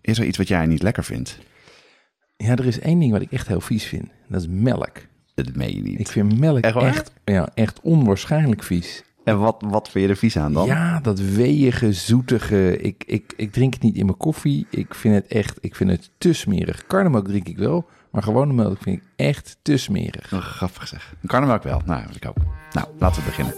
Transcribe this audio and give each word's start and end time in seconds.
is 0.00 0.18
er 0.18 0.24
iets 0.24 0.38
wat 0.38 0.48
jij 0.48 0.66
niet 0.66 0.82
lekker 0.82 1.04
vindt? 1.04 1.38
Ja, 2.36 2.50
er 2.56 2.66
is 2.66 2.80
één 2.80 2.98
ding 2.98 3.12
wat 3.12 3.20
ik 3.20 3.32
echt 3.32 3.48
heel 3.48 3.60
vies 3.60 3.84
vind. 3.84 4.08
Dat 4.28 4.40
is 4.40 4.46
melk. 4.50 4.92
Dat 5.34 5.54
meen 5.54 5.74
je 5.76 5.82
niet. 5.82 6.00
Ik 6.00 6.08
vind 6.08 6.38
melk 6.38 6.64
Echt 6.64 7.12
ja, 7.24 7.48
echt 7.54 7.80
onwaarschijnlijk 7.80 8.62
vies. 8.62 9.04
En 9.24 9.38
wat, 9.38 9.62
wat 9.66 9.90
vind 9.90 10.04
je 10.04 10.10
er 10.10 10.16
vies 10.16 10.36
aan 10.36 10.52
dan? 10.52 10.66
Ja, 10.66 11.00
dat 11.00 11.20
weeige, 11.20 11.92
zoetige. 11.92 12.78
Ik, 12.78 13.04
ik, 13.06 13.32
ik 13.36 13.52
drink 13.52 13.72
het 13.72 13.82
niet 13.82 13.96
in 13.96 14.04
mijn 14.04 14.16
koffie. 14.16 14.66
Ik 14.70 14.94
vind 14.94 15.14
het 15.14 15.26
echt, 15.26 15.58
ik 15.60 15.74
vind 15.74 15.90
het 15.90 16.10
te 16.18 16.32
smerig. 16.32 16.86
Karnemelk 16.86 17.26
drink 17.26 17.48
ik 17.48 17.58
wel, 17.58 17.88
maar 18.10 18.22
gewone 18.22 18.52
melk 18.52 18.82
vind 18.82 18.96
ik 18.96 19.02
echt 19.16 19.56
te 19.62 19.76
smerig. 19.76 20.32
Oh, 20.32 20.40
grappig 20.40 20.88
zeg. 20.88 21.14
Karnemelk 21.26 21.62
wel. 21.62 21.82
Nou, 21.84 22.02
ik 22.14 22.28
ook. 22.28 22.36
Nou, 22.72 22.88
laten 22.98 23.22
we 23.22 23.28
beginnen. 23.28 23.54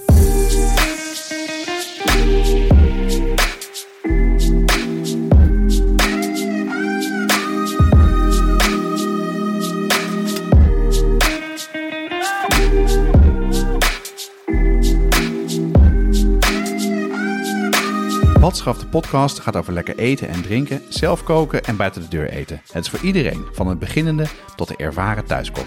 Watschaf 18.43 18.79
de 18.79 18.87
podcast 18.87 19.41
gaat 19.41 19.57
over 19.57 19.73
lekker 19.73 19.99
eten 19.99 20.29
en 20.29 20.43
drinken, 20.43 20.83
zelf 20.89 21.25
koken 21.25 21.65
en 21.65 21.77
buiten 21.77 22.03
de 22.03 22.09
deur 22.09 22.29
eten. 22.29 22.61
Het 22.73 22.85
is 22.85 22.91
voor 22.91 23.01
iedereen, 23.01 23.47
van 23.53 23.67
het 23.67 23.79
beginnende 23.79 24.27
tot 24.57 24.69
de 24.69 24.77
ervaren 24.77 25.25
thuiskok. 25.25 25.67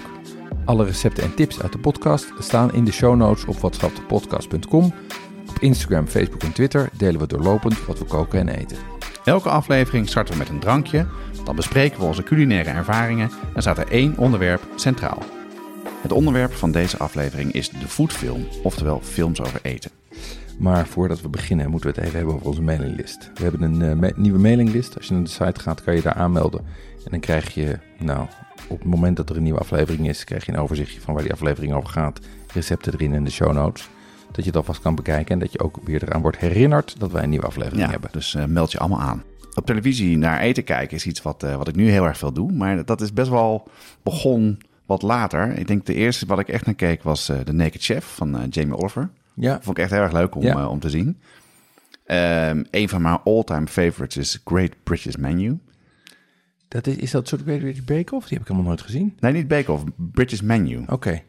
Alle 0.66 0.86
recepten 0.86 1.24
en 1.24 1.36
tips 1.36 1.62
uit 1.62 1.72
de 1.72 1.78
podcast 1.78 2.34
staan 2.40 2.74
in 2.74 2.86
de 2.86 2.92
show 2.92 3.16
notes 3.16 3.46
op 3.46 3.58
watschapdepodcast.com. 3.58 4.94
Op 5.50 5.60
Instagram, 5.60 6.08
Facebook 6.08 6.44
en 6.44 6.54
Twitter 6.54 6.90
delen 6.98 7.20
we 7.20 7.28
doorlopend 7.28 7.86
wat 7.86 8.00
we 8.00 8.06
koken 8.06 8.40
en 8.40 8.48
eten. 8.48 8.78
Elke 9.26 9.50
aflevering 9.50 10.10
starten 10.10 10.34
we 10.34 10.40
met 10.40 10.50
een 10.50 10.60
drankje, 10.60 11.08
dan 11.44 11.56
bespreken 11.56 12.00
we 12.00 12.06
onze 12.06 12.24
culinaire 12.24 12.70
ervaringen 12.70 13.32
en 13.54 13.62
staat 13.62 13.78
er 13.78 13.92
één 13.92 14.18
onderwerp 14.18 14.62
centraal. 14.76 15.24
Het 16.02 16.12
onderwerp 16.12 16.54
van 16.54 16.72
deze 16.72 16.98
aflevering 16.98 17.52
is 17.52 17.70
de 17.70 17.88
foodfilm, 17.88 18.48
oftewel 18.64 19.02
films 19.04 19.42
over 19.42 19.60
eten. 19.64 19.92
Maar 20.58 20.88
voordat 20.88 21.22
we 21.22 21.30
beginnen 21.30 21.70
moeten 21.70 21.90
we 21.90 21.96
het 21.96 22.06
even 22.06 22.18
hebben 22.18 22.36
over 22.36 22.48
onze 22.48 22.62
mailinglist. 22.62 23.32
We 23.36 23.44
hebben 23.44 23.62
een 23.62 24.00
ma- 24.00 24.12
nieuwe 24.16 24.40
mailinglist. 24.40 24.98
Als 24.98 25.08
je 25.08 25.14
naar 25.14 25.24
de 25.24 25.30
site 25.30 25.60
gaat 25.60 25.84
kan 25.84 25.96
je 25.96 26.02
daar 26.02 26.14
aanmelden. 26.14 26.60
En 27.06 27.12
dan 27.12 27.20
krijg 27.20 27.54
je, 27.54 27.80
nou, 28.00 28.28
op 28.68 28.80
het 28.80 28.88
moment 28.88 29.18
dat 29.18 29.30
er 29.30 29.36
een 29.38 29.44
nieuwe 29.44 29.60
aflevering 29.60 30.08
is, 30.08 30.24
krijg 30.24 30.46
je 30.46 30.52
een 30.52 30.58
overzichtje 30.60 31.02
van 31.02 31.14
waar 31.14 31.24
die 31.24 31.32
aflevering 31.34 31.74
over 31.74 31.90
gaat. 31.90 32.20
Recepten 32.54 32.94
erin 32.94 33.14
en 33.14 33.24
de 33.24 33.32
show 33.32 33.54
notes. 33.54 33.90
Dat 34.32 34.44
je 34.44 34.50
het 34.50 34.56
alvast 34.56 34.82
kan 34.82 34.96
bekijken 34.96 35.34
en 35.34 35.40
dat 35.40 35.52
je 35.52 35.60
ook 35.60 35.78
weer 35.84 36.04
eraan 36.04 36.22
wordt 36.22 36.38
herinnerd 36.38 36.96
dat 37.00 37.12
wij 37.12 37.24
een 37.24 37.30
nieuwe 37.30 37.46
aflevering 37.46 37.82
Ja, 37.82 37.90
hebben. 37.90 38.10
dus 38.12 38.36
eh, 38.36 38.46
meld 38.46 38.72
je 38.72 38.80
allemaal 38.80 39.02
aan. 39.02 39.24
Op 39.56 39.66
televisie 39.66 40.18
naar 40.18 40.40
eten 40.40 40.64
kijken 40.64 40.98
is 40.98 41.06
iets 41.06 41.22
wat, 41.22 41.44
eh, 41.44 41.56
wat 41.56 41.68
ik 41.68 41.76
nu 41.76 41.90
heel 41.90 42.06
erg 42.06 42.18
veel 42.18 42.32
doe, 42.34 42.52
maar 42.52 42.86
dat 42.86 43.02
is 43.02 43.14
best 43.14 43.30
wel 43.30 43.68
begon 44.04 44.58
wat 44.86 45.02
later. 45.02 45.58
Ik 45.58 45.68
denk 45.68 45.86
de 45.86 45.94
eerste 45.94 46.26
wat 46.26 46.40
ik 46.40 46.48
echt 46.48 46.66
naar 46.66 46.76
keek 46.76 47.04
was 47.04 47.26
The 47.26 47.54
Naked 47.54 47.84
Chef 47.84 48.06
van 48.06 48.48
Jamie 48.50 48.78
Oliver. 48.78 49.10
Ja, 49.36 49.60
vond 49.62 49.78
ik 49.78 49.84
echt 49.84 49.92
heel 49.94 50.02
erg 50.02 50.12
leuk 50.12 50.36
om, 50.36 50.42
Ja. 50.44 50.56
eh, 50.60 50.70
om 50.70 50.80
te 50.80 50.90
zien. 50.90 51.20
Ehm, 52.06 52.64
een 52.72 52.90
van 52.90 53.02
mijn 53.02 53.20
all-time 53.24 53.68
favorites 53.68 54.18
is 54.18 54.42
Great 54.46 54.72
British 54.84 55.16
Menu. 55.16 55.60
dat 56.68 56.88
is, 56.88 56.96
is 56.96 57.12
dat 57.12 57.22
een 57.22 57.28
soort 57.28 57.42
Great 57.42 57.60
British 57.60 57.84
Bake 57.84 58.16
Off? 58.16 58.28
Die 58.28 58.34
heb 58.38 58.42
ik 58.42 58.48
helemaal 58.48 58.70
nooit 58.70 58.82
gezien. 58.82 59.18
Nee, 59.20 59.32
niet 59.32 59.48
Bake 59.48 59.72
Off, 59.72 59.84
British 59.96 60.42
Menu. 60.42 60.84
Oké, 60.88 61.22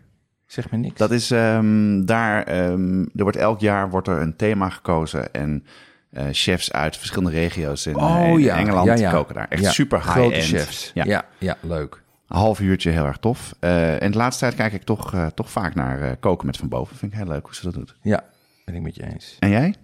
zeg 0.47 0.71
me 0.71 0.77
niks. 0.79 0.99
Dat 0.99 1.11
is 1.11 1.31
ehm, 1.31 2.05
daar, 2.05 2.43
ehm, 2.43 3.01
er 3.01 3.23
wordt 3.23 3.37
elk 3.37 3.61
jaar 3.61 3.91
wordt 3.91 4.09
er 4.09 4.21
een 4.21 4.37
thema 4.37 4.69
gekozen 4.69 5.33
en 5.33 5.65
eh, 6.11 6.25
chefs 6.33 6.73
uit 6.73 6.97
verschillende 6.97 7.31
regio's 7.39 7.87
in, 7.87 7.95
eh, 7.95 8.29
in 8.37 8.49
Engeland 8.49 8.87
ja, 8.87 8.95
ja. 8.95 9.11
koken 9.11 9.35
daar. 9.35 9.49
Echt 9.49 9.65
super 9.73 10.01
Grote 10.01 10.35
high-end. 10.35 10.45
chefs. 10.61 10.91
Ja. 10.95 11.25
Ja, 11.39 11.57
leuk. 11.61 12.03
Een 12.29 12.37
half 12.37 12.61
uurtje, 12.61 12.91
heel 12.91 13.05
erg 13.05 13.17
tof. 13.19 13.55
Eh, 13.61 14.03
en 14.03 14.11
de 14.11 14.17
laatste 14.19 14.45
tijd 14.45 14.55
kijk 14.57 14.73
ik 14.73 14.83
toch, 14.83 15.15
eh, 15.15 15.27
toch 15.27 15.51
vaak 15.51 15.75
naar 15.75 16.01
eh, 16.01 16.11
koken 16.21 16.47
met 16.47 16.57
Van 16.57 16.69
Boven. 16.69 16.97
Vind 16.97 17.13
ik 17.13 17.19
heel 17.19 17.27
leuk 17.29 17.45
hoe 17.45 17.55
ze 17.55 17.63
dat 17.65 17.75
doet. 17.75 17.95
Ja, 18.03 18.25
ben 18.65 18.75
ik 18.75 18.83
met 18.83 18.95
je 18.95 19.13
eens. 19.13 19.37
En 19.39 19.51
jij? 19.51 19.75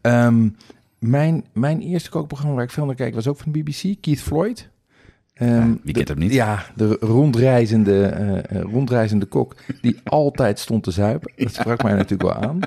Ehm, 0.00 0.48
mijn, 0.98 1.44
mijn 1.52 1.80
eerste 1.80 2.10
kookprogramma 2.10 2.54
waar 2.56 2.64
ik 2.64 2.70
veel 2.70 2.86
naar 2.86 2.94
keek 2.94 3.14
was 3.14 3.26
ook 3.28 3.36
van 3.38 3.52
de 3.52 3.62
BBC, 3.62 3.94
Keith 4.00 4.20
Floyd. 4.22 4.68
Ehm, 5.34 5.50
Ja, 5.50 5.66
wie 5.66 5.78
de- 5.84 5.92
kent 5.92 6.08
hem 6.08 6.18
niet? 6.18 6.32
Ja, 6.32 6.62
de 6.74 6.96
rondreizende, 7.00 8.06
eh, 8.06 8.38
eh, 8.38 8.62
rondreizende 8.62 9.26
kok 9.26 9.54
die 9.80 10.00
altijd 10.04 10.58
stond 10.58 10.82
te 10.82 10.90
zuipen. 10.90 11.32
Dat 11.36 11.54
sprak 11.54 11.82
mij 11.82 11.92
natuurlijk 11.92 12.22
wel 12.22 12.48
aan. 12.50 12.58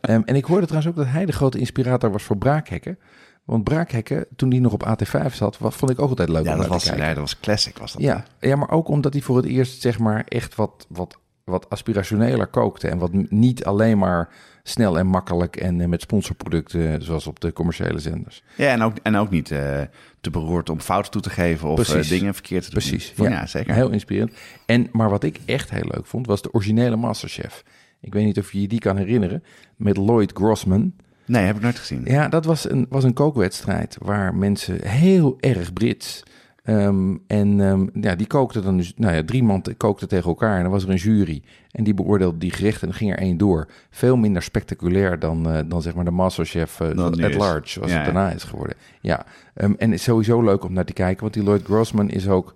Ehm, 0.00 0.22
en 0.24 0.34
ik 0.36 0.44
hoorde 0.44 0.66
trouwens 0.66 0.92
ook 0.92 1.04
dat 1.04 1.12
hij 1.12 1.26
de 1.26 1.32
grote 1.32 1.58
inspirator 1.58 2.10
was 2.10 2.22
voor 2.22 2.36
Braakhekken. 2.38 2.98
Want 3.44 3.64
Braakhekken, 3.64 4.26
toen 4.36 4.48
die 4.48 4.60
nog 4.60 4.72
op 4.72 4.86
AT5 4.86 5.32
zat, 5.34 5.58
wat 5.58 5.74
vond 5.74 5.90
ik 5.90 6.00
ook 6.00 6.08
altijd 6.08 6.28
leuk 6.28 6.44
Ja, 6.44 6.52
om 6.52 6.58
dat 6.58 6.66
was, 6.68 6.82
te 6.82 6.88
kijken. 6.88 7.06
ja, 7.06 7.12
dat 7.12 7.22
was 7.22 7.40
classic. 7.40 7.78
Was 7.78 7.92
dat, 7.92 8.02
Ja, 8.02 8.24
ja, 8.40 8.56
maar 8.56 8.70
ook 8.70 8.88
omdat 8.88 9.12
hij 9.12 9.22
voor 9.22 9.36
het 9.36 9.46
eerst 9.46 9.80
zeg 9.80 9.98
maar 9.98 10.24
echt 10.28 10.54
wat, 10.54 10.86
wat, 10.88 11.18
wat 11.44 11.70
aspirationeler 11.70 12.46
kookte. 12.46 12.88
En 12.88 12.98
wat 12.98 13.10
niet 13.30 13.64
alleen 13.64 13.98
maar 13.98 14.28
snel 14.62 14.98
en 14.98 15.06
makkelijk 15.06 15.56
en 15.56 15.80
eh, 15.80 15.88
met 15.88 16.00
sponsorproducten 16.00 17.02
zoals 17.02 17.26
op 17.26 17.40
de 17.40 17.52
commerciële 17.52 17.98
zenders. 17.98 18.42
Ja, 18.56 18.70
en 18.72 18.82
ook, 18.82 18.96
en 19.02 19.16
ook 19.16 19.30
niet 19.30 19.50
eh, 19.50 19.80
te 20.20 20.30
beroerd 20.30 20.70
om 20.70 20.80
fouten 20.80 21.10
toe 21.10 21.20
te 21.22 21.30
geven 21.30 21.68
of 21.68 21.74
Precies. 21.74 22.10
eh, 22.10 22.18
dingen 22.18 22.34
verkeerd 22.34 22.64
te 22.64 22.70
doen. 22.70 22.78
Precies, 22.80 23.12
ja. 23.16 23.28
ja. 23.28 23.46
zeker. 23.46 23.74
Heel 23.74 23.90
inspirerend. 23.90 24.32
En, 24.66 24.88
maar 24.92 25.10
wat 25.10 25.22
ik 25.22 25.40
echt 25.44 25.70
heel 25.70 25.88
leuk 25.94 26.06
vond, 26.06 26.26
was 26.26 26.42
de 26.42 26.52
originele 26.52 26.96
Masterchef. 26.96 27.62
Ik 28.00 28.12
weet 28.14 28.24
niet 28.24 28.38
of 28.38 28.52
je 28.52 28.60
je 28.60 28.68
die 28.68 28.78
kan 28.78 28.96
herinneren, 28.96 29.44
met 29.76 29.96
Lloyd 29.96 30.32
Grossman. 30.34 30.92
Nee, 31.26 31.44
heb 31.44 31.56
ik 31.56 31.62
nooit 31.62 31.78
gezien. 31.78 32.02
Ja, 32.04 32.28
dat 32.28 32.44
was 32.44 32.70
een, 32.70 32.86
was 32.88 33.04
een 33.04 33.12
kookwedstrijd 33.14 33.96
waar 34.00 34.34
mensen 34.34 34.88
heel 34.88 35.36
erg 35.40 35.72
Brits. 35.72 36.22
ehm, 36.64 37.16
en 37.26 37.60
ehm, 37.60 37.86
ja, 38.00 38.14
die 38.14 38.26
kookten 38.26 38.62
dan 38.62 38.76
dus, 38.76 38.92
nou 38.96 39.14
ja, 39.14 39.24
drie 39.24 39.42
man 39.42 39.62
te- 39.62 39.74
kookten 39.74 40.08
tegen 40.08 40.28
elkaar. 40.28 40.56
En 40.56 40.62
dan 40.62 40.70
was 40.72 40.82
er 40.84 40.90
een 40.90 40.96
jury. 40.96 41.42
En 41.70 41.84
die 41.84 41.94
beoordeelde 41.94 42.38
die 42.38 42.50
gerechten 42.52 42.88
en 42.88 42.94
ging 42.94 43.10
er 43.12 43.18
één 43.18 43.36
door. 43.38 43.68
Veel 43.90 44.16
minder 44.16 44.42
spectaculair 44.42 45.18
dan, 45.18 45.50
eh, 45.50 45.58
dan 45.66 45.82
zeg 45.82 45.94
maar 45.94 46.04
de 46.04 46.10
Masterchef 46.10 46.80
uh, 46.80 46.88
nu 46.92 47.02
at 47.24 47.30
is. 47.30 47.36
large, 47.36 47.68
zoals 47.68 47.90
Ja, 47.90 47.96
het 47.96 48.04
daarna 48.04 48.30
is 48.30 48.42
geworden. 48.44 48.76
Ja, 49.00 49.26
ehm, 49.54 49.72
en 49.78 49.90
het 49.90 49.98
is 49.98 50.02
sowieso 50.02 50.42
leuk 50.42 50.64
om 50.64 50.72
naar 50.72 50.84
te 50.84 50.92
kijken. 50.92 51.20
Want 51.22 51.34
die 51.34 51.42
Lloyd 51.42 51.62
Grossman 51.64 52.10
is 52.10 52.28
ook 52.28 52.54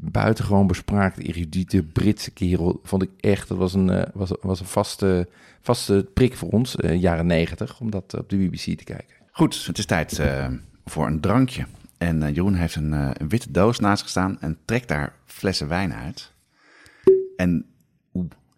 buitengewoon 0.00 0.66
bespraakte, 0.66 1.22
erudite 1.22 1.82
Britse 1.82 2.30
kerel. 2.30 2.80
Vond 2.82 3.02
ik 3.02 3.10
echt, 3.20 3.48
dat 3.48 3.58
was 3.58 3.74
een, 3.74 3.90
eh, 3.90 4.02
was, 4.14 4.30
was 4.40 4.60
een 4.60 4.66
vaste, 4.66 5.28
vaste 5.60 6.08
prik 6.14 6.36
voor 6.36 6.48
ons, 6.48 6.76
eh, 6.76 7.00
jaren 7.00 7.26
negentig, 7.26 7.80
om 7.80 7.90
dat 7.90 8.14
op 8.18 8.28
de 8.28 8.36
BBC 8.36 8.78
te 8.78 8.84
kijken. 8.84 9.16
Goed, 9.30 9.66
het 9.66 9.78
is 9.78 9.86
tijd 9.86 10.18
eh, 10.18 10.46
voor 10.84 11.06
een 11.06 11.20
drankje. 11.20 11.66
En 11.98 12.32
Jeroen 12.32 12.54
heeft 12.54 12.74
een, 12.74 13.14
witte 13.28 13.50
doos 13.50 13.78
naast 13.78 14.02
gestaan 14.02 14.40
en 14.40 14.58
trekt 14.64 14.88
daar 14.88 15.14
flessen 15.24 15.68
wijn 15.68 15.94
uit. 15.94 16.32
En, 17.36 17.66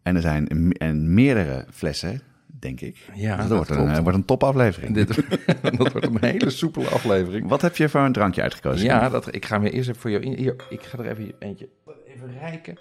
en 0.03 0.17
er 0.17 0.21
zijn 0.21 0.73
en 0.73 1.15
meerdere 1.15 1.67
flessen, 1.71 2.21
denk 2.63 2.81
ik. 2.81 2.97
Ja, 3.15 3.37
Dus 3.37 3.49
dat 3.49 3.59
dat 3.59 3.69
wordt 3.69 3.83
een, 3.83 3.97
eh, 3.97 4.03
wordt 4.03 4.19
een 4.19 4.25
topaflevering. 4.25 4.95
Dit, 4.95 5.09
dat 5.79 5.93
wordt 5.93 6.07
een 6.07 6.19
hele 6.21 6.51
soepele 6.51 6.89
aflevering. 6.89 7.49
Wat 7.49 7.63
heb 7.63 7.77
je 7.77 7.89
voor 7.89 8.01
een 8.01 8.13
drankje 8.13 8.43
uitgekozen? 8.43 8.87
Ja, 8.87 9.09
dat, 9.09 9.35
ik 9.35 9.45
ga 9.45 9.59
me 9.59 9.71
eerst 9.71 9.89
even 9.89 10.01
voor 10.01 10.11
jou 10.11 10.23
in. 10.23 10.35
Hier, 10.35 10.57
ik 10.69 10.83
ga 10.83 10.99
er 10.99 11.07
even 11.07 11.33
eentje 11.39 11.69
even 12.07 12.39
rijken. 12.39 12.79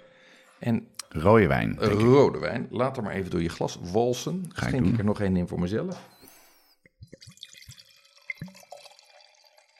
En 0.58 0.86
Rode 1.12 1.46
wijn. 1.46 1.76
denk 1.78 1.92
ik. 1.92 2.00
rode 2.00 2.38
wijn. 2.38 2.66
Laat 2.70 2.96
er 2.96 3.02
maar 3.02 3.12
even 3.12 3.30
door 3.30 3.42
je 3.42 3.48
glas 3.48 3.78
walsen. 3.92 4.44
Ga 4.48 4.66
ik 4.66 4.68
Schenk 4.68 4.86
ik 4.86 4.98
er 4.98 5.04
nog 5.04 5.20
één 5.20 5.36
in 5.36 5.48
voor 5.48 5.60
mezelf. 5.60 6.08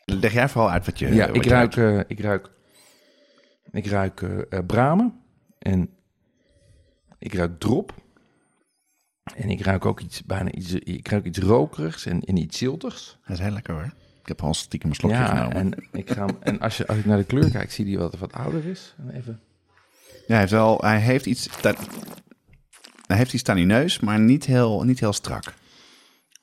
Leg 0.05 0.33
jij 0.33 0.49
vooral 0.49 0.71
uit 0.71 0.87
wat 0.87 0.99
je 0.99 1.15
ja, 1.15 1.27
wat 1.27 1.37
ik 1.37 1.45
je 1.45 1.51
ruik, 1.51 1.77
eh, 1.77 1.99
ik 2.07 2.21
ruik, 2.21 2.51
ik 3.73 3.87
ruik 3.87 4.23
eh, 4.23 4.39
eh, 4.49 4.67
bramen 4.67 5.21
en 5.59 5.91
ik 7.19 7.35
ruik 7.35 7.59
drop. 7.59 7.95
En 9.23 9.51
ik 9.51 9.61
ruik 9.61 9.85
ook 9.87 10.01
iets, 10.01 10.23
bijna 10.25 10.51
iets, 10.53 10.73
ik 10.73 11.09
ruik 11.09 11.25
iets 11.25 11.39
rokerigs 11.39 12.07
en, 12.07 12.21
en 12.21 12.37
iets 12.37 12.59
ziltigs. 12.59 13.19
Dat 13.27 13.37
is 13.39 13.43
heel 13.45 13.53
lekker 13.53 13.75
hoor. 13.75 13.93
Ik 14.23 14.29
heb 14.29 14.43
al 14.43 14.55
stiekem 14.55 14.89
een 14.91 14.95
slokje 14.97 15.17
Ja, 15.17 15.27
genomen. 15.27 15.57
en, 15.57 15.87
ik 15.93 16.11
ga, 16.11 16.27
hem- 16.27 16.37
en 16.41 16.61
als, 16.61 16.77
je, 16.77 16.87
als 16.87 16.99
ik 16.99 17.05
naar 17.05 17.17
de 17.17 17.25
kleur 17.25 17.51
kijk, 17.51 17.73
zie 17.73 17.87
je 17.91 17.99
wat, 17.99 18.19
wat 18.19 18.33
ouder 18.33 18.65
is. 18.67 18.95
En 18.99 19.11
even, 19.11 19.41
Ja, 20.09 20.25
hij 20.27 20.39
heeft 20.39 20.51
wel, 20.53 20.79
hij 20.81 20.99
heeft 21.01 21.27
iets, 21.27 21.49
hij 23.07 23.17
heeft 23.17 23.33
iets 23.33 23.43
tanineus, 23.43 24.01
maar 24.01 24.21
niet 24.21 24.45
heel, 24.45 24.83
niet 24.83 25.01
heel 25.01 25.13
strak. 25.13 25.55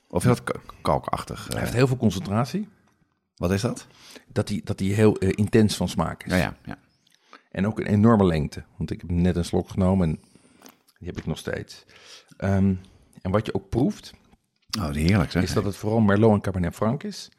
Of 0.07 0.23
heel 0.23 0.35
ka- 0.43 0.59
kalkachtig. 0.81 1.45
eh. 1.47 1.51
hij 1.51 1.59
heeft 1.61 1.73
heel 1.73 1.87
veel 1.87 1.97
concentratie. 1.97 2.67
Wat 3.35 3.51
is 3.51 3.61
dat? 3.61 3.87
Dat 4.27 4.47
die, 4.47 4.61
dat 4.63 4.77
die 4.77 4.93
heel 4.93 5.17
eh, 5.17 5.29
intens 5.35 5.75
van 5.75 5.89
smaak 5.89 6.23
is. 6.23 6.31
Ja, 6.31 6.37
ja, 6.37 6.55
ja. 6.65 6.77
En 7.51 7.67
ook 7.67 7.79
een 7.79 7.85
enorme 7.85 8.25
lengte. 8.25 8.63
Want 8.77 8.91
ik 8.91 9.01
heb 9.01 9.09
net 9.09 9.35
een 9.35 9.45
slok 9.45 9.69
genomen 9.69 10.09
en 10.09 10.19
die 10.99 11.07
heb 11.07 11.17
ik 11.17 11.25
nog 11.25 11.37
steeds. 11.37 11.83
Ehm, 12.37 12.73
en 13.21 13.31
wat 13.31 13.45
je 13.45 13.53
ook 13.53 13.69
proeft, 13.69 14.13
Oh, 14.79 14.89
heerlijk 14.91 15.31
zeg. 15.31 15.43
is 15.43 15.53
dat 15.53 15.63
het 15.63 15.75
vooral 15.75 15.99
Merlot 15.99 16.33
en 16.33 16.41
Cabernet 16.41 16.75
Franc 16.75 17.03
is. 17.03 17.29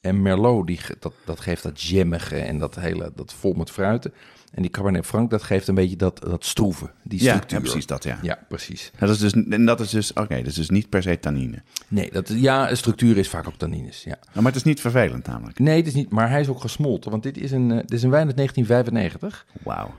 En 0.00 0.22
Merlot, 0.22 0.66
die, 0.66 0.80
dat, 0.98 1.12
dat 1.24 1.40
geeft 1.40 1.62
dat 1.62 1.80
jammige 1.82 2.36
en 2.36 2.58
dat 2.58 2.74
hele, 2.74 3.12
dat 3.14 3.32
vol 3.32 3.52
met 3.52 3.70
fruiten. 3.70 4.12
En 4.52 4.62
die 4.62 4.70
Cabernet 4.70 5.06
Franc, 5.06 5.30
dat 5.30 5.42
geeft 5.42 5.68
een 5.68 5.74
beetje 5.74 5.96
dat, 5.96 6.20
dat 6.20 6.44
stroeven, 6.44 6.90
die 7.02 7.22
ja, 7.22 7.32
structuur. 7.32 7.58
ja, 7.58 7.64
precies 7.64 7.86
dat, 7.86 8.04
ja. 8.04 8.18
Ja, 8.22 8.38
precies. 8.48 8.90
Dat 8.98 9.08
is 9.08 9.18
dus, 9.18 9.32
en 9.32 9.64
dat 9.64 9.80
is 9.80 9.90
dus, 9.90 10.12
oké, 10.12 10.36
dat 10.36 10.46
is 10.46 10.54
dus 10.54 10.70
niet 10.70 10.88
per 10.88 11.02
se 11.02 11.18
tannine. 11.18 11.62
Nee, 11.88 12.10
dat, 12.12 12.28
ja, 12.28 12.70
een 12.70 12.76
structuur 12.76 13.16
is 13.18 13.28
vaak 13.28 13.46
ook 13.46 13.56
tannines, 13.56 14.04
ja. 14.04 14.18
Nou, 14.20 14.34
maar 14.34 14.44
het 14.44 14.56
is 14.56 14.62
niet 14.62 14.80
vervelend 14.80 15.26
namelijk. 15.26 15.58
Nee, 15.58 15.76
het 15.76 15.86
is 15.86 15.94
niet, 15.94 16.10
maar 16.10 16.30
hij 16.30 16.40
is 16.40 16.48
ook 16.48 16.60
gesmolten. 16.60 17.10
Want 17.10 17.22
dit 17.22 17.38
is 17.38 17.50
een, 17.50 17.70
eh, 17.70 17.76
dit 17.76 17.92
is 17.92 18.02
een 18.02 18.10
wijn 18.10 18.26
uit 18.26 18.36
1995. 18.36 19.46
Wauw. 19.62 19.94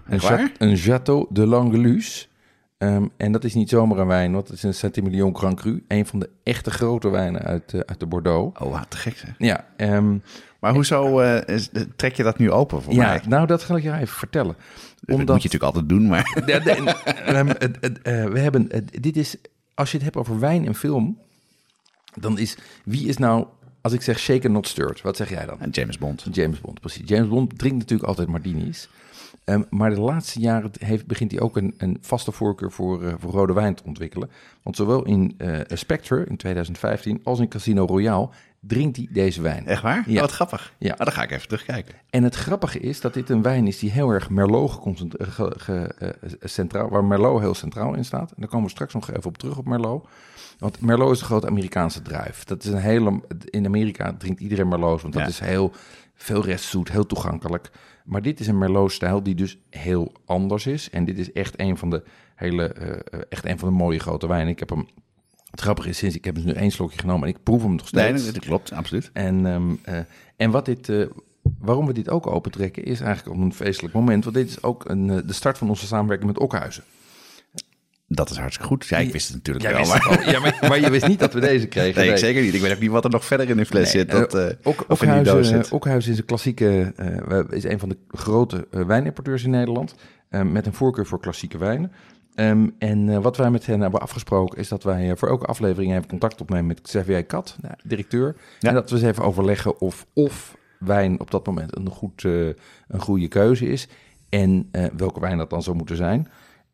Een 0.58 0.78
Château 0.78 1.34
de 1.34 1.46
Langelus. 1.46 2.29
Ehm, 2.80 3.06
en 3.18 3.32
dat 3.32 3.44
is 3.44 3.54
niet 3.54 3.70
zomaar 3.70 3.98
een 3.98 4.08
wijn, 4.08 4.32
want 4.32 4.48
het 4.48 4.58
is 4.58 4.64
een 4.64 4.74
Saint-Emilion 4.74 5.36
Grand 5.38 5.60
Cru. 5.60 5.84
Een 5.88 6.06
van 6.06 6.20
de 6.20 6.30
echte 6.44 6.72
grote 6.72 7.10
wijnen 7.10 7.42
uit, 7.42 7.74
eh, 7.74 7.80
uit 7.86 8.00
de 8.00 8.06
Bordeaux. 8.06 8.60
Oh, 8.62 8.72
wat 8.72 8.90
te 8.90 8.98
gek 8.98 9.18
zeg. 9.18 9.34
Ja, 9.38 9.66
ehm, 9.78 10.18
Maar 10.60 10.74
hoezo 10.74 11.20
eh, 11.20 11.56
is- 11.56 11.70
trek 11.96 12.16
je 12.16 12.24
dat 12.24 12.38
nu 12.38 12.52
open 12.52 12.82
voor 12.82 12.94
ja 12.94 13.08
mij? 13.08 13.22
nou 13.28 13.48
dat 13.48 13.64
ga 13.64 13.76
ik 13.76 13.84
je 13.84 13.94
even 13.94 14.08
vertellen. 14.08 14.56
Dat 15.02 15.18
moet 15.18 15.28
je 15.28 15.34
natuurlijk 15.34 15.64
altijd 15.64 15.90
doen, 15.90 16.08
maar... 16.08 16.42
De- 16.46 16.52
ehm, 17.26 17.48
eh, 17.50 18.26
we 18.32 18.40
hebben, 18.40 18.70
dit 19.00 19.18
is, 19.18 19.36
als 19.74 19.90
je 19.92 19.96
het 19.96 20.06
hebt 20.06 20.18
over 20.18 20.40
wijn 20.40 20.66
en 20.66 20.76
film, 20.76 21.18
dan 22.20 22.38
is, 22.38 22.58
wie 22.86 23.08
is 23.08 23.18
nou, 23.18 23.46
als 23.82 23.94
ik 23.94 24.02
zeg 24.02 24.20
shaken 24.20 24.52
not 24.52 24.68
stirred, 24.68 25.02
wat 25.02 25.16
zeg 25.18 25.30
jij 25.30 25.46
dan? 25.46 25.60
En 25.62 25.70
James 25.70 25.98
Bond. 25.98 26.26
James 26.32 26.62
Bond, 26.62 26.80
precies. 26.80 27.10
James 27.10 27.28
Bond 27.28 27.58
drinkt 27.60 27.78
natuurlijk 27.78 28.10
altijd 28.10 28.28
martinis. 28.28 28.90
Ehm, 29.50 29.62
maar 29.70 29.90
de 29.90 30.00
laatste 30.02 30.40
jaren 30.40 30.72
heeft, 30.80 31.06
begint 31.08 31.32
hij 31.32 31.40
ook 31.42 31.58
een, 31.58 31.74
een 31.78 31.98
vaste 32.02 32.32
voorkeur 32.32 32.72
voor, 32.72 33.04
eh, 33.04 33.14
voor 33.18 33.32
rode 33.32 33.54
wijn 33.54 33.76
te 33.76 33.84
ontwikkelen. 33.86 34.30
Want 34.64 34.76
zowel 34.76 35.06
in 35.06 35.34
eh 35.38 35.60
Spectre 35.68 36.26
in 36.26 36.38
2015 36.38 37.20
als 37.24 37.40
in 37.40 37.48
Casino 37.48 37.86
Royale 37.86 38.30
drinkt 38.60 38.98
hij 38.98 39.08
deze 39.12 39.42
wijn. 39.42 39.66
Echt 39.68 39.82
waar? 39.82 40.04
Ja. 40.08 40.16
Oh, 40.16 40.22
wat 40.22 40.32
grappig. 40.32 40.74
Ja. 40.78 40.92
Ah, 40.92 40.98
dan 40.98 41.12
ga 41.12 41.24
ik 41.24 41.32
even 41.32 41.48
terugkijken. 41.48 41.96
En 42.10 42.24
het 42.24 42.36
grappige 42.36 42.80
is 42.80 43.02
dat 43.02 43.14
dit 43.14 43.30
een 43.30 43.42
wijn 43.42 43.68
is 43.68 43.80
die 43.80 43.92
heel 43.92 44.10
erg 44.10 44.30
Merlot 44.30 44.80
eh, 44.86 45.28
ge- 45.30 45.54
ge- 45.58 46.18
centraal, 46.40 46.90
waar 46.90 47.04
Merlot 47.04 47.40
heel 47.40 47.54
centraal 47.54 47.94
in 47.94 48.06
staat. 48.06 48.30
En 48.30 48.36
daar 48.38 48.50
komen 48.50 48.66
we 48.66 48.72
straks 48.72 48.94
nog 48.94 49.10
even 49.12 49.26
op 49.26 49.38
terug 49.38 49.58
op 49.58 49.66
Merlot. 49.68 50.08
Want 50.58 50.82
Merlot 50.82 51.12
is 51.12 51.20
een 51.20 51.26
grote 51.26 51.48
Amerikaanse 51.48 52.02
druif. 52.02 52.44
Dat 52.44 52.64
is 52.64 52.70
een 52.72 52.78
hele, 52.78 53.22
in 53.46 53.66
Amerika 53.66 54.16
drinkt 54.18 54.40
iedereen 54.42 54.68
Merlot, 54.68 55.02
want 55.02 55.14
dat 55.14 55.24
Ja. 55.24 55.30
is 55.30 55.40
heel 55.40 55.72
veel 56.16 56.44
restzoet, 56.46 56.92
heel 56.92 57.06
toegankelijk. 57.06 57.72
Maar 58.10 58.22
dit 58.22 58.40
is 58.40 58.48
een 58.48 58.58
Merlot-stijl 58.58 59.24
die 59.24 59.36
dus 59.36 59.58
heel 59.70 60.12
anders 60.26 60.66
is. 60.68 60.90
En 60.90 61.06
dit 61.06 61.18
is 61.18 61.32
echt 61.32 61.60
een 61.60 61.78
van 61.78 61.90
de 61.90 62.04
hele, 62.36 62.64
eh, 62.68 62.90
eh, 62.90 63.20
echt 63.30 63.46
een 63.46 63.60
van 63.60 63.70
de 63.70 63.76
mooie 63.76 64.00
grote 64.00 64.28
wijnen. 64.28 64.48
Ik 64.52 64.60
heb 64.60 64.70
hem, 64.70 64.88
het 65.52 65.62
grappige 65.62 65.90
is, 65.90 65.98
sinds 65.98 66.16
ik 66.16 66.26
heb 66.26 66.36
dus 66.36 66.44
nu 66.44 66.52
één 66.52 66.72
slokje 66.72 67.00
genomen 67.00 67.28
en 67.28 67.34
ik 67.36 67.44
proef 67.44 67.62
hem 67.62 67.76
nog 67.76 67.92
Nee, 67.92 68.18
steeds. 68.18 68.34
dat 68.34 68.46
klopt, 68.46 68.72
absoluut. 68.72 69.10
En, 69.14 69.46
ehm, 69.46 69.76
eh, 69.84 70.00
en 70.36 70.52
wat 70.52 70.66
dit, 70.66 70.92
waarom 71.60 71.86
we 71.86 71.94
dit 71.94 72.10
ook 72.10 72.28
opentrekken 72.28 72.84
is 72.84 73.02
eigenlijk 73.02 73.38
op 73.38 73.44
een 73.44 73.54
feestelijk 73.54 73.94
moment. 73.94 74.24
Want 74.24 74.36
dit 74.36 74.50
is 74.50 74.64
ook 74.64 74.90
een, 74.90 75.08
de 75.08 75.34
start 75.34 75.58
van 75.58 75.70
onze 75.70 75.86
samenwerking 75.88 76.32
met 76.32 76.40
Okhuizen. 76.40 76.84
Dat 78.12 78.30
is 78.30 78.38
hartstikke 78.38 78.68
goed. 78.68 78.86
Ja, 78.86 78.98
ik 78.98 79.12
wist 79.12 79.28
het 79.28 79.36
natuurlijk 79.36 79.66
Jij 79.66 79.74
wel, 79.74 79.86
maar... 79.88 80.10
het 80.10 80.32
ja, 80.32 80.40
maar, 80.40 80.58
maar 80.62 80.80
je 80.80 80.90
wist 80.90 81.08
niet 81.08 81.20
dat 81.20 81.34
we 81.34 81.40
deze 81.40 81.68
kregen. 81.68 82.02
Nee, 82.02 82.12
ik 82.12 82.18
zeker 82.18 82.42
niet. 82.42 82.54
Ik 82.54 82.62
weet 82.62 82.74
ook 82.74 82.80
niet 82.80 82.90
wat 82.92 83.04
er 83.04 83.10
nog 83.10 83.26
verder 83.26 83.50
in 83.50 83.58
de 83.58 83.66
fles 83.66 83.92
zit. 83.92 84.12
Dat, 84.12 84.36
ook, 84.64 84.86
of 84.88 85.02
in 85.04 85.14
die 85.14 85.22
doos 85.22 85.34
Okhuizen, 85.34 85.64
zit. 85.64 85.72
Okhuizen 85.72 86.12
is 86.12 86.18
een 86.18 86.26
klassieke, 86.26 86.94
eh, 86.96 87.40
is 87.50 87.64
een 87.64 87.80
van 87.80 87.90
de 87.90 87.98
grote 88.08 88.68
eh, 88.72 88.82
wijnimporteurs 88.86 89.44
in 89.44 89.50
Nederland. 89.50 89.96
eh, 90.30 90.42
met 90.42 90.66
een 90.66 90.74
voorkeur 90.74 91.06
voor 91.06 91.20
klassieke 91.20 91.58
wijnen. 91.58 91.92
Ehm, 92.36 92.68
en 92.78 93.22
wat 93.22 93.38
wij 93.38 93.52
met 93.52 93.66
hen 93.66 93.82
hebben 93.82 94.02
afgesproken 94.02 94.60
is 94.60 94.68
dat 94.68 94.84
wij 94.84 95.16
voor 95.16 95.30
elke 95.30 95.46
aflevering 95.46 95.92
even 95.92 96.08
contact 96.08 96.42
opnemen 96.42 96.68
met 96.68 96.82
Xavier 96.82 97.26
Kat, 97.26 97.56
de 97.62 97.68
directeur. 97.84 98.36
Ja. 98.60 98.70
En 98.70 98.76
dat 98.76 98.90
we 98.90 98.96
eens 98.96 99.06
even 99.06 99.24
overleggen 99.24 99.82
of, 99.82 100.06
of 100.14 100.58
wijn 100.80 101.20
op 101.20 101.32
dat 101.32 101.46
moment 101.46 101.78
een, 101.78 101.90
goed, 101.90 102.24
een 102.24 103.00
goede 103.00 103.28
keuze 103.28 103.66
is. 103.66 103.88
En 104.30 104.70
welke 104.98 105.20
wijn 105.20 105.38
dat 105.38 105.50
dan 105.50 105.64
zou 105.64 105.76
moeten 105.76 105.96
zijn. 105.96 106.28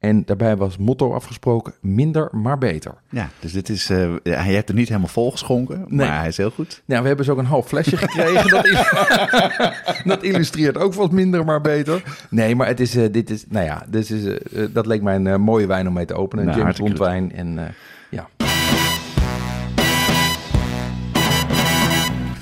En 0.05 0.23
daarbij 0.25 0.55
was 0.57 0.77
motto 0.77 1.13
afgesproken, 1.13 1.73
minder 1.81 2.29
maar 2.31 2.57
beter. 2.57 2.93
Ja, 3.09 3.29
dus 3.39 3.51
dit 3.51 3.69
is... 3.69 3.89
eh 3.89 4.13
hij 4.23 4.43
heeft 4.53 4.69
er 4.69 4.75
niet 4.75 4.87
helemaal 4.87 5.07
vol 5.09 5.31
geschonken, 5.31 5.85
Nee. 5.87 6.07
maar 6.07 6.19
hij 6.19 6.27
is 6.27 6.37
heel 6.37 6.49
goed. 6.51 6.81
Nou, 6.85 7.01
we 7.01 7.07
hebben 7.07 7.25
dus 7.25 7.33
ook 7.35 7.39
een 7.41 7.45
half 7.45 7.67
flesje 7.67 7.97
gekregen. 7.97 8.49
dat, 8.49 8.65
dat 10.17 10.23
illustreert 10.23 10.77
ook 10.77 10.93
wat 10.93 11.11
minder, 11.11 11.45
maar 11.45 11.61
beter. 11.61 12.03
Nee, 12.29 12.55
maar 12.55 12.67
het 12.67 12.79
is, 12.79 12.95
eh, 12.95 13.11
dit 13.11 13.29
is, 13.29 13.45
nou 13.49 13.65
ja, 13.65 13.85
dit 13.89 14.09
is, 14.09 14.25
eh, 14.25 14.65
dat 14.73 14.85
leek 14.85 15.01
mij 15.01 15.15
een 15.15 15.41
mooie 15.41 15.67
wijn 15.67 15.87
om 15.87 15.93
mee 15.93 16.05
te 16.05 16.13
openen. 16.13 16.43
Een 16.43 16.49
Nou, 16.49 16.61
James 16.61 16.77
Bond 16.79 16.97
wijn. 16.99 17.31
En 17.31 17.75
ja. 18.09 18.27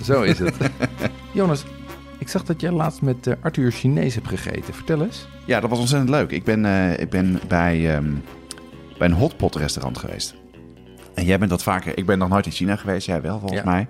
Zo 0.04 0.22
is 0.22 0.40
het. 0.40 0.56
Jonas, 1.34 1.64
ik 2.24 2.30
zag 2.30 2.44
dat 2.44 2.62
jij 2.62 2.72
laatst 2.72 3.02
met 3.02 3.28
eh, 3.28 3.34
Arthur 3.42 3.72
Chinees 3.72 4.16
hebt 4.16 4.28
gegeten. 4.28 4.74
Vertel 4.74 5.04
eens. 5.04 5.28
Ja, 5.46 5.60
dat 5.60 5.70
was 5.70 5.80
ontzettend 5.80 6.10
leuk. 6.12 6.32
Ik 6.32 6.44
ben, 6.44 6.66
eh, 6.66 7.00
ik 7.00 7.10
ben 7.10 7.40
bij, 7.48 7.96
ehm, 7.96 8.12
bij 8.98 9.08
een 9.08 9.14
hotpot 9.14 9.56
restaurant 9.56 9.98
geweest. 9.98 10.36
En 11.14 11.26
jij 11.26 11.38
bent 11.38 11.50
dat 11.50 11.64
vaker... 11.64 11.98
Ik 11.98 12.06
ben 12.06 12.18
nog 12.18 12.30
nooit 12.30 12.46
in 12.46 12.52
China 12.52 12.76
geweest, 12.76 13.08
jij 13.08 13.22
wel 13.22 13.40
volgens 13.40 13.62
Ja. 13.62 13.70
mij. 13.70 13.88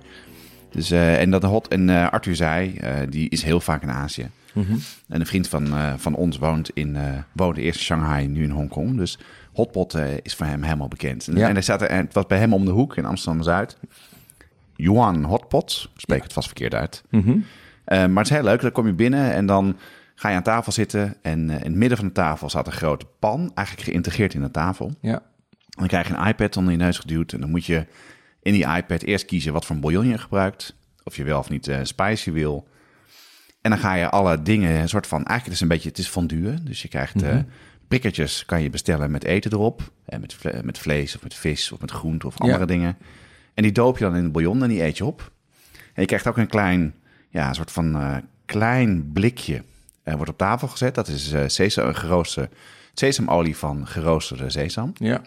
Dus, 0.72 0.92
eh, 0.92 1.22
en 1.22 1.30
dat 1.32 1.44
hot... 1.44 1.68
En 1.68 1.90
Arthur 2.12 2.36
zei, 2.36 2.80
die 3.10 3.30
is 3.30 3.44
heel 3.44 3.60
vaak 3.60 3.82
in 3.82 3.92
Azië. 3.92 4.30
En 5.08 5.20
een 5.20 5.26
vriend 5.26 5.48
van, 5.48 5.68
van 5.98 6.16
ons 6.16 6.38
woont 6.38 6.70
in, 6.74 6.98
woonde 7.32 7.62
eerst 7.62 7.80
in 7.80 7.86
Shanghai, 7.86 8.28
nu 8.28 8.44
in 8.44 8.50
Hongkong. 8.50 8.98
Dus 8.98 9.20
hotpot 9.54 9.98
is 10.22 10.36
voor 10.36 10.46
hem 10.46 10.64
helemaal 10.64 10.88
bekend. 10.88 11.28
En, 11.28 11.36
Ja. 11.38 11.48
en 11.48 11.54
hij 11.54 11.62
staat 11.62 11.82
er, 11.82 11.88
en 11.88 12.06
het 12.06 12.14
was 12.14 12.26
bij 12.28 12.38
hem 12.38 12.54
om 12.54 12.66
de 12.66 12.72
hoek 12.72 12.98
in 12.98 13.06
Amsterdam-Zuid. 13.06 13.78
Yuan 14.76 15.24
Hotpot, 15.24 15.90
spreek 15.96 16.18
Ja. 16.18 16.24
het 16.24 16.34
vast 16.34 16.48
verkeerd 16.48 16.74
uit. 16.74 17.04
Mhm. 17.10 17.38
Maar 17.98 18.24
het 18.24 18.32
is 18.32 18.38
heel 18.38 18.44
leuk. 18.44 18.62
Dan 18.62 18.72
kom 18.72 18.86
je 18.88 18.94
binnen 18.94 19.34
en 19.34 19.46
dan 19.46 19.78
ga 20.16 20.30
je 20.30 20.36
aan 20.36 20.44
tafel 20.44 20.72
zitten. 20.72 21.16
En 21.22 21.50
eh, 21.50 21.56
in 21.56 21.62
het 21.72 21.76
midden 21.76 21.98
van 21.98 22.08
de 22.08 22.14
tafel 22.14 22.50
staat 22.50 22.68
een 22.68 22.74
grote 22.74 23.06
pan, 23.20 23.52
eigenlijk 23.54 23.88
geïntegreerd 23.90 24.34
in 24.34 24.42
de 24.42 24.52
tafel. 24.52 24.94
Ja. 25.02 25.14
En 25.14 25.80
dan 25.80 25.88
krijg 25.88 26.08
je 26.08 26.14
een 26.14 26.28
iPad 26.28 26.58
onder 26.58 26.72
je 26.72 26.78
neus 26.80 26.98
geduwd. 26.98 27.34
En 27.34 27.40
dan 27.40 27.50
moet 27.50 27.66
je 27.66 27.86
in 28.42 28.54
die 28.54 28.68
iPad 28.76 29.02
eerst 29.02 29.26
kiezen 29.26 29.54
wat 29.54 29.66
voor 29.66 29.76
bouillon 29.80 30.08
je 30.08 30.18
gebruikt. 30.18 30.76
Of 31.04 31.16
je 31.16 31.24
wel 31.24 31.40
of 31.40 31.50
niet 31.50 31.68
eh 31.68 31.80
spicy 31.84 32.32
wil. 32.32 32.68
En 33.62 33.70
dan 33.70 33.80
ga 33.80 33.94
je 33.94 34.10
alle 34.10 34.42
dingen, 34.42 34.82
een 34.82 34.90
soort 34.90 35.08
van, 35.08 35.18
eigenlijk 35.18 35.46
het 35.46 35.54
is 35.54 35.62
een 35.62 35.68
beetje, 35.68 35.90
het 35.90 35.98
is 35.98 36.08
fondue. 36.08 36.64
Dus 36.64 36.82
je 36.82 36.88
krijgt 36.88 37.22
eh 37.22 37.38
prikkertjes, 37.88 38.46
kan 38.46 38.62
je 38.62 38.70
bestellen 38.70 39.12
met 39.12 39.24
eten 39.24 39.52
erop. 39.52 39.92
En 40.06 40.22
met, 40.22 40.34
vle- 40.34 40.62
met 40.64 40.78
vlees 40.78 41.16
of 41.16 41.24
met 41.24 41.34
vis 41.34 41.72
of 41.72 41.82
met 41.82 41.92
groente 41.92 42.28
of 42.28 42.40
andere 42.40 42.60
Ja. 42.60 42.66
dingen. 42.66 42.98
En 43.54 43.64
die 43.64 43.72
doop 43.72 43.98
je 43.98 44.04
dan 44.04 44.16
in 44.16 44.24
het 44.24 44.32
bouillon 44.32 44.64
en 44.64 44.70
die 44.70 44.84
eet 44.84 44.98
je 44.98 45.06
op. 45.06 45.32
En 45.94 46.02
je 46.02 46.06
krijgt 46.06 46.28
ook 46.28 46.38
een 46.38 46.48
klein, 46.48 46.94
ja, 47.34 47.48
een 47.48 47.56
soort 47.56 47.72
van 47.72 47.96
eh, 47.96 48.16
klein 48.46 49.12
blikje. 49.14 49.62
eh, 50.04 50.14
wordt 50.16 50.32
op 50.32 50.38
tafel 50.38 50.68
gezet. 50.68 50.96
Dat 50.96 51.08
is 51.08 51.32
eh 51.32 51.44
sesam, 51.48 51.94
geroosterde 51.94 52.50
sesamolie 52.94 53.58
van 53.58 53.88
geroosterde 53.88 54.50
sesam. 54.50 54.92
Ja. 54.96 55.22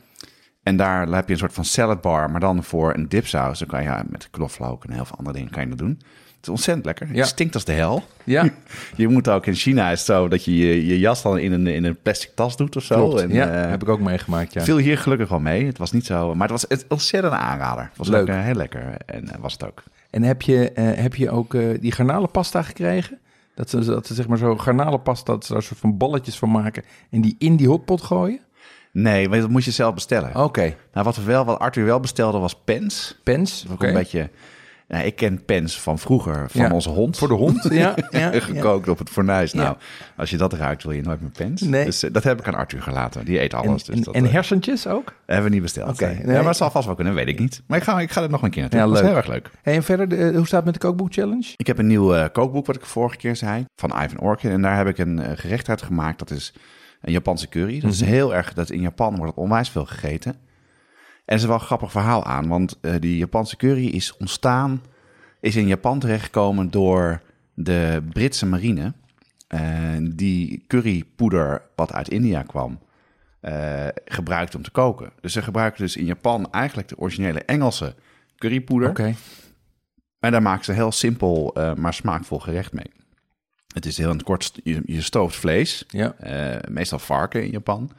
En 0.62 0.76
daar 0.76 1.08
heb 1.08 1.26
je 1.26 1.32
een 1.32 1.38
soort 1.38 1.52
van 1.52 1.64
salad 1.64 2.00
bar, 2.00 2.30
maar 2.30 2.40
dan 2.40 2.64
voor 2.64 2.94
een 2.94 3.08
dipsaus. 3.08 3.58
Dan 3.58 3.68
kan 3.68 3.82
je 3.82 3.88
ja, 3.88 4.04
met 4.08 4.28
knoflook 4.30 4.84
en 4.84 4.92
heel 4.92 5.04
veel 5.04 5.16
andere 5.18 5.36
dingen 5.36 5.52
kan 5.52 5.62
je 5.62 5.68
dat 5.68 5.78
doen. 5.78 5.96
Het 6.36 6.44
is 6.44 6.48
ontzettend 6.48 6.86
lekker. 6.86 7.08
Ja. 7.12 7.20
Het 7.20 7.26
stinkt 7.28 7.54
als 7.54 7.64
de 7.64 7.72
hel. 7.72 8.04
Ja. 8.24 8.48
Je 8.96 9.08
moet 9.08 9.28
ook 9.28 9.46
in 9.46 9.54
China 9.54 9.90
is 9.90 9.98
het 9.98 10.06
zo 10.06 10.28
dat 10.28 10.44
je 10.44 10.56
je, 10.56 10.86
je 10.86 10.98
jas 10.98 11.22
dan 11.22 11.38
in 11.38 11.52
een, 11.52 11.66
in 11.66 11.84
een 11.84 11.98
plastic 12.02 12.30
tas 12.34 12.56
doet 12.56 12.76
of 12.76 12.82
zo. 12.82 12.94
Klopt. 12.94 13.20
En, 13.20 13.32
ja, 13.32 13.46
heb 13.48 13.82
ik 13.82 13.88
ook 13.88 14.00
meegemaakt, 14.00 14.52
ja. 14.52 14.64
viel 14.64 14.76
hier 14.76 14.98
gelukkig 14.98 15.28
wel 15.28 15.40
mee. 15.40 15.66
Het 15.66 15.78
was 15.78 15.92
niet 15.92 16.06
zo, 16.06 16.34
maar 16.34 16.48
het 16.48 16.60
was 16.60 16.64
het 16.68 16.84
ontzettend 16.88 17.32
een 17.32 17.38
aanrader. 17.38 17.84
Het 17.84 17.96
was 17.96 18.08
Leuk. 18.08 18.20
ook 18.28 18.34
heel 18.34 18.54
lekker 18.54 18.96
en 19.06 19.30
was 19.40 19.52
het 19.52 19.64
ook. 19.64 19.82
En 20.16 20.22
heb 20.22 20.42
je, 20.42 20.72
eh, 20.72 21.02
heb 21.02 21.14
je 21.14 21.30
ook 21.30 21.54
eh, 21.54 21.80
die 21.80 21.92
garnalenpasta 21.92 22.62
gekregen? 22.62 23.18
Dat 23.54 23.70
ze, 23.70 23.84
dat 23.84 24.06
ze 24.06 24.14
zeg 24.14 24.28
maar 24.28 24.38
zo 24.38 24.56
garnalenpasta, 24.56 25.32
dat 25.32 25.44
ze 25.44 25.52
daar 25.52 25.60
een 25.60 25.66
soort 25.66 25.80
van 25.80 25.96
balletjes 25.96 26.38
van 26.38 26.50
maken 26.50 26.82
en 27.10 27.20
die 27.20 27.36
in 27.38 27.56
die 27.56 27.68
hotpot 27.68 28.02
gooien? 28.02 28.40
Nee, 28.92 29.28
maar 29.28 29.40
dat 29.40 29.50
moet 29.50 29.64
je 29.64 29.70
zelf 29.70 29.94
bestellen. 29.94 30.44
Oké. 30.44 30.74
Nou, 30.92 31.04
wat, 31.04 31.16
we 31.16 31.22
wel, 31.22 31.44
wat 31.44 31.58
Arthur 31.58 31.84
wel 31.84 32.00
bestelde 32.00 32.38
was 32.38 32.54
pens. 32.64 33.20
Pens, 33.22 33.66
oké. 33.70 33.86
een 33.86 33.94
beetje. 33.94 34.30
Ja, 34.88 34.98
ik 35.00 35.16
ken 35.16 35.44
pens 35.44 35.80
van 35.80 35.98
vroeger, 35.98 36.50
van 36.50 36.60
Ja. 36.60 36.70
onze 36.70 36.88
hond. 36.88 37.18
Voor 37.18 37.28
de 37.28 37.34
hond, 37.34 37.62
ja. 37.70 37.94
ja, 38.10 38.18
ja. 38.32 38.40
gekookt 38.40 38.88
op 38.88 38.98
het 38.98 39.08
fornuis. 39.10 39.52
Nou, 39.52 39.76
als 40.16 40.30
je 40.30 40.36
dat 40.36 40.52
ruikt, 40.52 40.82
wil 40.82 40.92
je 40.92 41.02
nooit 41.02 41.20
meer 41.20 41.30
pens. 41.30 41.60
Nee. 41.62 41.84
Dus 41.84 42.02
eh, 42.02 42.12
dat 42.12 42.22
heb 42.24 42.38
ik 42.38 42.46
aan 42.46 42.54
Arthur 42.54 42.82
gelaten. 42.82 43.24
Die 43.24 43.40
eet 43.40 43.52
En, 43.52 43.58
alles. 43.58 43.84
dus 43.84 43.96
en, 43.96 44.02
dat 44.02 44.14
en 44.14 44.24
eh, 44.24 44.32
hersentjes 44.32 44.86
ook? 44.86 45.12
hebben 45.26 45.44
we 45.44 45.50
niet 45.50 45.62
besteld. 45.62 45.90
Oké, 45.90 46.06
nee. 46.06 46.14
nee. 46.16 46.26
Ja, 46.26 46.38
maar 46.38 46.46
het 46.48 46.56
zal 46.56 46.70
vast 46.70 46.86
wel 46.86 46.94
kunnen, 46.94 47.14
weet 47.14 47.28
ik 47.28 47.38
niet. 47.38 47.62
Maar 47.66 47.78
ik 47.78 47.84
ga, 47.84 48.00
ik 48.00 48.10
ga 48.10 48.22
er 48.22 48.30
nog 48.30 48.42
een 48.42 48.50
keer 48.50 48.60
naartoe. 48.60 48.80
Ja, 48.80 48.86
dat 48.86 48.94
is 48.96 49.02
heel 49.06 49.16
erg 49.16 49.26
leuk. 49.26 49.50
Hey, 49.62 49.74
en 49.74 49.82
verder, 49.82 50.08
de- 50.08 50.32
hoe 50.34 50.46
staat 50.46 50.56
het 50.56 50.64
met 50.64 50.74
de 50.74 50.80
kookboek 50.80 51.12
challenge? 51.12 51.52
Ik 51.56 51.66
heb 51.66 51.78
een 51.78 51.86
nieuw 51.86 52.14
eh, 52.14 52.24
kookboek, 52.32 52.66
wat 52.66 52.76
ik 52.76 52.84
vorige 52.84 53.16
keer 53.16 53.36
zei, 53.36 53.64
van 53.80 53.90
Ivan 54.04 54.20
Orkin. 54.20 54.50
En 54.50 54.62
daar 54.62 54.76
heb 54.76 54.86
ik 54.86 54.98
een 54.98 55.18
eh, 55.18 55.30
gerecht 55.34 55.68
uit 55.68 55.82
gemaakt. 55.82 56.18
Dat 56.18 56.30
is 56.30 56.54
een 57.00 57.12
Japanse 57.12 57.48
curry. 57.48 57.80
Dat 57.80 57.92
is 57.92 58.00
heel 58.00 58.34
erg, 58.34 58.52
dat 58.52 58.70
in 58.70 58.80
Japan 58.80 59.16
wordt 59.16 59.30
het 59.30 59.40
onwijs 59.44 59.68
veel 59.68 59.84
gegeten. 59.84 60.34
En 61.26 61.34
er 61.34 61.40
is 61.42 61.44
wel 61.44 61.54
een 61.54 61.60
grappig 61.60 61.90
verhaal 61.90 62.24
aan. 62.24 62.48
Want 62.48 62.78
eh, 62.80 62.94
die 63.00 63.16
Japanse 63.16 63.56
curry 63.56 63.86
is 63.86 64.16
ontstaan 64.16 64.82
is 65.40 65.56
in 65.56 65.66
Japan 65.66 65.98
terechtgekomen 65.98 66.70
door 66.70 67.22
de 67.54 68.02
Britse 68.12 68.46
marine. 68.46 68.92
eh, 69.48 69.60
die 70.02 70.64
currypoeder, 70.66 71.62
wat 71.76 71.92
uit 71.92 72.08
India 72.08 72.42
kwam, 72.42 72.78
eh 73.40 73.86
gebruikt 74.04 74.54
om 74.54 74.62
te 74.62 74.70
koken. 74.70 75.10
Dus 75.20 75.32
ze 75.32 75.42
gebruiken 75.42 75.82
dus 75.82 75.96
in 75.96 76.04
Japan 76.04 76.48
eigenlijk 76.52 76.88
de 76.88 76.98
originele 76.98 77.40
Engelse 77.40 77.94
currypoeder. 78.36 78.88
Oké. 78.88 79.14
En 80.20 80.32
daar 80.32 80.42
maken 80.42 80.64
ze 80.64 80.72
heel 80.72 80.92
simpel, 80.92 81.56
maar 81.76 81.94
smaakvol 81.94 82.38
gerecht 82.38 82.72
mee. 82.72 82.90
Het 83.74 83.86
is 83.86 83.96
heel 83.98 84.10
in 84.10 84.16
het 84.16 84.24
kort, 84.26 84.52
je, 84.62 84.82
je 84.84 85.00
stooft 85.02 85.36
vlees, 85.36 85.84
Ja. 85.88 86.14
meestal 86.70 86.98
varken 86.98 87.44
in 87.44 87.50
Japan. 87.50 87.90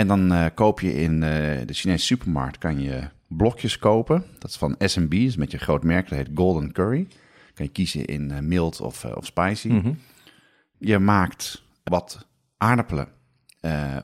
En 0.00 0.06
dan 0.06 0.32
eh, 0.32 0.46
koop 0.54 0.80
je 0.80 0.94
in 0.94 1.22
eh, 1.22 1.66
de 1.66 1.72
Chinese 1.72 2.04
supermarkt 2.04 2.58
kan 2.58 2.80
je 2.80 3.08
blokjes 3.26 3.78
kopen. 3.78 4.24
Dat 4.38 4.50
is 4.50 4.56
van 4.56 4.74
S&B, 4.78 5.14
is 5.14 5.36
met 5.36 5.50
je 5.50 5.58
groot 5.58 5.84
merk, 5.84 6.08
dat 6.08 6.18
heet 6.18 6.28
Golden 6.34 6.72
Curry. 6.72 7.08
Kan 7.54 7.64
je 7.64 7.70
kiezen 7.70 8.04
in 8.04 8.30
eh, 8.30 8.38
mild 8.38 8.80
of, 8.80 9.04
of 9.04 9.26
spicy. 9.26 9.68
Mhm. 9.68 9.92
Je 10.78 10.98
maakt 10.98 11.62
wat 11.84 12.26
aardappelen, 12.56 13.08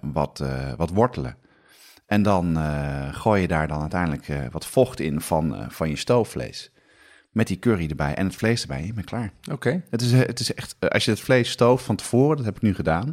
wat, 0.01 0.45
wat 0.77 0.91
wortelen. 0.91 1.37
En 2.07 2.23
dan 2.23 2.57
gooi 3.15 3.41
je 3.41 3.49
daar 3.49 3.69
dan 3.69 3.81
uiteindelijk 3.81 4.53
wat 4.53 4.67
vocht 4.67 5.01
in 5.01 5.21
van, 5.21 5.67
van 5.69 5.89
je 5.89 5.97
stoofvlees. 5.97 6.73
Met 7.31 7.47
die 7.47 7.59
curry 7.59 7.89
erbij 7.89 8.15
en 8.15 8.27
het 8.27 8.35
vlees 8.35 8.63
erbij. 8.63 8.85
Je 8.85 8.93
bent 8.93 9.07
klaar. 9.07 9.33
Oké. 9.51 9.83
Het 9.91 10.03
is, 10.03 10.13
het 10.13 10.41
is 10.41 10.55
echt, 10.55 10.77
als 10.89 11.05
je 11.05 11.11
het 11.11 11.21
vlees 11.21 11.51
stooft 11.51 11.85
van 11.85 11.97
tevoren, 11.97 12.37
dat 12.37 12.47
heb 12.47 12.57
ik 12.57 12.63
nu 12.63 12.75
gedaan. 12.75 13.07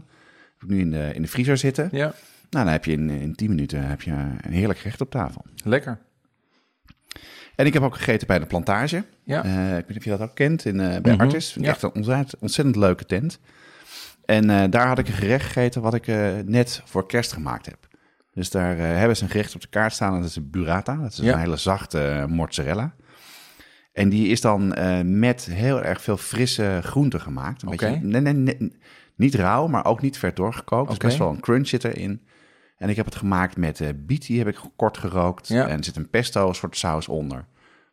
Heb 0.54 0.64
ik 0.64 0.68
nu 0.70 0.80
in 0.80 0.92
de, 0.92 1.12
in 1.14 1.22
de 1.22 1.28
vriezer 1.28 1.58
zitten. 1.58 1.90
Ja. 1.92 2.14
Nou, 2.54 2.66
dan 2.66 2.74
heb 2.74 2.86
je 2.86 2.92
in, 2.92 3.10
in 3.10 3.36
10 3.36 3.50
minuten 3.50 3.88
heb 3.88 4.02
je 4.02 4.12
een 4.42 4.52
heerlijk 4.52 4.80
gerecht 4.80 5.02
op 5.02 5.10
tafel. 5.12 5.46
Lekker. 5.64 6.00
En 7.56 7.66
ik 7.66 7.74
heb 7.74 7.84
ook 7.84 7.96
gegeten 7.96 8.28
bij 8.28 8.40
de 8.40 8.46
plantage. 8.46 9.04
Ja. 9.24 9.44
Eh, 9.44 9.68
ik 9.68 9.74
weet 9.74 9.88
niet 9.88 9.98
of 9.98 10.04
je 10.04 10.10
dat 10.10 10.22
ook 10.22 10.36
kent, 10.36 10.66
in, 10.66 10.80
eh, 10.80 11.02
bij 11.02 11.12
Mhm, 11.14 11.22
Artis. 11.22 11.56
Ja. 11.60 11.68
echt 11.70 11.82
een 11.82 11.94
ontzettend, 11.94 12.38
ontzettend 12.42 12.76
leuke 12.78 13.06
tent. 13.06 13.40
En 14.26 14.50
eh, 14.50 14.64
daar 14.70 14.88
had 14.88 15.00
ik 15.00 15.08
een 15.08 15.14
gerecht 15.14 15.46
gegeten 15.46 15.82
wat 15.82 15.94
ik 15.94 16.08
eh, 16.08 16.28
net 16.46 16.82
voor 16.86 17.08
kerst 17.08 17.34
gemaakt 17.34 17.66
heb. 17.66 17.78
Dus 18.34 18.50
daar 18.50 18.78
eh, 18.80 18.98
hebben 18.98 19.18
ze 19.18 19.24
een 19.24 19.30
gerecht 19.30 19.56
op 19.56 19.62
de 19.62 19.68
kaart 19.68 19.94
staan. 19.94 20.14
en 20.14 20.20
Dat 20.22 20.30
is 20.30 20.36
een 20.36 20.50
burrata. 20.50 20.96
Dat 20.96 21.12
is 21.12 21.18
Ja. 21.18 21.34
een 21.34 21.40
hele 21.40 21.58
zachte 21.58 22.00
eh, 22.08 22.26
mozzarella. 22.26 22.94
En 23.94 24.10
die 24.10 24.28
is 24.28 24.42
dan 24.42 24.74
eh, 24.74 25.02
met 25.04 25.46
heel 25.52 25.84
erg 25.84 26.02
veel 26.02 26.18
frisse 26.18 26.80
groenten 26.84 27.22
gemaakt. 27.22 27.62
Een 27.64 27.70
beetje, 27.70 28.00
nee, 28.02 28.22
nee, 28.22 28.34
nee, 28.34 28.72
niet 29.16 29.36
rauw, 29.36 29.68
maar 29.68 29.86
ook 29.86 30.02
niet 30.02 30.18
ver 30.18 30.34
doorgekookt. 30.34 30.88
Dus 30.88 30.96
Oké. 30.98 31.06
best 31.06 31.18
wel 31.18 31.30
een 31.30 31.40
crunch 31.40 31.68
zit 31.68 31.84
erin. 31.84 32.22
En 32.84 32.90
ik 32.90 32.96
heb 32.96 33.06
het 33.06 33.16
gemaakt 33.16 33.58
met 33.58 33.82
biet, 34.06 34.26
die 34.28 34.38
heb 34.38 34.48
ik 34.48 34.60
kort 34.76 34.98
gerookt. 34.98 35.48
Ja. 35.48 35.68
En 35.68 35.78
er 35.78 35.84
zit 35.84 35.96
een 35.96 36.10
pesto 36.10 36.54
soort 36.54 36.78
saus 36.78 37.08
onder. 37.08 37.46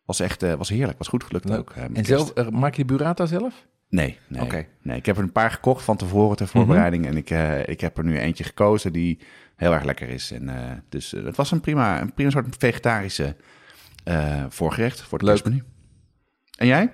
Was 0.05 0.19
echt 0.19 0.43
eh, 0.43 0.53
was 0.53 0.69
heerlijk, 0.69 0.97
was 0.97 1.07
goed 1.07 1.23
gelukt 1.23 1.45
Leuk. 1.49 1.59
ook. 1.59 1.71
eh, 1.71 1.83
En 1.93 2.05
zelf, 2.05 2.49
maak 2.49 2.75
je 2.75 2.85
de 2.85 2.93
burrata 2.95 3.25
zelf? 3.25 3.65
Nee, 3.89 4.17
nee, 4.27 4.41
Oké. 4.41 4.55
Mhm. 4.55 4.65
nee. 4.81 4.97
Ik 4.97 5.05
heb 5.05 5.17
er 5.17 5.23
een 5.23 5.31
paar 5.31 5.51
gekocht 5.51 5.83
van 5.83 5.97
tevoren 5.97 6.37
ter 6.37 6.47
voorbereiding. 6.47 7.05
En 7.05 7.17
ik, 7.17 7.29
ik 7.67 7.81
heb 7.81 7.97
er 7.97 8.03
nu 8.03 8.19
eentje 8.19 8.43
gekozen 8.43 8.93
die 8.93 9.19
heel 9.55 9.73
erg 9.73 9.83
lekker 9.83 10.09
is. 10.09 10.31
En, 10.31 10.49
dus 10.89 11.11
het 11.11 11.35
was 11.35 11.51
een 11.51 11.61
prima, 11.61 12.01
een 12.01 12.13
prima 12.13 12.29
soort 12.29 12.55
vegetarische 12.59 13.35
voorgerecht 14.49 15.01
voor 15.01 15.17
het 15.17 15.27
Leuk. 15.27 15.35
kerstmenu. 15.41 15.63
En 16.57 16.67
jij? 16.67 16.93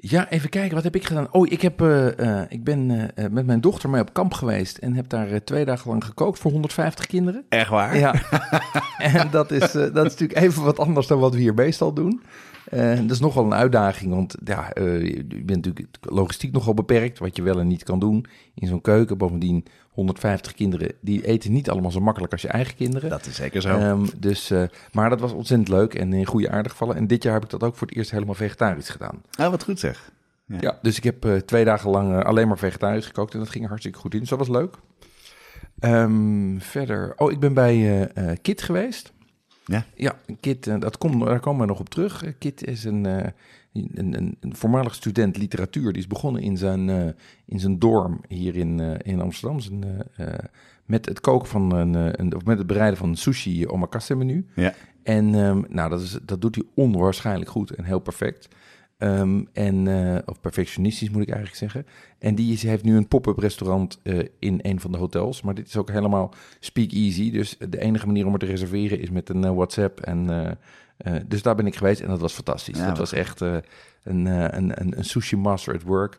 Ja, 0.00 0.30
even 0.30 0.48
kijken, 0.48 0.74
wat 0.74 0.84
heb 0.84 0.94
ik 0.94 1.04
gedaan? 1.04 1.28
Oh, 1.30 1.46
ik, 1.50 1.62
heb, 1.62 1.80
eh, 1.80 2.18
eh, 2.18 2.46
ik 2.48 2.64
ben 2.64 3.12
eh, 3.14 3.24
met 3.30 3.46
mijn 3.46 3.60
dochter 3.60 3.90
mee 3.90 4.00
op 4.00 4.12
kamp 4.12 4.32
geweest 4.32 4.78
en 4.78 4.94
heb 4.94 5.08
daar 5.08 5.44
twee 5.44 5.64
dagen 5.64 5.90
lang 5.90 6.04
gekookt 6.04 6.38
voor 6.38 6.50
150 6.50 7.06
kinderen. 7.06 7.44
Echt 7.48 7.70
waar? 7.70 7.98
Ja, 7.98 8.14
en 8.98 9.28
dat 9.30 9.50
is, 9.50 9.72
dat 9.72 10.06
is 10.06 10.16
natuurlijk 10.16 10.38
even 10.38 10.64
wat 10.64 10.78
anders 10.78 11.06
dan 11.06 11.18
wat 11.18 11.34
we 11.34 11.40
hier 11.40 11.54
meestal 11.54 11.92
doen. 11.92 12.22
Eh, 12.70 12.96
dat 12.96 13.10
is 13.10 13.20
nogal 13.20 13.44
een 13.44 13.54
uitdaging, 13.54 14.14
want 14.14 14.36
ja, 14.44 14.72
eh, 14.72 15.06
je 15.06 15.24
bent 15.24 15.66
natuurlijk 15.66 15.88
logistiek 16.00 16.52
nogal 16.52 16.74
beperkt, 16.74 17.18
wat 17.18 17.36
je 17.36 17.42
wel 17.42 17.58
en 17.58 17.66
niet 17.66 17.82
kan 17.82 17.98
doen 17.98 18.26
in 18.54 18.68
zo'n 18.68 18.80
keuken. 18.80 19.18
Bovendien, 19.18 19.64
150 19.90 20.52
kinderen, 20.52 20.92
die 21.00 21.26
eten 21.26 21.52
niet 21.52 21.70
allemaal 21.70 21.90
zo 21.90 22.00
makkelijk 22.00 22.32
als 22.32 22.42
je 22.42 22.48
eigen 22.48 22.74
kinderen. 22.74 23.10
Dat 23.10 23.26
is 23.26 23.36
zeker 23.36 23.62
zo. 23.62 23.68
Ehm, 23.68 24.06
dus, 24.16 24.50
eh, 24.50 24.62
maar 24.92 25.10
dat 25.10 25.20
was 25.20 25.32
ontzettend 25.32 25.68
leuk 25.68 25.94
en 25.94 26.12
in 26.12 26.26
goede 26.26 26.50
aardig 26.50 26.72
gevallen. 26.72 26.96
En 26.96 27.06
dit 27.06 27.22
jaar 27.22 27.34
heb 27.34 27.44
ik 27.44 27.50
dat 27.50 27.62
ook 27.62 27.76
voor 27.76 27.86
het 27.86 27.96
eerst 27.96 28.10
helemaal 28.10 28.34
vegetarisch 28.34 28.88
gedaan. 28.88 29.22
oh, 29.40 29.48
wat 29.48 29.62
goed 29.62 29.78
zeg. 29.78 30.12
Ja, 30.60 30.78
dus 30.82 30.96
ik 30.96 31.04
heb 31.04 31.42
twee 31.46 31.64
dagen 31.64 31.90
lang 31.90 32.24
alleen 32.24 32.48
maar 32.48 32.58
vegetarisch 32.58 33.06
gekookt 33.06 33.32
en 33.32 33.38
dat 33.38 33.48
ging 33.48 33.66
hartstikke 33.66 33.98
goed 33.98 34.14
in. 34.14 34.20
Dus 34.20 34.28
dat 34.28 34.38
was 34.38 34.48
leuk. 34.48 34.76
Ehm, 35.78 36.58
verder, 36.58 37.12
oh, 37.16 37.32
ik 37.32 37.40
ben 37.40 37.54
bij 37.54 38.10
Kit 38.42 38.62
geweest. 38.62 39.12
Ja. 39.68 39.84
Ja, 39.94 40.16
Kit, 40.40 40.66
eh, 40.66 40.80
dat 40.80 40.98
komt, 40.98 41.24
daar 41.24 41.40
komen 41.40 41.60
we 41.60 41.66
nog 41.66 41.80
op 41.80 41.88
terug. 41.88 42.24
Kit 42.38 42.64
is 42.64 42.84
een, 42.84 43.06
eh, 43.06 43.30
een, 43.72 44.14
een, 44.14 44.36
een 44.40 44.56
voormalig 44.56 44.94
student 44.94 45.36
literatuur. 45.36 45.92
Die 45.92 46.02
is 46.02 46.06
begonnen 46.06 46.42
in 46.42 46.56
zijn, 46.56 46.88
eh, 46.88 47.08
in 47.46 47.60
zijn 47.60 47.78
dorm 47.78 48.20
hier 48.28 48.56
in, 48.56 48.80
in 49.02 49.20
Amsterdam. 49.20 49.60
Zijn, 49.60 49.84
met 50.84 51.06
het 51.06 51.20
koken 51.20 51.48
van 51.48 51.72
een, 51.72 52.20
een, 52.20 52.34
of 52.34 52.44
met 52.44 52.58
het 52.58 52.66
bereiden 52.66 52.98
van 52.98 53.08
een 53.08 53.16
sushi 53.16 53.66
omakase 53.66 54.14
menu. 54.14 54.46
Ja. 54.54 54.74
En 55.02 55.34
ehm, 55.34 55.62
nou, 55.68 55.90
dat, 55.90 56.00
is, 56.00 56.18
dat 56.22 56.40
doet 56.40 56.54
hij 56.54 56.64
onwaarschijnlijk 56.74 57.50
goed 57.50 57.70
en 57.70 57.84
heel 57.84 57.98
perfect. 57.98 58.48
Ehm, 58.98 59.44
en, 59.52 59.88
eh, 59.88 60.18
of 60.26 60.40
perfectionistisch 60.40 61.10
moet 61.10 61.22
ik 61.22 61.28
eigenlijk 61.30 61.58
zeggen. 61.58 61.86
En 62.18 62.34
die 62.34 62.52
is, 62.52 62.62
heeft 62.62 62.84
nu 62.84 62.96
een 62.96 63.08
pop-up 63.08 63.38
restaurant 63.38 64.00
eh, 64.02 64.18
in 64.38 64.58
een 64.62 64.80
van 64.80 64.92
de 64.92 64.98
hotels. 64.98 65.42
Maar 65.42 65.54
dit 65.54 65.66
is 65.66 65.76
ook 65.76 65.90
helemaal 65.90 66.34
speak 66.60 66.90
easy. 66.90 67.30
Dus 67.30 67.56
de 67.68 67.80
enige 67.80 68.06
manier 68.06 68.26
om 68.26 68.32
het 68.32 68.40
te 68.40 68.46
reserveren 68.46 69.00
is 69.00 69.10
met 69.10 69.28
een 69.28 69.44
eh, 69.44 69.54
WhatsApp. 69.54 70.00
En, 70.00 70.58
dus 71.26 71.42
daar 71.42 71.54
ben 71.54 71.66
ik 71.66 71.76
geweest 71.76 72.00
en 72.00 72.08
dat 72.08 72.20
was 72.20 72.32
fantastisch. 72.32 72.78
Ja, 72.78 72.86
dat 72.86 72.98
was 72.98 73.12
echt 73.12 73.40
een, 73.40 73.62
een, 74.26 74.26
een, 74.56 74.98
een 74.98 75.04
sushi 75.04 75.36
master 75.36 75.74
at 75.74 75.82
work. 75.82 76.18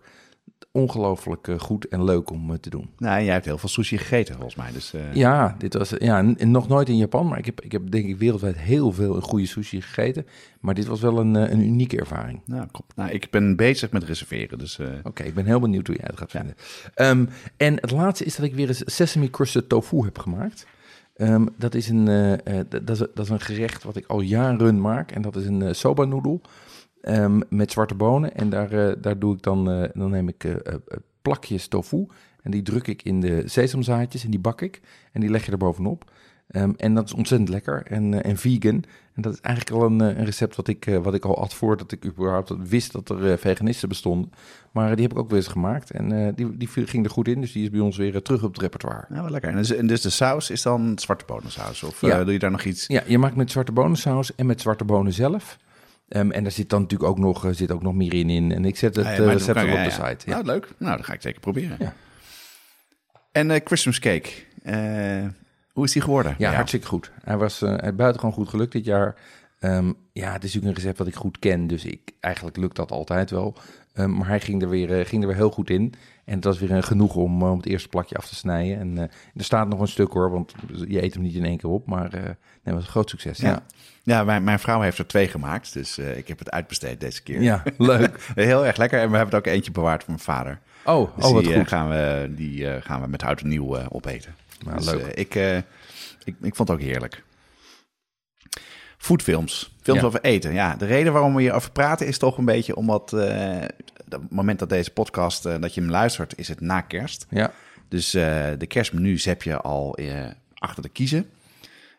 Ongelooflijk 0.72 1.48
eh, 1.48 1.60
goed 1.60 1.88
en 1.88 2.04
leuk 2.04 2.30
om 2.30 2.52
eh, 2.52 2.58
te 2.58 2.70
doen. 2.70 2.90
Nou, 2.98 3.18
en 3.18 3.24
jij 3.24 3.34
hebt 3.34 3.46
heel 3.46 3.58
veel 3.58 3.70
sushi 3.70 3.98
gegeten 3.98 4.34
volgens 4.36 4.56
mij. 4.56 4.72
Dus, 4.72 4.94
eh, 4.94 5.14
Ja, 5.14 5.56
dit 5.58 5.74
was 5.74 5.94
ja, 5.98 6.22
nog 6.38 6.68
nooit 6.68 6.90
in 6.90 6.98
Japan, 6.98 7.28
maar 7.28 7.38
ik 7.38 7.46
heb, 7.46 7.62
ik 7.62 7.72
heb 7.72 7.92
denk 7.92 8.06
ik 8.06 8.18
wereldwijd 8.18 8.58
heel 8.58 8.92
veel 8.92 9.22
goede 9.22 9.46
sushi 9.46 9.82
gegeten. 9.82 10.26
Maar 10.60 10.74
dit 10.74 10.86
was 10.86 11.02
wel 11.02 11.20
een, 11.20 11.36
een 11.36 11.62
unieke 11.62 11.98
ervaring. 11.98 12.42
Nou, 12.46 12.68
nou, 12.96 13.12
ik 13.12 13.28
ben 13.30 13.56
bezig 13.56 13.92
met 13.92 14.04
reserveren. 14.04 14.58
Dus 14.58 14.80
Oké, 15.04 15.24
ik 15.24 15.34
ben 15.34 15.46
heel 15.46 15.60
benieuwd 15.60 15.88
hoe 15.88 15.96
jij 15.96 16.08
het 16.08 16.20
gaat 16.20 16.32
vinden. 16.32 16.56
Ehm, 16.94 17.26
en 17.58 17.76
het 17.76 17.92
laatste 17.92 18.26
is 18.26 18.36
dat 18.36 18.46
ik 18.46 18.56
weer 18.56 18.68
eens 18.68 18.96
sesame 18.96 19.30
crusted 19.30 19.70
tofu 19.70 20.04
heb 20.04 20.20
gemaakt. 20.20 20.66
Ehm, 21.16 21.46
dat, 21.58 21.76
is 21.76 21.90
een, 21.90 22.06
dat, 22.70 22.90
is, 22.90 22.98
dat 22.98 23.20
is 23.20 23.30
een 23.30 23.40
gerecht 23.40 23.84
wat 23.84 23.96
ik 23.96 24.06
al 24.08 24.22
jaren 24.22 24.82
maak. 24.82 25.12
En 25.12 25.22
dat 25.22 25.36
is 25.36 25.46
een 25.46 25.76
soba 25.76 26.06
noedel 26.06 26.42
ehm, 27.02 27.40
met 27.50 27.72
zwarte 27.72 27.96
bonen. 27.96 28.36
En 28.36 28.50
daar, 28.50 28.72
eh, 28.72 28.96
daar 29.02 29.20
doe 29.20 29.36
ik 29.36 29.42
dan, 29.42 29.72
eh, 29.72 29.90
dan 29.94 30.10
neem 30.10 30.28
ik 30.28 30.44
eh, 30.44 30.76
plakjes 31.22 31.68
tofu. 31.68 32.08
En 32.42 32.52
die 32.52 32.62
druk 32.62 32.88
ik 32.88 33.04
in 33.04 33.22
de 33.22 33.44
sesamzaadjes 33.46 34.24
en 34.24 34.30
die 34.32 34.40
bak 34.40 34.62
ik. 34.62 34.82
En 35.12 35.22
die 35.22 35.30
leg 35.30 35.46
je 35.46 35.52
er 35.52 35.58
bovenop. 35.58 36.12
Ehm, 36.48 36.72
en 36.78 36.94
dat 36.96 37.06
is 37.06 37.14
ontzettend 37.14 37.50
lekker 37.50 37.84
en, 37.86 38.24
en 38.24 38.38
vegan. 38.38 38.84
En 39.14 39.22
dat 39.22 39.34
is 39.34 39.40
eigenlijk 39.42 39.76
al 39.76 39.86
een, 39.86 40.00
een 40.00 40.26
recept 40.26 40.56
wat 40.56 40.68
ik, 40.68 41.00
wat 41.04 41.14
ik 41.14 41.26
al 41.26 41.42
at 41.42 41.54
voordat 41.54 41.92
ik 41.92 42.06
überhaupt 42.06 42.54
wist 42.68 42.92
dat 42.92 43.10
er 43.10 43.38
veganisten 43.38 43.90
bestonden. 43.90 44.32
Maar 44.72 44.96
die 44.96 45.04
heb 45.04 45.12
ik 45.12 45.20
ook 45.20 45.30
weer 45.30 45.38
eens 45.38 45.48
gemaakt. 45.48 45.92
En 45.92 46.34
die, 46.36 46.58
die 46.58 46.68
ging 46.68 47.06
er 47.06 47.12
goed 47.12 47.28
in, 47.28 47.42
dus 47.42 47.52
die 47.52 47.64
is 47.64 47.70
bij 47.70 47.80
ons 47.80 47.98
weer 47.98 48.22
terug 48.22 48.44
op 48.44 48.54
het 48.54 48.62
repertoire. 48.62 49.06
nou, 49.10 49.22
wel 49.22 49.32
lekker. 49.32 49.50
En 49.50 49.56
dus, 49.56 49.72
en 49.72 49.88
dus 49.88 50.02
de 50.02 50.10
saus 50.10 50.50
is 50.50 50.62
dan 50.62 51.00
zwarte 51.00 51.26
bonensaus? 51.28 51.84
Of 51.84 52.02
Ja. 52.02 52.24
doe 52.24 52.34
je 52.34 52.40
daar 52.40 52.52
nog 52.52 52.64
iets? 52.64 52.88
Ja, 52.88 53.04
je 53.08 53.18
maakt 53.18 53.36
met 53.36 53.52
zwarte 53.52 53.72
bonensaus 53.72 54.36
en 54.36 54.46
met 54.46 54.62
zwarte 54.62 54.84
bonen 54.84 55.14
zelf. 55.14 55.58
Ehm, 56.10 56.32
en 56.32 56.44
daar 56.44 56.52
zit 56.52 56.70
dan 56.70 56.82
natuurlijk 56.82 57.10
ook 57.10 57.18
nog, 57.20 57.46
eh, 57.46 57.52
zit 57.54 57.72
ook 57.72 57.82
nog 57.82 57.94
meer 57.94 58.14
in. 58.14 58.30
in. 58.30 58.52
En 58.52 58.66
ik 58.66 58.78
zet 58.78 58.96
het 58.96 59.06
Ah, 59.06 59.12
ja, 59.12 59.18
kan- 59.18 59.26
wel 59.54 59.64
op 59.64 59.70
ja, 59.70 59.84
de 59.84 59.90
site. 59.92 60.30
Ja. 60.30 60.34
Nou, 60.34 60.46
leuk. 60.46 60.68
Nou, 60.78 60.98
dat 60.98 61.06
ga 61.06 61.14
ik 61.14 61.22
zeker 61.22 61.40
proberen. 61.40 61.78
En 63.32 63.52
eh, 63.52 63.62
Christmas 63.64 64.00
cake. 64.00 64.30
Hoe 65.74 65.86
is 65.86 65.92
die 65.94 66.02
geworden? 66.02 66.36
Ja, 66.38 66.54
hartstikke 66.54 66.88
goed. 66.88 67.12
Hij 67.24 67.38
was 67.38 67.62
uh, 67.62 67.76
buitengewoon 67.96 68.32
goed 68.34 68.50
gelukt 68.50 68.72
dit 68.72 68.86
jaar. 68.86 69.16
Um, 69.60 69.96
ja, 70.12 70.32
het 70.32 70.44
is 70.44 70.54
natuurlijk 70.54 70.78
een 70.78 70.84
recept 70.84 70.98
wat 70.98 71.08
ik 71.08 71.16
goed 71.16 71.40
ken, 71.40 71.68
dus 71.68 71.86
ik, 71.86 72.12
eigenlijk 72.20 72.58
lukt 72.58 72.76
dat 72.76 72.92
altijd 72.92 73.30
wel. 73.30 73.58
Um, 73.94 74.18
maar 74.18 74.28
hij 74.28 74.40
ging 74.40 74.62
er, 74.62 74.70
weer, 74.70 75.00
uh, 75.00 75.06
ging 75.06 75.22
er 75.22 75.28
weer 75.28 75.38
heel 75.38 75.52
goed 75.52 75.70
in. 75.70 75.94
En 76.26 76.36
het 76.36 76.44
was 76.44 76.60
weer 76.60 76.84
genoeg 76.84 77.16
om, 77.16 77.44
om 77.44 77.58
het 77.58 77.66
eerste 77.66 77.90
plakje 77.90 78.16
af 78.16 78.28
te 78.28 78.36
snijden. 78.36 78.80
En 78.80 78.96
uh, 78.96 79.02
er 79.36 79.44
staat 79.44 79.68
nog 79.68 79.80
een 79.80 79.88
stuk 79.88 80.12
hoor, 80.12 80.32
want 80.32 80.54
je 80.88 81.04
eet 81.04 81.14
hem 81.14 81.24
niet 81.24 81.36
in 81.36 81.46
één 81.46 81.58
keer 81.58 81.70
op. 81.70 81.88
Maar 81.88 82.10
nee, 82.12 82.36
het 82.64 82.74
was 82.74 82.84
een 82.84 82.90
groot 82.90 83.10
succes. 83.10 83.38
Ja, 83.38 83.48
ja. 83.50 83.64
ja 84.04 84.24
mijn, 84.24 84.44
mijn, 84.44 84.60
vrouw 84.60 84.82
heeft 84.82 84.98
er 84.98 85.08
twee 85.08 85.28
gemaakt, 85.28 85.74
dus 85.74 86.00
uh, 86.00 86.18
ik 86.18 86.28
heb 86.28 86.40
het 86.40 86.52
uitbesteed 86.52 87.00
deze 87.00 87.24
keer. 87.24 87.42
Ja, 87.42 87.64
leuk. 87.78 88.32
heel 88.36 88.66
erg 88.66 88.78
lekker. 88.78 89.00
En 89.00 89.10
we 89.10 89.16
hebben 89.16 89.34
er 89.34 89.40
ook 89.40 89.54
eentje 89.54 89.72
bewaard 89.72 90.04
voor 90.04 90.14
mijn 90.14 90.26
vader. 90.26 90.60
Oh, 90.86 91.16
dus 91.16 91.26
oh 91.26 91.34
wat 91.34 91.44
die, 91.44 91.56
goed. 91.56 91.68
Gaan 91.68 91.90
we, 91.90 92.32
die 92.36 92.82
gaan 92.82 93.02
we 93.02 93.08
met 93.08 93.22
hout 93.22 93.42
en 93.42 93.48
nieuw 93.48 93.88
opeten. 93.90 94.36
Nou, 94.66 94.78
dus, 94.78 94.92
leuk. 94.92 95.06
ik, 95.06 95.36
ik, 96.24 96.36
ik 96.42 96.56
vond 96.56 96.70
het 96.70 96.72
ook 96.72 96.84
heerlijk. 96.84 97.24
Foodfilms. 99.00 99.76
Films 99.82 100.00
ja. 100.00 100.06
over 100.06 100.22
eten. 100.22 100.54
Ja, 100.54 100.76
de 100.76 100.86
reden 100.86 101.14
waarom 101.14 101.36
we 101.36 101.42
hierover 101.42 101.72
praten 101.72 102.08
is 102.08 102.18
toch 102.18 102.38
een 102.38 102.46
beetje 102.46 102.76
omdat... 102.76 103.14
Uh, 103.14 103.22
het 104.10 104.30
moment 104.30 104.60
dat 104.60 104.70
deze 104.70 104.92
podcast, 104.92 105.46
uh, 105.46 105.56
dat 105.60 105.74
je 105.74 105.82
hem 105.82 105.90
luistert, 105.90 106.38
is 106.38 106.48
het 106.48 106.62
na 106.62 106.82
kerst. 106.82 107.26
Ja. 107.30 107.52
Dus 107.88 108.16
uh, 108.16 108.24
de 108.58 108.68
kerstmenu's 108.68 109.26
heb 109.26 109.44
je 109.44 109.62
al 109.62 109.98
achter 110.54 110.84
de 110.84 110.90
kiezen. 110.90 111.30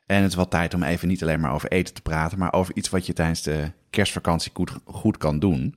En 0.06 0.22
het 0.22 0.30
is 0.30 0.36
wel 0.36 0.48
tijd 0.48 0.74
om 0.74 0.82
even 0.82 1.08
niet 1.08 1.22
alleen 1.22 1.40
maar 1.40 1.52
over 1.52 1.70
eten 1.70 1.94
te 1.94 2.02
praten... 2.02 2.38
maar 2.38 2.52
over 2.52 2.76
iets 2.76 2.88
wat 2.88 3.06
je 3.06 3.12
tijdens 3.12 3.42
de 3.42 3.70
kerstvakantie 3.90 4.50
goed, 4.54 4.72
goed 4.84 5.16
kan 5.16 5.38
doen. 5.38 5.74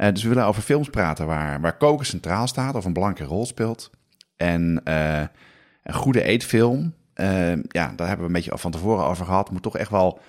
Eh, 0.00 0.12
dus 0.12 0.22
we 0.22 0.28
willen 0.28 0.44
over 0.44 0.62
films 0.62 0.88
praten 0.88 1.26
waar, 1.26 1.60
waar 1.60 1.76
koken 1.76 2.06
centraal 2.06 2.46
staat 2.46 2.74
of 2.74 2.84
een 2.84 2.92
belangrijke 2.92 3.32
rol 3.32 3.46
speelt. 3.46 3.90
En 4.36 4.80
eh, 4.84 5.20
een 5.82 5.94
goede 5.94 6.22
eetfilm, 6.22 6.94
eh, 7.14 7.56
ja, 7.62 7.92
daar 7.96 8.06
hebben 8.06 8.18
we 8.18 8.26
een 8.26 8.32
beetje 8.32 8.58
van 8.58 8.70
tevoren 8.70 9.04
over 9.04 9.24
gehad. 9.24 9.50
Moet 9.50 9.62
toch 9.62 9.76
echt 9.76 9.90
wel 9.90 10.20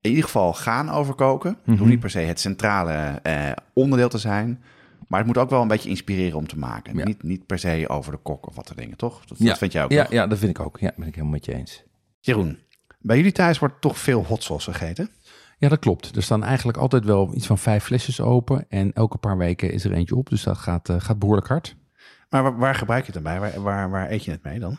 in 0.00 0.10
ieder 0.10 0.24
geval 0.24 0.52
gaan 0.52 0.90
over 0.90 1.14
koken. 1.14 1.56
Het 1.64 1.78
hoeft 1.78 1.90
niet 1.90 2.00
per 2.00 2.10
se 2.10 2.18
het 2.18 2.40
centrale 2.40 2.92
eh, 3.22 3.50
onderdeel 3.72 4.08
te 4.08 4.18
zijn. 4.18 4.62
Maar 5.08 5.18
het 5.18 5.26
moet 5.28 5.38
ook 5.38 5.50
wel 5.50 5.62
een 5.62 5.68
beetje 5.68 5.88
inspireren 5.88 6.38
om 6.38 6.46
te 6.46 6.58
maken. 6.58 6.96
Ja. 6.96 7.04
Niet, 7.04 7.22
niet 7.22 7.46
per 7.46 7.58
se 7.58 7.84
over 7.88 8.12
de 8.12 8.18
kok 8.18 8.46
of 8.48 8.54
wat 8.54 8.68
er 8.68 8.76
dingen, 8.76 8.96
toch? 8.96 9.24
Dat, 9.24 9.38
Ja. 9.38 9.46
dat 9.46 9.58
vind 9.58 9.72
jij 9.72 9.84
ook, 9.84 9.90
Ja, 9.90 10.02
toch? 10.02 10.12
ja, 10.12 10.26
dat 10.26 10.38
vind 10.38 10.50
ik 10.58 10.60
ook. 10.66 10.78
Ja, 10.78 10.92
ben 10.96 11.06
ik 11.06 11.14
helemaal 11.14 11.34
met 11.34 11.44
je 11.44 11.54
eens. 11.54 11.82
Jeroen, 12.20 12.58
bij 12.98 13.16
jullie 13.16 13.32
thuis 13.32 13.58
wordt 13.58 13.80
toch 13.80 13.98
veel 13.98 14.24
hot 14.24 14.42
sauce 14.42 14.72
gegeten? 14.72 15.10
Ja, 15.58 15.68
dat 15.68 15.78
klopt. 15.78 16.16
Er 16.16 16.22
staan 16.22 16.44
eigenlijk 16.44 16.78
altijd 16.78 17.04
wel 17.04 17.34
iets 17.34 17.46
van 17.46 17.58
vijf 17.58 17.84
flesjes 17.84 18.20
open. 18.20 18.66
En 18.68 18.92
elke 18.92 19.18
paar 19.18 19.36
weken 19.36 19.72
is 19.72 19.84
er 19.84 19.92
eentje 19.92 20.16
op. 20.16 20.28
Dus 20.30 20.42
dat 20.42 20.58
gaat, 20.58 20.88
eh, 20.88 20.96
gaat 21.00 21.18
behoorlijk 21.18 21.48
hard. 21.48 21.76
Maar 22.28 22.42
waar, 22.42 22.56
waar 22.58 22.74
gebruik 22.74 23.06
je 23.06 23.12
het 23.12 23.22
dan 23.24 23.32
bij? 23.32 23.40
Waar, 23.50 23.62
waar, 23.62 23.90
waar 23.90 24.10
eet 24.10 24.24
je 24.24 24.30
het 24.30 24.42
mee 24.42 24.58
dan? 24.58 24.78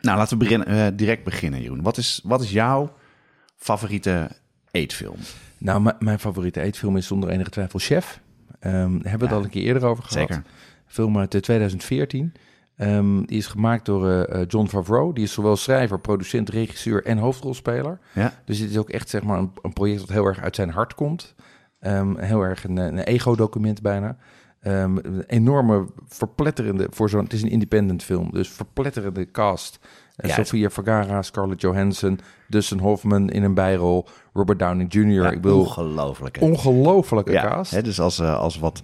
Nou, 0.00 0.18
laten 0.18 0.38
we 0.38 0.44
beginnen, 0.44 0.66
eh, 0.66 0.86
direct 0.94 1.24
beginnen, 1.24 1.62
Jeroen. 1.62 1.82
Wat 1.82 1.96
is, 1.96 2.20
wat 2.24 2.42
is 2.42 2.50
jouw 2.50 2.92
favoriete 3.56 4.28
eetfilm? 4.70 5.16
Nou, 5.58 5.92
mijn 5.98 6.18
favoriete 6.18 6.60
eetfilm 6.60 6.96
is 6.96 7.06
zonder 7.06 7.28
enige 7.28 7.50
twijfel 7.50 7.78
Chef. 7.78 8.20
Ehm, 8.60 8.74
hebben 8.74 9.02
we 9.02 9.08
het 9.08 9.20
Ja, 9.20 9.34
al 9.34 9.42
een 9.44 9.50
keer 9.50 9.62
eerder 9.62 9.88
over 9.88 10.04
gehad. 10.04 10.28
Zeker. 10.28 10.44
Film 10.86 11.18
uit 11.18 11.34
eh, 11.34 11.40
2014. 11.40 12.32
Ehm, 12.76 13.22
die 13.24 13.38
is 13.38 13.46
gemaakt 13.46 13.84
door 13.84 14.08
eh, 14.08 14.40
eh, 14.40 14.46
John 14.48 14.66
Favreau. 14.66 15.12
Die 15.14 15.24
is 15.24 15.32
zowel 15.32 15.56
schrijver, 15.56 16.00
producent, 16.00 16.48
regisseur 16.48 17.04
en 17.04 17.18
hoofdrolspeler. 17.18 17.98
Ja. 18.14 18.32
Dus 18.44 18.58
dit 18.58 18.70
is 18.70 18.78
ook 18.78 18.90
echt 18.90 19.08
zeg 19.08 19.22
maar, 19.22 19.38
een, 19.38 19.50
een 19.62 19.72
project 19.72 20.00
dat 20.00 20.08
heel 20.08 20.24
erg 20.24 20.40
uit 20.40 20.54
zijn 20.54 20.70
hart 20.70 20.94
komt. 20.94 21.34
Ehm, 21.80 22.18
heel 22.18 22.40
erg 22.40 22.64
een, 22.64 22.76
een 22.76 22.98
ego-document 22.98 23.82
bijna. 23.82 24.16
Ehm, 24.60 24.96
een 24.96 25.24
enorme 25.26 25.86
verpletterende, 26.08 26.86
voor 26.90 27.10
zo'n, 27.10 27.22
het 27.24 27.32
is 27.32 27.42
een 27.42 27.50
independent 27.50 28.02
film, 28.02 28.30
dus 28.32 28.48
verpletterende 28.48 29.30
cast. 29.30 29.78
Eh, 30.16 30.28
Ja, 30.28 30.34
Sofia 30.34 30.70
Vergara, 30.70 31.22
Scarlett 31.22 31.60
Johansson, 31.60 32.18
Dustin 32.48 32.78
Hoffman 32.78 33.30
in 33.30 33.42
een 33.42 33.54
bijrol, 33.54 34.06
Robert 34.32 34.58
Downey 34.58 34.86
Jr. 34.88 35.08
Ja, 35.22 35.30
ik 35.30 35.40
bedoel, 35.40 35.60
ongelooflijk. 35.60 36.36
hè? 36.38 36.46
ongelofelijke 36.46 37.32
ja, 37.32 37.48
cast. 37.48 37.70
Hè, 37.70 37.82
dus 37.82 38.00
als, 38.00 38.18
eh, 38.18 38.38
als 38.38 38.58
wat, 38.58 38.82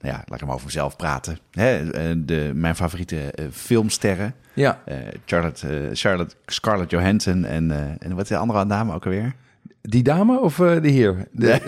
nou 0.00 0.14
ja, 0.14 0.22
laat 0.26 0.40
ik 0.40 0.46
maar 0.46 0.54
over 0.54 0.66
mezelf 0.66 0.96
praten. 0.96 1.38
Hè, 1.50 1.90
eh, 1.90 2.14
de, 2.18 2.50
mijn 2.54 2.76
favoriete 2.76 3.18
eh, 3.30 3.46
filmsterren. 3.50 4.34
ja, 4.54 4.80
eh, 4.84 4.96
Charlotte, 5.24 5.68
eh, 5.68 5.88
Charlotte, 5.92 6.34
Scarlett 6.46 6.90
Johansson 6.90 7.44
en, 7.44 7.70
eh, 7.70 7.78
en 7.98 8.10
wat 8.14 8.22
is 8.22 8.28
de 8.28 8.36
andere 8.36 8.64
naam 8.64 8.90
ook 8.90 9.04
alweer? 9.04 9.34
Die 9.82 10.02
dame 10.02 10.40
of 10.40 10.60
eh, 10.60 10.82
de 10.82 10.88
heer? 10.88 11.28
De, 11.32 11.60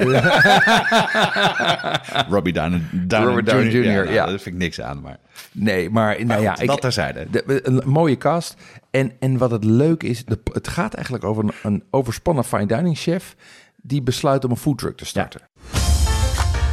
Robbie 2.31 2.53
Downey, 2.53 2.81
Downey 2.93 3.29
Robert 3.29 3.47
Downey 3.47 3.71
Jr., 3.71 3.85
nou, 3.85 4.13
ja. 4.13 4.27
Daar 4.27 4.39
vind 4.39 4.55
ik 4.55 4.61
niks 4.61 4.81
aan, 4.81 5.01
maar, 5.01 5.19
nee, 5.53 5.91
maar 5.91 6.25
nou 6.25 6.43
ja, 6.43 6.53
goed, 6.53 6.63
ik, 6.63 6.69
dat 6.69 6.81
terzijde. 6.81 7.27
De- 7.31 7.61
een 7.67 7.83
mooie 7.85 8.17
cast. 8.17 8.57
En, 8.91 9.13
en 9.21 9.39
wat 9.39 9.51
het 9.51 9.65
leuk 9.65 10.03
is, 10.03 10.25
de, 10.25 10.39
het 10.53 10.69
gaat 10.69 10.95
eigenlijk 10.95 11.25
over 11.25 11.45
een, 11.45 11.53
een 11.63 11.83
overspannen 11.91 12.45
fine 12.45 12.67
dining 12.67 12.99
chef 12.99 13.37
die 13.83 14.03
besluit 14.03 14.45
om 14.45 14.51
een 14.51 14.57
foodtruck 14.57 14.97
te 14.97 15.05
starten. 15.07 15.41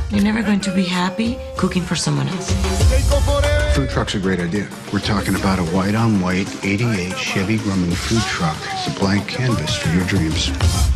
You're 0.10 0.24
never 0.24 0.44
going 0.44 0.62
to 0.62 0.74
be 0.74 0.90
happy 0.90 1.36
cooking 1.56 1.84
for 1.84 1.96
someone 1.96 2.30
else. 2.30 2.54
Food 3.76 3.90
truck's 3.90 4.16
a 4.16 4.20
great 4.20 4.40
idea. 4.40 4.70
We're 4.94 5.02
talking 5.02 5.36
about 5.36 5.60
a 5.60 5.64
white 5.76 5.96
on 5.96 6.22
white 6.22 6.48
88 6.64 7.14
Chevy 7.18 7.58
Grumman 7.58 7.94
food 7.94 8.24
truck. 8.36 8.56
It's 8.74 8.88
a 8.88 9.00
blank 9.00 9.28
canvas 9.28 9.76
for 9.76 9.90
your 9.90 10.08
dreams. 10.08 10.50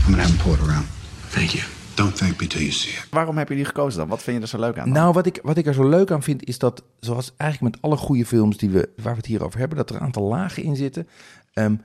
I'm 0.06 0.12
gonna 0.12 0.24
have 0.24 0.32
him 0.32 0.38
pull 0.38 0.54
it 0.54 0.62
around. 0.62 0.86
Thank 1.30 1.54
you. 1.54 1.64
Don't 1.96 2.18
thank 2.18 2.40
me 2.40 2.48
till 2.48 2.62
you 2.62 2.72
see 2.72 2.92
it. 2.92 3.08
Waarom 3.12 3.38
heb 3.38 3.50
je 3.50 3.56
die 3.56 3.66
gekozen 3.66 4.00
dan? 4.00 4.08
Wat 4.08 4.24
vind 4.24 4.38
je 4.38 4.42
er 4.42 4.48
zo 4.48 4.60
leuk 4.60 4.78
aan? 4.78 4.86
dan? 4.86 4.94
Nou, 4.94 5.14
wat 5.14 5.26
ik, 5.26 5.40
wat 5.44 5.58
ik 5.58 5.66
er 5.66 5.74
zo 5.74 5.90
leuk 5.90 6.12
aan 6.12 6.24
vind, 6.24 6.44
is 6.44 6.58
dat, 6.58 6.84
zoals 7.00 7.34
eigenlijk 7.38 7.74
met 7.74 7.84
alle 7.84 7.98
goede 7.98 8.26
films 8.26 8.58
die 8.58 8.70
we, 8.70 8.90
waar 8.96 9.12
we 9.14 9.18
het 9.18 9.26
hier 9.26 9.44
over 9.44 9.60
hebben, 9.60 9.78
dat 9.78 9.90
er 9.90 9.96
een 9.96 10.02
aantal 10.02 10.24
lagen 10.24 10.64
in 10.64 10.76
zitten. 10.76 11.08
Ehm, 11.54 11.76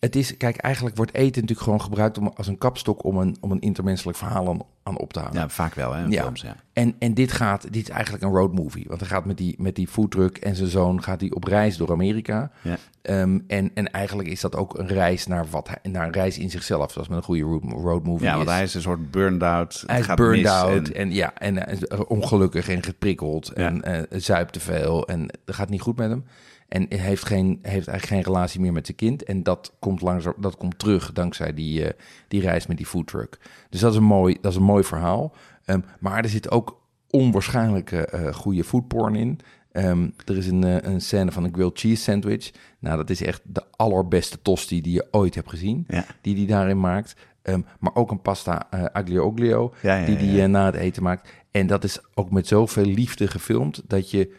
het 0.00 0.16
is, 0.16 0.36
kijk, 0.36 0.56
eigenlijk 0.56 0.96
wordt 0.96 1.14
eten 1.14 1.40
natuurlijk 1.40 1.60
gewoon 1.60 1.80
gebruikt 1.80 2.18
om, 2.18 2.32
als 2.36 2.46
een 2.46 2.58
kapstok 2.58 3.04
om 3.04 3.16
een, 3.16 3.36
om 3.40 3.50
een 3.50 3.60
intermenselijk 3.60 4.18
verhaal 4.18 4.48
aan, 4.48 4.58
aan 4.82 4.98
op 4.98 5.12
te 5.12 5.18
halen. 5.20 5.34
ja, 5.34 5.48
vaak 5.48 5.74
wel, 5.74 5.92
hè, 5.92 6.04
in 6.04 6.10
Ja. 6.10 6.22
films. 6.22 6.40
Ja. 6.40 6.56
En, 6.72 6.94
en 6.98 7.14
dit, 7.14 7.32
gaat, 7.32 7.62
dit 7.72 7.82
is 7.82 7.88
eigenlijk 7.88 8.24
een 8.24 8.30
road 8.30 8.52
movie. 8.52 8.84
Want 8.88 9.00
hij 9.00 9.08
gaat 9.08 9.24
met 9.24 9.36
die, 9.36 9.54
met 9.58 9.74
die 9.74 9.88
foodtruck 9.88 10.36
en 10.38 10.56
zijn 10.56 10.68
zoon 10.68 11.02
gaat 11.02 11.20
hij 11.20 11.30
op 11.30 11.44
reis 11.44 11.76
door 11.76 11.90
Amerika. 11.92 12.50
Ja. 12.62 12.76
Ehm, 13.02 13.38
en, 13.46 13.70
en 13.74 13.90
eigenlijk 13.92 14.28
is 14.28 14.40
dat 14.40 14.56
ook 14.56 14.78
een 14.78 14.86
reis 14.86 15.26
naar, 15.26 15.46
wat 15.50 15.68
hij, 15.68 15.90
naar 15.92 16.06
een 16.06 16.12
reis 16.12 16.38
in 16.38 16.50
zichzelf. 16.50 16.92
Zoals 16.92 17.08
met 17.08 17.16
een 17.18 17.24
goede 17.24 17.60
road, 17.68 18.04
movie 18.04 18.24
ja, 18.26 18.30
is. 18.30 18.36
want 18.36 18.48
hij 18.48 18.62
is 18.62 18.74
een 18.74 18.80
soort 18.82 19.10
burned-out. 19.10 19.84
Hij 19.86 19.98
is 19.98 20.04
gaat 20.04 20.16
burned 20.16 20.42
mis 20.42 20.50
out 20.50 20.88
en- 20.88 20.94
en, 20.94 21.12
ja, 21.12 21.34
en 21.34 21.56
hij 21.56 21.72
is 21.72 21.86
ongelukkig 22.06 22.68
en 22.68 22.82
geprikkeld 22.82 23.50
Ja. 23.54 23.66
en 23.66 23.82
eh, 23.82 24.20
zuipt 24.20 24.52
te 24.52 24.60
veel 24.60 25.06
en 25.08 25.20
het 25.44 25.54
gaat 25.54 25.68
niet 25.68 25.80
goed 25.80 25.96
met 25.96 26.10
hem. 26.10 26.24
En 26.70 26.86
heeft, 26.88 27.26
geen, 27.26 27.58
heeft 27.62 27.88
eigenlijk 27.88 28.06
geen 28.06 28.34
relatie 28.34 28.60
meer 28.60 28.72
met 28.72 28.86
zijn 28.86 28.96
kind. 28.96 29.22
En 29.22 29.42
dat 29.42 29.72
komt, 29.78 30.00
langzaam, 30.00 30.34
dat 30.36 30.56
komt 30.56 30.78
terug 30.78 31.12
dankzij 31.12 31.54
die, 31.54 31.84
eh, 31.84 31.92
die 32.28 32.40
reis 32.40 32.66
met 32.66 32.76
die 32.76 32.86
foodtruck. 32.86 33.38
Dus 33.70 33.80
dat 33.80 33.90
is 33.90 33.96
een 33.96 34.04
mooi, 34.04 34.38
dat 34.40 34.50
is 34.50 34.56
een 34.58 34.64
mooi 34.64 34.84
verhaal. 34.84 35.34
Ehm, 35.64 35.80
maar 36.00 36.22
er 36.22 36.28
zit 36.28 36.50
ook 36.50 36.80
onwaarschijnlijke 37.10 38.06
eh 38.06 38.34
goede 38.34 38.64
foodporn 38.64 39.14
in. 39.14 39.40
Ehm, 39.72 40.08
er 40.24 40.36
is 40.36 40.46
een, 40.46 40.64
eh, 40.64 40.92
een 40.92 41.00
scène 41.00 41.32
van 41.32 41.44
een 41.44 41.52
grilled 41.52 41.78
cheese 41.78 42.02
sandwich. 42.02 42.50
Nou, 42.78 42.96
dat 42.96 43.10
is 43.10 43.22
echt 43.22 43.40
de 43.44 43.62
allerbeste 43.70 44.42
tosti 44.42 44.80
die 44.80 44.92
je 44.92 45.08
ooit 45.10 45.34
hebt 45.34 45.48
gezien. 45.48 45.84
Ja. 45.88 46.04
Die 46.20 46.36
hij 46.36 46.46
daarin 46.46 46.80
maakt. 46.80 47.14
Ehm, 47.42 47.60
maar 47.78 47.94
ook 47.94 48.10
een 48.10 48.22
pasta 48.22 48.66
eh 48.70 48.84
aglio 48.84 49.24
oglio 49.24 49.74
Ja, 49.82 49.96
ja, 49.96 50.06
die 50.06 50.38
hij 50.38 50.46
na 50.46 50.64
het 50.64 50.74
eten 50.74 51.02
maakt. 51.02 51.30
En 51.50 51.66
dat 51.66 51.84
is 51.84 52.00
ook 52.14 52.30
met 52.30 52.46
zoveel 52.46 52.84
liefde 52.84 53.28
gefilmd 53.28 53.82
dat 53.86 54.10
je... 54.10 54.34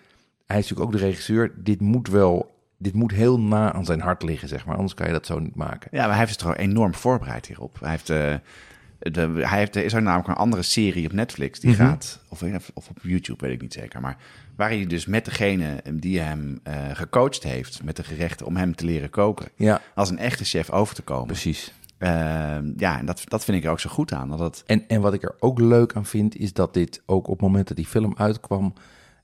Hij 0.51 0.59
is 0.59 0.69
natuurlijk 0.69 0.95
ook 0.95 1.01
de 1.01 1.07
regisseur. 1.07 1.51
Dit 1.63 1.81
moet 1.81 2.07
wel... 2.07 2.59
Dit 2.77 2.93
moet 2.93 3.11
heel 3.11 3.39
na 3.39 3.73
aan 3.73 3.85
zijn 3.85 3.99
hart 4.01 4.23
liggen, 4.23 4.47
zeg 4.47 4.65
maar. 4.65 4.75
Anders 4.75 4.93
kan 4.93 5.07
je 5.07 5.13
dat 5.13 5.25
zo 5.25 5.39
niet 5.39 5.55
maken. 5.55 5.89
Ja, 5.91 5.99
maar 6.01 6.09
hij 6.15 6.25
heeft 6.25 6.39
zich 6.39 6.57
enorm 6.57 6.93
voorbereid 6.95 7.45
hierop. 7.45 7.77
Hij 7.79 7.89
heeft, 7.89 8.09
eh, 8.09 8.33
de, 8.99 9.21
hij 9.47 9.57
heeft, 9.57 9.75
er 9.75 9.83
is 9.83 9.95
ook 9.95 10.01
namelijk 10.01 10.27
een 10.27 10.33
andere 10.35 10.61
serie 10.61 11.05
op 11.05 11.13
Netflix 11.13 11.59
die 11.59 11.71
Mhm. 11.71 11.79
gaat, 11.85 12.19
of, 12.29 12.43
of 12.73 12.89
op 12.89 12.97
YouTube, 13.01 13.45
weet 13.45 13.53
ik 13.55 13.61
niet 13.61 13.73
zeker, 13.73 14.01
maar 14.01 14.17
waar 14.55 14.69
hij 14.69 14.85
dus 14.85 15.05
met 15.05 15.25
degene 15.25 15.83
die 15.93 16.19
hem 16.19 16.59
eh, 16.63 16.73
gecoacht 16.93 17.43
heeft, 17.43 17.83
met 17.83 17.95
de 17.95 18.03
gerechten, 18.03 18.45
om 18.45 18.55
hem 18.55 18.75
te 18.75 18.85
leren 18.85 19.09
koken, 19.09 19.47
Ja, 19.55 19.81
als 19.95 20.09
een 20.09 20.19
echte 20.19 20.43
chef 20.43 20.69
over 20.69 20.95
te 20.95 21.01
komen. 21.01 21.25
precies. 21.27 21.73
Eh, 21.97 22.09
ja, 22.77 22.97
en 22.99 23.05
dat, 23.05 23.23
dat 23.27 23.43
vind 23.43 23.57
ik 23.57 23.63
er 23.63 23.71
ook 23.71 23.79
zo 23.79 23.89
goed 23.89 24.13
aan. 24.13 24.29
Dat 24.29 24.39
het, 24.39 24.63
En, 24.65 24.83
en 24.87 25.01
wat 25.01 25.13
ik 25.13 25.23
er 25.23 25.35
ook 25.39 25.59
leuk 25.59 25.95
aan 25.95 26.05
vind, 26.05 26.35
is 26.37 26.53
dat 26.53 26.73
dit 26.73 27.01
ook 27.05 27.27
op 27.27 27.33
het 27.33 27.41
moment 27.41 27.67
dat 27.67 27.77
die 27.77 27.85
film 27.87 28.13
uitkwam, 28.17 28.73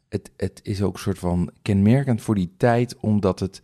het, 0.10 0.32
het 0.38 0.60
is 0.64 0.82
ook 0.82 0.94
een 0.94 1.00
soort 1.00 1.20
van 1.20 1.52
kenmerkend 1.62 2.22
voor 2.22 2.36
die 2.36 2.54
tijd, 2.58 2.96
omdat 3.00 3.40
het, 3.40 3.62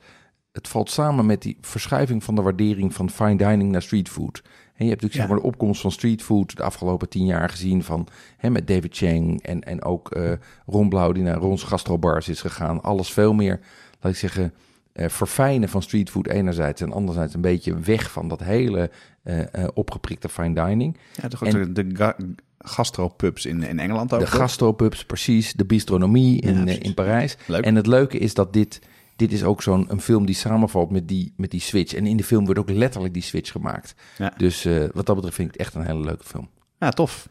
het 0.52 0.68
valt 0.68 0.90
samen 0.90 1.26
met 1.26 1.42
die 1.42 1.58
verschuiving 1.62 2.24
van 2.24 2.36
de 2.36 2.42
waardering 2.42 2.94
van 2.94 3.10
fine 3.10 3.36
dining 3.36 3.72
naar 3.72 3.82
street 3.82 4.10
food. 4.10 4.42
En 4.76 4.86
je 4.86 4.92
hebt 4.92 5.02
natuurlijk 5.02 5.14
Ja. 5.14 5.20
zeg 5.20 5.28
maar, 5.30 5.38
de 5.38 5.44
opkomst 5.44 5.82
van 5.82 5.92
street 5.92 6.22
food 6.24 6.58
de 6.58 6.64
afgelopen 6.64 7.10
tien 7.10 7.26
jaar 7.26 7.50
gezien 7.50 7.84
van 7.84 8.08
hè, 8.38 8.50
met 8.50 8.68
David 8.68 8.96
Chang 8.98 9.42
en, 9.42 9.62
en 9.62 9.84
ook 9.84 10.12
eh 10.12 10.32
Ron 10.66 10.90
Blauw 10.90 11.12
die 11.12 11.24
naar 11.24 11.38
Rons 11.38 11.64
gastrobars 11.64 12.30
is 12.30 12.42
gegaan. 12.42 12.82
Alles 12.82 13.14
veel 13.14 13.34
meer, 13.34 13.60
laat 14.02 14.12
ik 14.12 14.18
zeggen, 14.20 14.54
eh, 14.94 15.10
verfijnen 15.10 15.70
van 15.70 15.82
streetfood 15.82 16.28
enerzijds 16.28 16.82
en 16.82 16.92
anderzijds 16.94 17.34
een 17.34 17.42
beetje 17.42 17.80
weg 17.80 18.12
van 18.12 18.28
dat 18.28 18.40
hele 18.44 18.90
eh, 19.24 19.68
opgeprikte 19.74 20.30
fine 20.30 20.66
dining. 20.68 20.98
ja, 21.22 21.28
toch 21.28 21.44
ook 21.44 21.54
En- 21.54 21.74
de, 21.74 21.88
de 21.88 21.96
ga- 21.96 22.16
gastropubs 22.64 23.46
in, 23.46 23.64
in 23.64 23.80
Engeland 23.80 24.14
ook. 24.14 24.20
De 24.20 24.26
toch? 24.26 24.36
gastropubs, 24.36 25.06
precies. 25.06 25.54
De 25.54 25.66
bistronomie 25.66 26.42
in, 26.42 26.54
Ja, 26.54 26.58
eh, 26.58 26.64
precies. 26.64 26.84
in 26.84 26.94
Parijs. 26.94 27.38
Leuk. 27.46 27.66
En 27.66 27.76
het 27.76 27.88
leuke 27.88 28.18
is 28.18 28.34
dat 28.34 28.54
dit, 28.54 28.82
dit 29.16 29.32
is 29.32 29.44
ook 29.44 29.62
zo'n 29.62 29.86
een 29.90 30.02
film 30.02 30.26
die 30.26 30.36
samenvalt 30.36 30.92
met 30.92 31.08
die, 31.08 31.34
met 31.38 31.52
die 31.52 31.60
switch. 31.60 31.94
En 31.94 32.06
in 32.06 32.18
de 32.18 32.24
film 32.24 32.46
wordt 32.46 32.60
ook 32.60 32.70
letterlijk 32.70 33.14
die 33.14 33.24
switch 33.24 33.52
gemaakt. 33.52 33.96
Ja. 34.18 34.34
Dus 34.38 34.66
eh, 34.66 34.84
wat 34.94 35.06
dat 35.06 35.16
betreft 35.16 35.36
vind 35.36 35.48
ik 35.48 35.54
het 35.54 35.62
echt 35.62 35.76
een 35.76 35.86
hele 35.86 36.04
leuke 36.04 36.24
film. 36.24 36.50
Ja, 36.80 36.90
tof. 36.90 37.30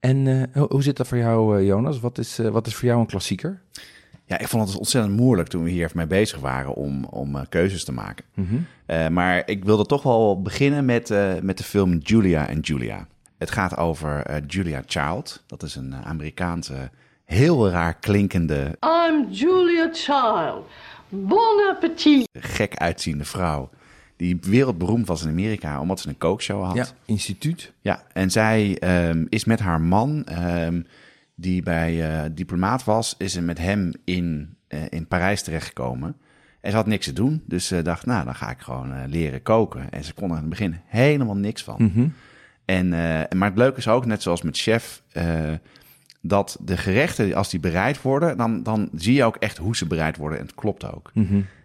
En 0.00 0.48
eh, 0.52 0.62
hoe, 0.62 0.82
zit 0.82 0.96
dat 0.96 1.08
voor 1.08 1.18
jou, 1.18 1.64
Jonas? 1.64 2.00
Wat 2.00 2.18
is, 2.18 2.38
wat 2.38 2.66
is 2.66 2.74
voor 2.74 2.88
jou 2.88 3.00
een 3.00 3.06
klassieker? 3.06 3.62
Ja, 4.26 4.38
ik 4.38 4.48
vond 4.48 4.62
het 4.62 4.70
dus 4.70 4.80
ontzettend 4.80 5.16
moeilijk 5.16 5.48
toen 5.48 5.64
we 5.64 5.70
hier 5.70 5.84
even 5.84 5.96
mee 5.96 6.06
bezig 6.06 6.40
waren 6.40 6.74
om, 6.74 7.04
om 7.04 7.48
keuzes 7.48 7.84
te 7.84 7.92
maken. 7.92 8.24
Eh, 8.86 9.08
maar 9.08 9.42
ik 9.48 9.64
wilde 9.64 9.86
toch 9.86 10.02
wel 10.02 10.42
beginnen 10.42 10.84
met, 10.84 11.08
met 11.42 11.58
de 11.58 11.64
film 11.64 11.98
Julia 11.98 12.48
en 12.48 12.60
Julia. 12.60 13.06
Het 13.44 13.52
gaat 13.52 13.76
over 13.76 14.22
eh, 14.26 14.42
Julia 14.46 14.82
Child. 14.86 15.42
Dat 15.46 15.62
is 15.62 15.74
een 15.74 15.92
eh, 15.92 16.00
Amerikaanse, 16.00 16.90
heel 17.24 17.68
raar 17.70 17.94
klinkende, 17.94 18.78
I'm 18.80 19.30
Julia 19.30 19.88
Child. 19.92 20.66
Bon 21.08 21.68
appetit. 21.70 22.28
gek 22.32 22.76
uitziende 22.76 23.24
vrouw. 23.24 23.70
Die 24.16 24.38
wereldberoemd 24.40 25.06
was 25.06 25.22
in 25.22 25.28
Amerika 25.28 25.80
omdat 25.80 26.00
ze 26.00 26.08
een 26.08 26.18
kookshow 26.18 26.64
had. 26.64 26.74
Ja, 26.74 26.86
instituut. 27.04 27.72
Ja, 27.80 28.02
en 28.12 28.30
zij 28.30 28.78
ehm, 28.78 29.24
is 29.28 29.44
met 29.44 29.60
haar 29.60 29.80
man, 29.80 30.24
ehm, 30.24 30.82
die 31.34 31.62
bij 31.62 32.10
eh, 32.10 32.30
diplomaat 32.32 32.84
was, 32.84 33.14
is 33.18 33.32
ze 33.32 33.40
met 33.40 33.58
hem 33.58 33.92
in, 34.04 34.56
eh, 34.68 34.80
in 34.88 35.06
Parijs 35.06 35.42
terechtgekomen. 35.42 36.16
En 36.60 36.70
ze 36.70 36.76
had 36.76 36.86
niks 36.86 37.06
te 37.06 37.12
doen, 37.12 37.42
dus 37.46 37.66
ze 37.66 37.82
dacht, 37.82 38.06
nou, 38.06 38.24
dan 38.24 38.34
ga 38.34 38.50
ik 38.50 38.60
gewoon 38.60 38.92
eh, 38.92 39.02
leren 39.06 39.42
koken. 39.42 39.90
En 39.90 40.04
ze 40.04 40.14
kon 40.14 40.30
er 40.30 40.34
in 40.34 40.40
het 40.40 40.50
begin 40.50 40.76
helemaal 40.86 41.36
niks 41.36 41.62
van. 41.62 42.12
En, 42.64 42.92
eh, 42.92 43.38
maar 43.38 43.48
het 43.48 43.58
leuke 43.58 43.78
is 43.78 43.88
ook, 43.88 44.06
net 44.06 44.22
zoals 44.22 44.42
met 44.42 44.56
chef, 44.58 45.02
eh, 45.12 45.24
dat 46.20 46.56
de 46.60 46.76
gerechten, 46.76 47.34
als 47.34 47.50
die 47.50 47.60
bereid 47.60 48.02
worden, 48.02 48.36
dan, 48.36 48.62
dan 48.62 48.88
zie 48.94 49.14
je 49.14 49.24
ook 49.24 49.36
echt 49.36 49.56
hoe 49.56 49.76
ze 49.76 49.86
bereid 49.86 50.16
worden. 50.16 50.38
En 50.38 50.44
het 50.44 50.54
klopt 50.54 50.92
ook. 50.94 51.12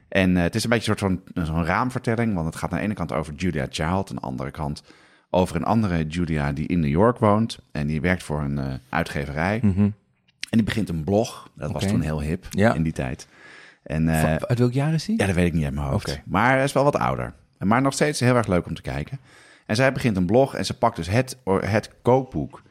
En 0.09 0.38
eh, 0.38 0.43
het 0.43 0.55
is 0.55 0.63
een 0.63 0.69
beetje 0.69 0.91
een 0.91 0.97
soort 0.97 1.21
van 1.35 1.43
zo'n 1.45 1.65
raamvertelling, 1.65 2.33
want 2.33 2.45
het 2.45 2.55
gaat 2.55 2.71
aan 2.71 2.77
de 2.77 2.83
ene 2.83 2.93
kant 2.93 3.12
over 3.12 3.33
Julia 3.33 3.65
Child, 3.69 4.09
aan 4.09 4.15
de 4.15 4.21
andere 4.21 4.51
kant 4.51 4.83
over 5.29 5.55
een 5.55 5.63
andere 5.63 6.07
Julia 6.07 6.51
die 6.51 6.67
in 6.67 6.79
New 6.79 6.89
York 6.89 7.17
woont. 7.17 7.59
En 7.71 7.88
die 7.88 8.01
werkt 8.01 8.23
voor 8.23 8.41
een 8.41 8.79
uitgeverij. 8.89 9.59
En 9.62 9.93
die 10.57 10.63
begint 10.63 10.89
een 10.89 11.03
blog. 11.03 11.49
Dat 11.55 11.71
was 11.71 11.85
toen 11.88 12.01
heel 12.01 12.21
hip 12.21 12.45
Ja. 12.49 12.73
in 12.73 12.83
die 12.83 12.93
tijd. 12.93 13.27
En, 13.83 14.09
eh, 14.09 14.19
Va- 14.21 14.39
Uit 14.47 14.59
welk 14.59 14.71
jaar 14.73 14.93
is 14.93 15.05
die? 15.05 15.19
ja, 15.19 15.25
dat 15.25 15.35
weet 15.35 15.45
ik 15.47 15.53
niet 15.53 15.63
uit 15.63 15.73
mijn 15.73 15.88
hoofd. 15.88 16.21
Maar 16.25 16.49
hij 16.55 16.63
is 16.63 16.73
wel 16.73 16.83
wat 16.83 16.95
ouder. 16.95 17.33
Maar 17.57 17.81
nog 17.81 17.93
steeds 17.93 18.19
heel 18.19 18.35
erg 18.35 18.47
leuk 18.47 18.65
om 18.65 18.73
te 18.75 18.81
kijken. 18.81 19.19
En 19.69 19.75
zij 19.75 19.91
begint 19.91 20.17
een 20.17 20.25
blog 20.25 20.55
en 20.55 20.65
ze 20.65 20.77
pakt 20.77 20.95
dus 20.95 21.10
het, 21.10 21.38
het 21.45 21.91
kookboek. 22.01 22.62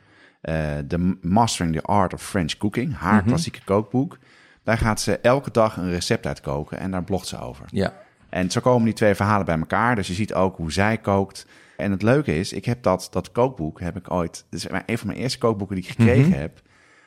eh 0.40 0.78
The 0.88 1.16
Mastering 1.22 1.74
the 1.76 1.82
Art 1.82 2.14
of 2.14 2.22
French 2.22 2.56
Cooking. 2.56 2.96
Haar 2.96 3.22
klassieke 3.22 3.64
kookboek. 3.64 4.18
Daar 4.62 4.78
gaat 4.78 5.00
ze 5.00 5.18
elke 5.18 5.50
dag 5.50 5.76
een 5.76 5.90
recept 5.90 6.26
uit 6.26 6.40
koken 6.40 6.78
en 6.78 6.90
daar 6.90 7.04
blogt 7.04 7.26
ze 7.26 7.38
over. 7.40 7.64
Ja. 7.70 7.92
En 8.28 8.50
zo 8.50 8.60
komen 8.60 8.84
die 8.84 8.94
twee 8.94 9.14
verhalen 9.14 9.46
bij 9.46 9.58
elkaar. 9.58 9.94
Dus 9.94 10.06
je 10.06 10.14
ziet 10.14 10.34
ook 10.34 10.56
hoe 10.56 10.72
zij 10.72 10.98
kookt. 10.98 11.46
En 11.76 11.90
het 11.90 12.02
leuke 12.02 12.38
is, 12.38 12.52
ik 12.52 12.64
heb 12.64 12.82
dat, 12.82 13.08
dat 13.10 13.32
kookboek, 13.32 13.80
heb 13.80 13.96
ik 13.96 14.10
ooit... 14.10 14.44
Dit 14.50 14.64
is 14.64 14.70
een 14.86 14.98
van 14.98 15.06
mijn 15.06 15.18
eerste 15.18 15.38
kookboeken 15.38 15.76
die 15.76 15.84
ik 15.84 15.90
gekregen 15.90 16.32
heb... 16.32 16.62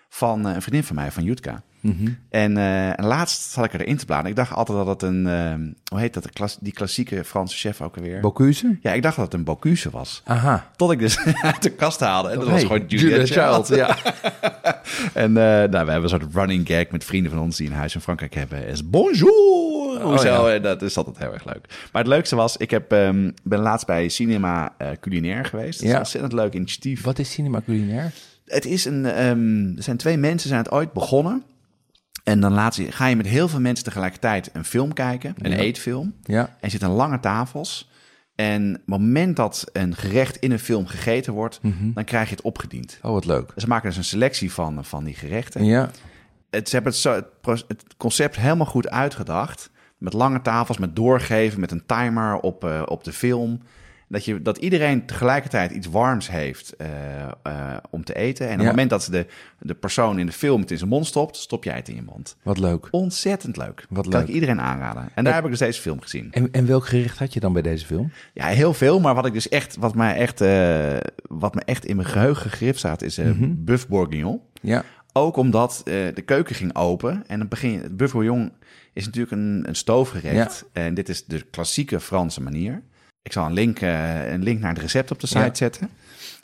van 0.10 0.48
eh, 0.48 0.54
een 0.54 0.62
vriendin 0.62 0.84
van 0.84 0.96
mij, 0.96 1.12
van 1.12 1.24
Jutka. 1.24 1.62
En, 2.30 2.58
eh, 2.58 3.00
en 3.00 3.06
laatst 3.06 3.52
zat 3.52 3.66
ik 3.66 3.74
erin 3.74 3.98
te 3.98 4.06
bladeren. 4.06 4.30
Ik 4.32 4.36
dacht 4.38 4.54
altijd 4.54 4.78
dat 4.78 4.88
het 4.88 5.02
een... 5.02 5.28
eh, 5.28 5.54
hoe 5.92 6.00
heet 6.00 6.14
dat? 6.14 6.24
De 6.24 6.30
klas, 6.30 6.58
die 6.60 6.74
klassieke 6.74 7.24
Franse 7.24 7.58
chef 7.58 7.82
ook 7.82 7.96
alweer? 7.98 8.20
Bocuse? 8.20 8.78
ja, 8.82 8.94
ik 8.94 9.02
dacht 9.02 9.16
dat 9.16 9.26
het 9.26 9.34
een 9.34 9.44
Bocuse 9.44 9.90
was. 9.90 10.22
Aha. 10.26 10.70
Tot 10.76 10.92
ik 10.92 11.00
dus 11.00 11.18
uit 11.42 11.64
de 11.64 11.70
kast 11.70 12.00
haalde. 12.00 12.30
En 12.30 12.36
dat 12.40 12.44
was 12.48 12.54
Hey, 12.58 12.66
gewoon 12.66 12.84
Julia, 12.88 13.26
Child. 13.26 13.68
Ja. 13.68 13.98
En 15.14 15.38
eh, 15.38 15.44
nou, 15.44 15.70
we 15.70 15.78
hebben 15.78 16.04
een 16.04 16.10
soort 16.10 16.34
running 16.34 16.68
gag 16.68 16.90
met 16.90 17.04
vrienden 17.04 17.32
van 17.32 17.42
ons 17.42 17.58
die 17.58 17.68
een 17.68 17.74
huis 17.74 17.96
in 17.96 18.02
Frankrijk 18.02 18.34
hebben. 18.34 18.66
Is 18.68 18.90
bonjour! 18.90 20.02
Hoezo? 20.02 20.50
ja. 20.50 20.60
Dat 20.60 20.82
is 20.82 20.98
altijd 20.98 21.18
heel 21.18 21.34
erg 21.34 21.46
leuk. 21.46 21.66
Maar 21.92 22.02
het 22.02 22.12
leukste 22.12 22.36
was, 22.36 22.58
ik 22.58 22.72
heb, 22.72 22.92
ehm, 22.92 23.32
ben 23.44 23.60
laatst 23.60 23.86
bij 23.88 24.10
Cinema 24.10 24.74
eh, 24.78 24.88
Culinair 25.00 25.46
geweest. 25.46 25.74
Dat 25.74 25.82
is 25.82 25.88
Ja. 25.88 25.94
een 25.94 25.98
ontzettend 26.00 26.34
leuk 26.34 26.54
initiatief. 26.54 27.04
Wat 27.04 27.20
is 27.20 27.32
cinema 27.32 27.62
culinair? 27.66 28.12
Het 28.46 28.66
is 28.66 28.86
een, 28.86 29.06
ehm, 29.06 29.78
er 29.78 29.84
zijn 29.84 29.98
twee 29.98 30.18
mensen 30.18 30.50
zijn 30.50 30.62
het 30.62 30.72
ooit 30.72 30.94
begonnen. 30.94 31.44
En 32.24 32.40
dan 32.40 32.54
laat 32.54 32.76
je, 32.76 32.92
ga 32.92 33.06
je 33.06 33.16
met 33.16 33.28
heel 33.28 33.48
veel 33.48 33.60
mensen 33.60 33.86
tegelijkertijd 33.86 34.50
een 34.54 34.66
film 34.66 34.94
kijken, 34.94 35.36
een 35.38 35.54
eetfilm. 35.54 36.14
Ja. 36.24 36.58
En 36.60 36.72
zit 36.72 36.84
aan 36.84 36.92
lange 36.92 37.20
tafels. 37.20 37.90
En 38.36 38.74
het 38.74 38.86
moment 38.86 39.36
dat 39.36 39.70
een 39.74 39.96
gerecht 39.96 40.38
in 40.38 40.52
een 40.52 40.60
film 40.60 40.88
gegeten 40.88 41.34
wordt, 41.34 41.60
dan 41.94 42.04
krijg 42.04 42.30
je 42.30 42.36
het 42.36 42.44
opgediend. 42.44 43.00
Oh, 43.02 43.12
wat 43.12 43.26
leuk. 43.26 43.54
Ze 43.56 43.68
maken 43.68 43.88
dus 43.88 43.98
een 43.98 44.04
selectie 44.04 44.52
van, 44.52 44.86
van 44.86 45.04
die 45.04 45.16
gerechten. 45.16 45.66
Ja. 45.66 45.90
Het, 46.50 46.70
ze 46.70 46.76
hebben 46.76 46.92
het, 46.92 47.02
zo, 47.02 47.24
het 47.68 47.84
concept 47.98 48.36
helemaal 48.36 48.66
goed 48.66 48.90
uitgedacht. 48.90 49.70
Met 49.98 50.14
lange 50.14 50.42
tafels, 50.42 50.78
met 50.78 50.96
doorgeven, 50.96 51.60
met 51.60 51.72
een 51.72 51.86
timer 51.86 52.40
op, 52.40 52.64
eh, 52.64 52.82
op 52.86 53.04
de 53.04 53.14
film. 53.14 53.62
Dat, 54.12 54.26
je, 54.26 54.42
dat 54.42 54.58
iedereen 54.58 55.06
tegelijkertijd 55.06 55.72
iets 55.72 55.88
warms 55.88 56.30
heeft 56.30 56.76
eh, 56.76 56.88
eh, 57.44 57.78
om 57.90 58.04
te 58.04 58.16
eten. 58.16 58.46
En 58.48 58.54
op 58.54 58.60
Ja. 58.60 58.66
het 58.66 58.72
moment 58.76 58.90
dat 58.90 59.08
de, 59.12 59.26
de 59.60 59.74
persoon 59.74 60.20
in 60.20 60.26
de 60.26 60.32
film 60.32 60.62
het 60.62 60.72
in 60.72 60.78
zijn 60.78 60.90
mond 60.90 61.06
stopt, 61.06 61.36
stop 61.38 61.64
jij 61.64 61.76
het 61.76 61.90
in 61.90 61.96
je 61.96 62.02
mond. 62.02 62.36
Wat 62.44 62.58
leuk. 62.58 62.88
Ontzettend 62.92 63.58
leuk. 63.58 63.86
Wat 63.90 64.08
kan 64.08 64.20
leuk. 64.20 64.28
ik 64.30 64.34
iedereen 64.34 64.62
aanraden. 64.62 65.10
En 65.16 65.24
daar 65.24 65.34
heb 65.34 65.44
ik 65.44 65.50
dus 65.50 65.60
deze 65.60 65.82
film 65.82 66.02
gezien. 66.02 66.28
En, 66.32 66.52
en 66.52 66.66
welk 66.66 66.86
gericht 66.86 67.18
had 67.18 67.34
je 67.34 67.40
dan 67.40 67.54
bij 67.54 67.62
deze 67.62 67.86
film? 67.86 68.12
Ja, 68.34 68.46
heel 68.46 68.74
veel. 68.74 69.00
Maar 69.00 69.16
wat 69.16 69.26
ik 69.26 69.34
dus 69.34 69.50
echt, 69.50 69.76
wat 69.80 69.96
mij 69.96 70.16
echt, 70.16 70.42
eh, 70.42 70.98
wat 71.22 71.56
me 71.56 71.62
echt 71.66 71.86
in 71.86 71.96
mijn 71.96 72.08
geheugen 72.08 72.50
gegrift 72.50 72.80
staat, 72.80 73.02
is 73.02 73.18
eh 73.18 73.32
Buff 73.40 73.88
Bourguignon. 73.88 74.40
Ja. 74.62 74.84
Ook 75.14 75.38
omdat 75.38 75.82
de 75.86 76.22
keuken 76.26 76.56
ging 76.56 76.76
open. 76.76 77.24
En 77.28 77.40
dan 77.40 77.48
begin 77.48 77.72
je. 77.72 77.80
Het 77.80 77.98
Buff 77.98 78.14
Bourguignon 78.14 78.52
is 78.94 79.06
natuurlijk 79.06 79.32
een, 79.32 79.64
een 79.68 79.76
stoofgerecht. 79.76 80.66
En 80.74 80.94
dit 80.94 81.10
is 81.10 81.26
de 81.26 81.42
klassieke 81.42 82.00
Franse 82.00 82.42
manier. 82.42 82.82
Ik 83.24 83.32
zal 83.32 83.46
een 83.46 83.54
link, 83.54 83.80
eh, 83.80 84.32
een 84.32 84.44
link 84.44 84.60
naar 84.60 84.74
het 84.74 84.82
recept 84.82 85.12
op 85.12 85.20
de 85.20 85.28
site 85.28 85.40
Ja. 85.40 85.54
zetten. 85.54 85.90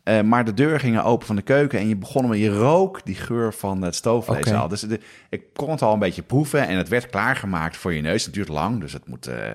Eh, 0.04 0.22
maar 0.22 0.46
de 0.46 0.54
deur 0.54 0.80
ging 0.80 1.00
open 1.00 1.28
van 1.28 1.36
de 1.36 1.42
keuken 1.42 1.80
en 1.80 1.88
je 1.88 1.96
begon 1.96 2.28
met 2.28 2.40
je 2.40 2.50
rook 2.58 3.02
die 3.06 3.16
geur 3.16 3.54
van 3.54 3.82
het 3.82 3.96
stoofvlees 3.96 4.52
al. 4.52 4.68
Dus 4.68 4.82
de, 4.82 5.00
ik 5.30 5.44
kon 5.54 5.70
het 5.70 5.82
al 5.82 5.94
een 5.94 6.00
beetje 6.00 6.22
proeven 6.22 6.68
en 6.68 6.78
het 6.78 6.88
werd 6.88 7.10
klaargemaakt 7.10 7.78
voor 7.78 7.94
je 7.94 8.02
neus. 8.02 8.26
Het 8.26 8.34
duurt 8.34 8.48
lang, 8.48 8.80
dus 8.80 8.94
het 8.94 9.08
moet 9.08 9.28
eh, 9.28 9.50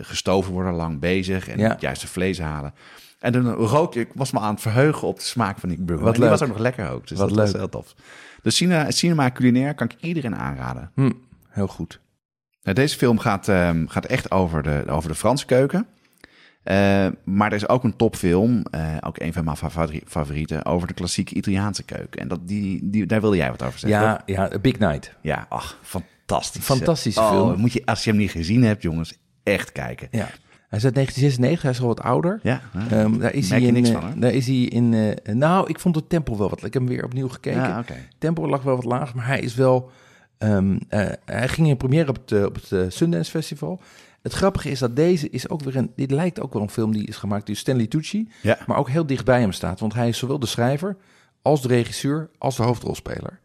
gestoven 0.00 0.52
worden, 0.52 0.72
lang 0.72 1.00
bezig 1.00 1.48
en 1.48 1.58
Ja. 1.58 1.68
het 1.68 1.80
juiste 1.80 2.06
vlees 2.06 2.38
halen. 2.40 2.74
En 3.18 3.32
toen 3.32 3.52
rook 3.52 3.94
ik, 3.94 4.08
was 4.14 4.30
me 4.32 4.38
aan 4.40 4.52
het 4.52 4.62
verheugen 4.62 5.08
op 5.08 5.16
de 5.18 5.24
smaak 5.24 5.58
van 5.58 5.68
die 5.68 5.78
burger. 5.78 6.04
Wat 6.04 6.14
En 6.14 6.20
die 6.20 6.28
leuk. 6.30 6.38
was 6.38 6.48
ook 6.48 6.54
nog 6.54 6.62
lekker 6.64 6.90
ook. 6.90 7.06
Dus 7.08 7.18
Wat 7.18 7.28
dat 7.28 7.38
was 7.38 7.46
leuk. 7.46 7.56
heel 7.56 7.68
tof. 7.68 7.94
Dus 8.42 8.56
cinema, 8.56 8.90
cinema 8.90 9.30
culinair 9.30 9.74
kan 9.74 9.90
ik 9.90 9.96
iedereen 10.00 10.36
aanraden. 10.36 10.90
Hm, 10.94 11.10
heel 11.48 11.66
goed. 11.68 12.00
Nou, 12.62 12.76
deze 12.76 12.96
film 12.96 13.18
gaat, 13.18 13.48
ehm, 13.48 13.86
gaat 13.86 14.04
echt 14.06 14.30
over 14.30 14.62
de, 14.62 14.84
over 14.88 15.08
de 15.08 15.14
Franse 15.14 15.46
keuken. 15.46 15.86
Eh, 16.64 17.06
maar 17.24 17.48
er 17.50 17.56
is 17.56 17.68
ook 17.68 17.84
een 17.84 17.96
topfilm, 17.96 18.62
eh, 18.70 18.96
ook 19.00 19.18
een 19.20 19.32
van 19.32 19.44
mijn 19.44 19.56
favori- 19.56 20.02
favorieten, 20.06 20.64
over 20.64 20.88
de 20.88 20.94
klassieke 20.94 21.34
Italiaanse 21.34 21.82
keuken. 21.82 22.20
En 22.20 22.28
dat, 22.28 22.48
die, 22.48 22.80
die, 22.82 23.06
daar 23.06 23.20
wilde 23.20 23.36
jij 23.36 23.50
wat 23.50 23.62
over 23.62 23.78
zeggen. 23.78 24.00
Ja, 24.00 24.22
ja, 24.26 24.50
Big 24.60 24.78
Night. 24.78 25.12
Ja, 25.20 25.46
ach, 25.48 25.78
fantastisch. 25.82 26.64
Fantastische 26.64 27.20
Oh, 27.20 27.28
film. 27.30 27.60
Moet 27.60 27.72
je, 27.72 27.82
als 27.84 28.04
je 28.04 28.10
hem 28.10 28.18
niet 28.18 28.30
gezien 28.30 28.62
hebt, 28.62 28.82
jongens, 28.82 29.18
echt 29.42 29.72
kijken. 29.72 30.08
Ja. 30.10 30.28
Hij 30.68 30.78
is 30.82 30.84
uit 30.84 30.94
1996, 30.94 31.62
hij 31.62 31.70
is 31.70 31.80
al 31.80 31.86
wat 31.86 32.00
ouder. 32.00 32.40
Ja, 32.42 32.60
ah, 32.74 32.90
daar 33.20 33.34
is 33.34 33.48
merk 33.48 33.60
hij 33.60 33.68
in. 33.68 33.74
niks 33.74 33.90
van, 33.90 34.04
hè? 34.04 34.18
daar 34.18 34.32
is 34.32 34.46
hij 34.46 34.56
in. 34.56 35.14
nou, 35.32 35.68
ik 35.68 35.78
vond 35.80 35.94
het 35.94 36.08
tempo 36.08 36.36
wel 36.36 36.48
wat. 36.48 36.64
Ik 36.64 36.72
heb 36.72 36.82
hem 36.82 36.86
weer 36.86 37.04
opnieuw 37.04 37.28
gekeken. 37.28 37.60
Ja, 37.60 37.78
oké. 37.78 37.94
Tempo 38.18 38.48
lag 38.48 38.62
wel 38.62 38.74
wat 38.74 38.84
laag, 38.84 39.14
maar 39.14 39.26
hij 39.26 39.40
is 39.40 39.54
wel. 39.54 39.90
ehm, 40.38 40.78
eh, 40.88 41.06
hij 41.24 41.48
ging 41.48 41.68
in 41.68 41.76
première 41.76 42.08
op 42.08 42.18
het, 42.26 42.44
op 42.46 42.54
het 42.68 42.94
Sundance 42.94 43.30
Festival. 43.30 43.80
Het 44.24 44.32
grappige 44.32 44.70
is 44.70 44.78
dat 44.78 44.96
deze 44.96 45.30
is 45.30 45.48
ook 45.48 45.62
weer 45.62 45.76
een. 45.76 45.92
Dit 45.96 46.10
lijkt 46.10 46.40
ook 46.40 46.52
wel 46.52 46.62
een 46.62 46.70
film 46.70 46.92
die 46.92 47.06
is 47.06 47.16
gemaakt 47.16 47.46
door 47.46 47.56
Stanley 47.56 47.86
Tucci. 47.86 48.28
Ja. 48.42 48.58
Maar 48.66 48.76
ook 48.76 48.88
heel 48.88 49.06
dicht 49.06 49.24
bij 49.24 49.40
hem 49.40 49.52
staat. 49.52 49.80
Want 49.80 49.94
hij 49.94 50.08
is 50.08 50.18
zowel 50.18 50.38
de 50.38 50.46
schrijver 50.46 50.96
als 51.42 51.62
de 51.62 51.68
regisseur 51.68 52.30
als 52.38 52.56
de 52.56 52.62
hoofdrolspeler. 52.62 53.40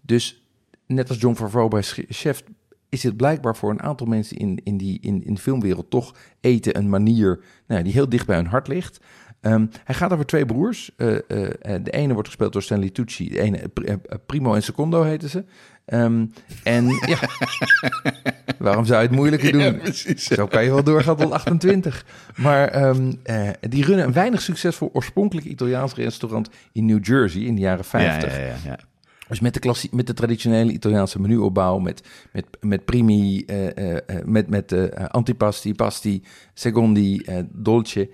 Dus 0.00 0.42
net 0.86 1.08
als 1.08 1.20
John 1.20 1.36
Favreau 1.36 1.68
bij 1.68 1.82
Chef 2.08 2.42
is 2.88 3.02
het 3.02 3.16
blijkbaar 3.16 3.56
voor 3.56 3.70
een 3.70 3.82
aantal 3.82 4.06
mensen 4.06 4.36
in, 4.36 4.60
in, 4.64 4.76
die, 4.76 4.98
in, 5.00 5.24
in 5.24 5.34
de 5.34 5.40
filmwereld 5.40 5.90
toch 5.90 6.14
eten 6.40 6.76
een 6.76 6.88
manier 6.88 7.40
nou, 7.66 7.78
ja, 7.78 7.82
die 7.82 7.92
heel 7.92 8.08
dicht 8.08 8.26
bij 8.26 8.36
hun 8.36 8.46
hart 8.46 8.68
ligt. 8.68 9.00
Ehm, 9.40 9.66
hij 9.84 9.94
gaat 9.94 10.12
over 10.12 10.26
twee 10.26 10.46
broers. 10.46 10.90
Eh, 10.96 11.16
eh, 11.16 11.74
eh, 11.74 11.84
de 11.84 11.90
ene 11.90 12.12
wordt 12.12 12.28
gespeeld 12.28 12.52
door 12.52 12.62
Stanley 12.62 12.90
Tucci. 12.90 13.28
De 13.28 13.40
ene, 13.40 13.70
Primo 14.26 14.54
en 14.54 14.62
Secondo 14.62 15.02
heten 15.02 15.28
ze. 15.28 15.44
Ehm, 15.88 16.26
en 16.62 16.86
ja, 16.86 17.18
waarom 18.58 18.84
zou 18.84 19.00
je 19.00 19.06
het 19.06 19.16
moeilijker 19.16 19.52
doen? 19.52 19.80
Zo 20.16 20.46
kan 20.46 20.64
je 20.64 20.70
wel 20.70 20.84
doorgaan 20.84 21.16
tot 21.16 21.32
28. 21.32 22.04
Maar 22.36 22.68
ehm, 22.68 23.12
eh, 23.22 23.48
die 23.60 23.84
runnen 23.84 24.06
een 24.06 24.12
weinig 24.12 24.42
succesvol 24.42 24.90
oorspronkelijk 24.92 25.46
Italiaans 25.46 25.94
restaurant 25.94 26.50
in 26.72 26.86
New 26.86 27.04
Jersey 27.06 27.42
in 27.42 27.54
de 27.54 27.60
jaren 27.60 27.84
50. 27.84 28.32
Ja, 28.32 28.40
ja, 28.40 28.46
ja, 28.46 28.56
ja. 28.64 28.78
Dus 29.28 29.40
met 29.40 29.54
de, 29.54 29.60
klassie, 29.60 29.90
met 29.92 30.06
de 30.06 30.14
traditionele 30.14 30.72
Italiaanse 30.72 31.20
menuopbouw, 31.20 31.78
met, 31.78 32.02
met, 32.32 32.46
met 32.60 32.84
primi, 32.84 33.44
eh, 33.44 33.96
eh, 33.96 34.24
met, 34.24 34.48
met 34.48 34.92
antipasti, 35.10 35.74
pasti, 35.74 36.22
secondi, 36.54 37.24
dolce. 37.50 38.10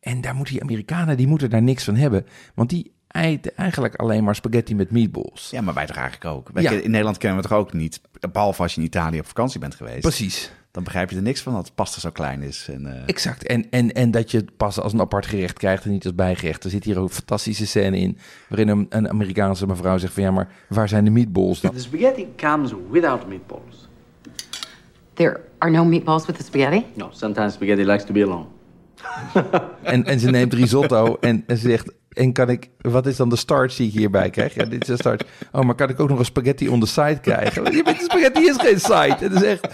En 0.00 0.20
daar 0.20 0.34
moeten 0.34 0.54
die 0.54 0.62
Amerikanen, 0.62 1.16
die 1.16 1.26
moeten 1.26 1.50
daar 1.50 1.62
niks 1.62 1.84
van 1.84 1.96
hebben. 1.96 2.26
Want 2.54 2.70
die 2.70 2.93
eigenlijk 3.14 3.94
alleen 3.94 4.24
maar 4.24 4.34
spaghetti 4.34 4.74
met 4.74 4.90
meatballs. 4.90 5.50
Ja, 5.50 5.60
maar 5.60 5.74
wij 5.74 5.86
toch 5.86 5.96
eigenlijk 5.96 6.34
ook. 6.34 6.48
Wij 6.52 6.62
Ja. 6.62 6.70
In 6.70 6.90
Nederland 6.90 7.18
kennen 7.18 7.38
we 7.38 7.48
het 7.48 7.52
toch 7.52 7.66
ook 7.66 7.72
niet, 7.72 8.00
behalve 8.32 8.62
als 8.62 8.74
je 8.74 8.80
in 8.80 8.86
Italië 8.86 9.18
op 9.18 9.26
vakantie 9.26 9.60
bent 9.60 9.74
geweest. 9.74 10.00
Precies. 10.00 10.52
Dan 10.70 10.84
begrijp 10.84 11.10
je 11.10 11.16
er 11.16 11.22
niks 11.22 11.40
van 11.40 11.52
dat 11.52 11.64
het 11.64 11.74
pasta 11.74 12.00
zo 12.00 12.10
klein 12.10 12.42
is. 12.42 12.68
En, 12.70 12.86
eh, 12.86 13.02
Exact. 13.06 13.46
En, 13.46 13.70
en, 13.70 13.92
en 13.92 14.10
dat 14.10 14.30
je 14.30 14.36
het 14.36 14.56
pas 14.56 14.80
als 14.80 14.92
een 14.92 15.00
apart 15.00 15.26
gerecht 15.26 15.58
krijgt 15.58 15.84
en 15.84 15.90
niet 15.90 16.04
als 16.04 16.14
bijgerecht. 16.14 16.64
Er 16.64 16.70
zit 16.70 16.84
hier 16.84 16.98
ook 16.98 17.08
een 17.08 17.14
fantastische 17.14 17.66
scène 17.66 17.98
in... 17.98 18.18
waarin 18.48 18.68
een, 18.68 18.86
een 18.88 19.08
Amerikaanse 19.08 19.66
mevrouw 19.66 19.98
zegt 19.98 20.12
van... 20.12 20.22
ja, 20.22 20.30
maar 20.30 20.48
waar 20.68 20.88
zijn 20.88 21.04
de 21.04 21.10
meatballs 21.10 21.60
dan? 21.60 21.72
The 21.74 21.80
spaghetti 21.80 22.26
comes 22.36 22.72
without 22.90 23.28
meatballs. 23.28 23.88
There 25.12 25.40
are 25.58 25.72
no 25.72 25.84
meatballs 25.84 26.26
with 26.26 26.36
the 26.36 26.44
spaghetti? 26.44 26.84
No, 26.94 27.08
sometimes 27.12 27.52
spaghetti 27.52 27.84
likes 27.84 28.04
to 28.04 28.12
be 28.12 28.22
alone. 28.22 28.46
En, 29.82 30.04
en 30.04 30.20
ze 30.20 30.30
neemt 30.30 30.52
risotto 30.52 31.16
en, 31.20 31.44
en 31.46 31.56
ze 31.56 31.68
zegt... 31.68 31.92
En 32.14 32.32
kan 32.32 32.48
ik, 32.50 32.68
wat 32.80 33.06
is 33.06 33.16
dan 33.16 33.28
de 33.28 33.36
starch 33.36 33.76
die 33.76 33.86
ik 33.88 33.92
hierbij 33.92 34.30
krijg? 34.30 34.54
Ja, 34.54 34.64
dit 34.64 34.80
is 34.82 34.86
de 34.88 34.96
starch. 34.96 35.20
Oh, 35.52 35.62
maar 35.62 35.74
kan 35.74 35.88
ik 35.88 36.00
ook 36.00 36.08
nog 36.08 36.18
een 36.18 36.24
spaghetti 36.24 36.68
on 36.68 36.80
the 36.80 36.86
side 36.86 37.18
krijgen? 37.20 37.64
Je 37.72 37.82
weet, 37.84 38.00
spaghetti 38.02 38.40
is 38.42 38.56
geen 38.56 38.80
side. 38.80 39.16
Het 39.18 39.32
is 39.32 39.42
echt... 39.42 39.66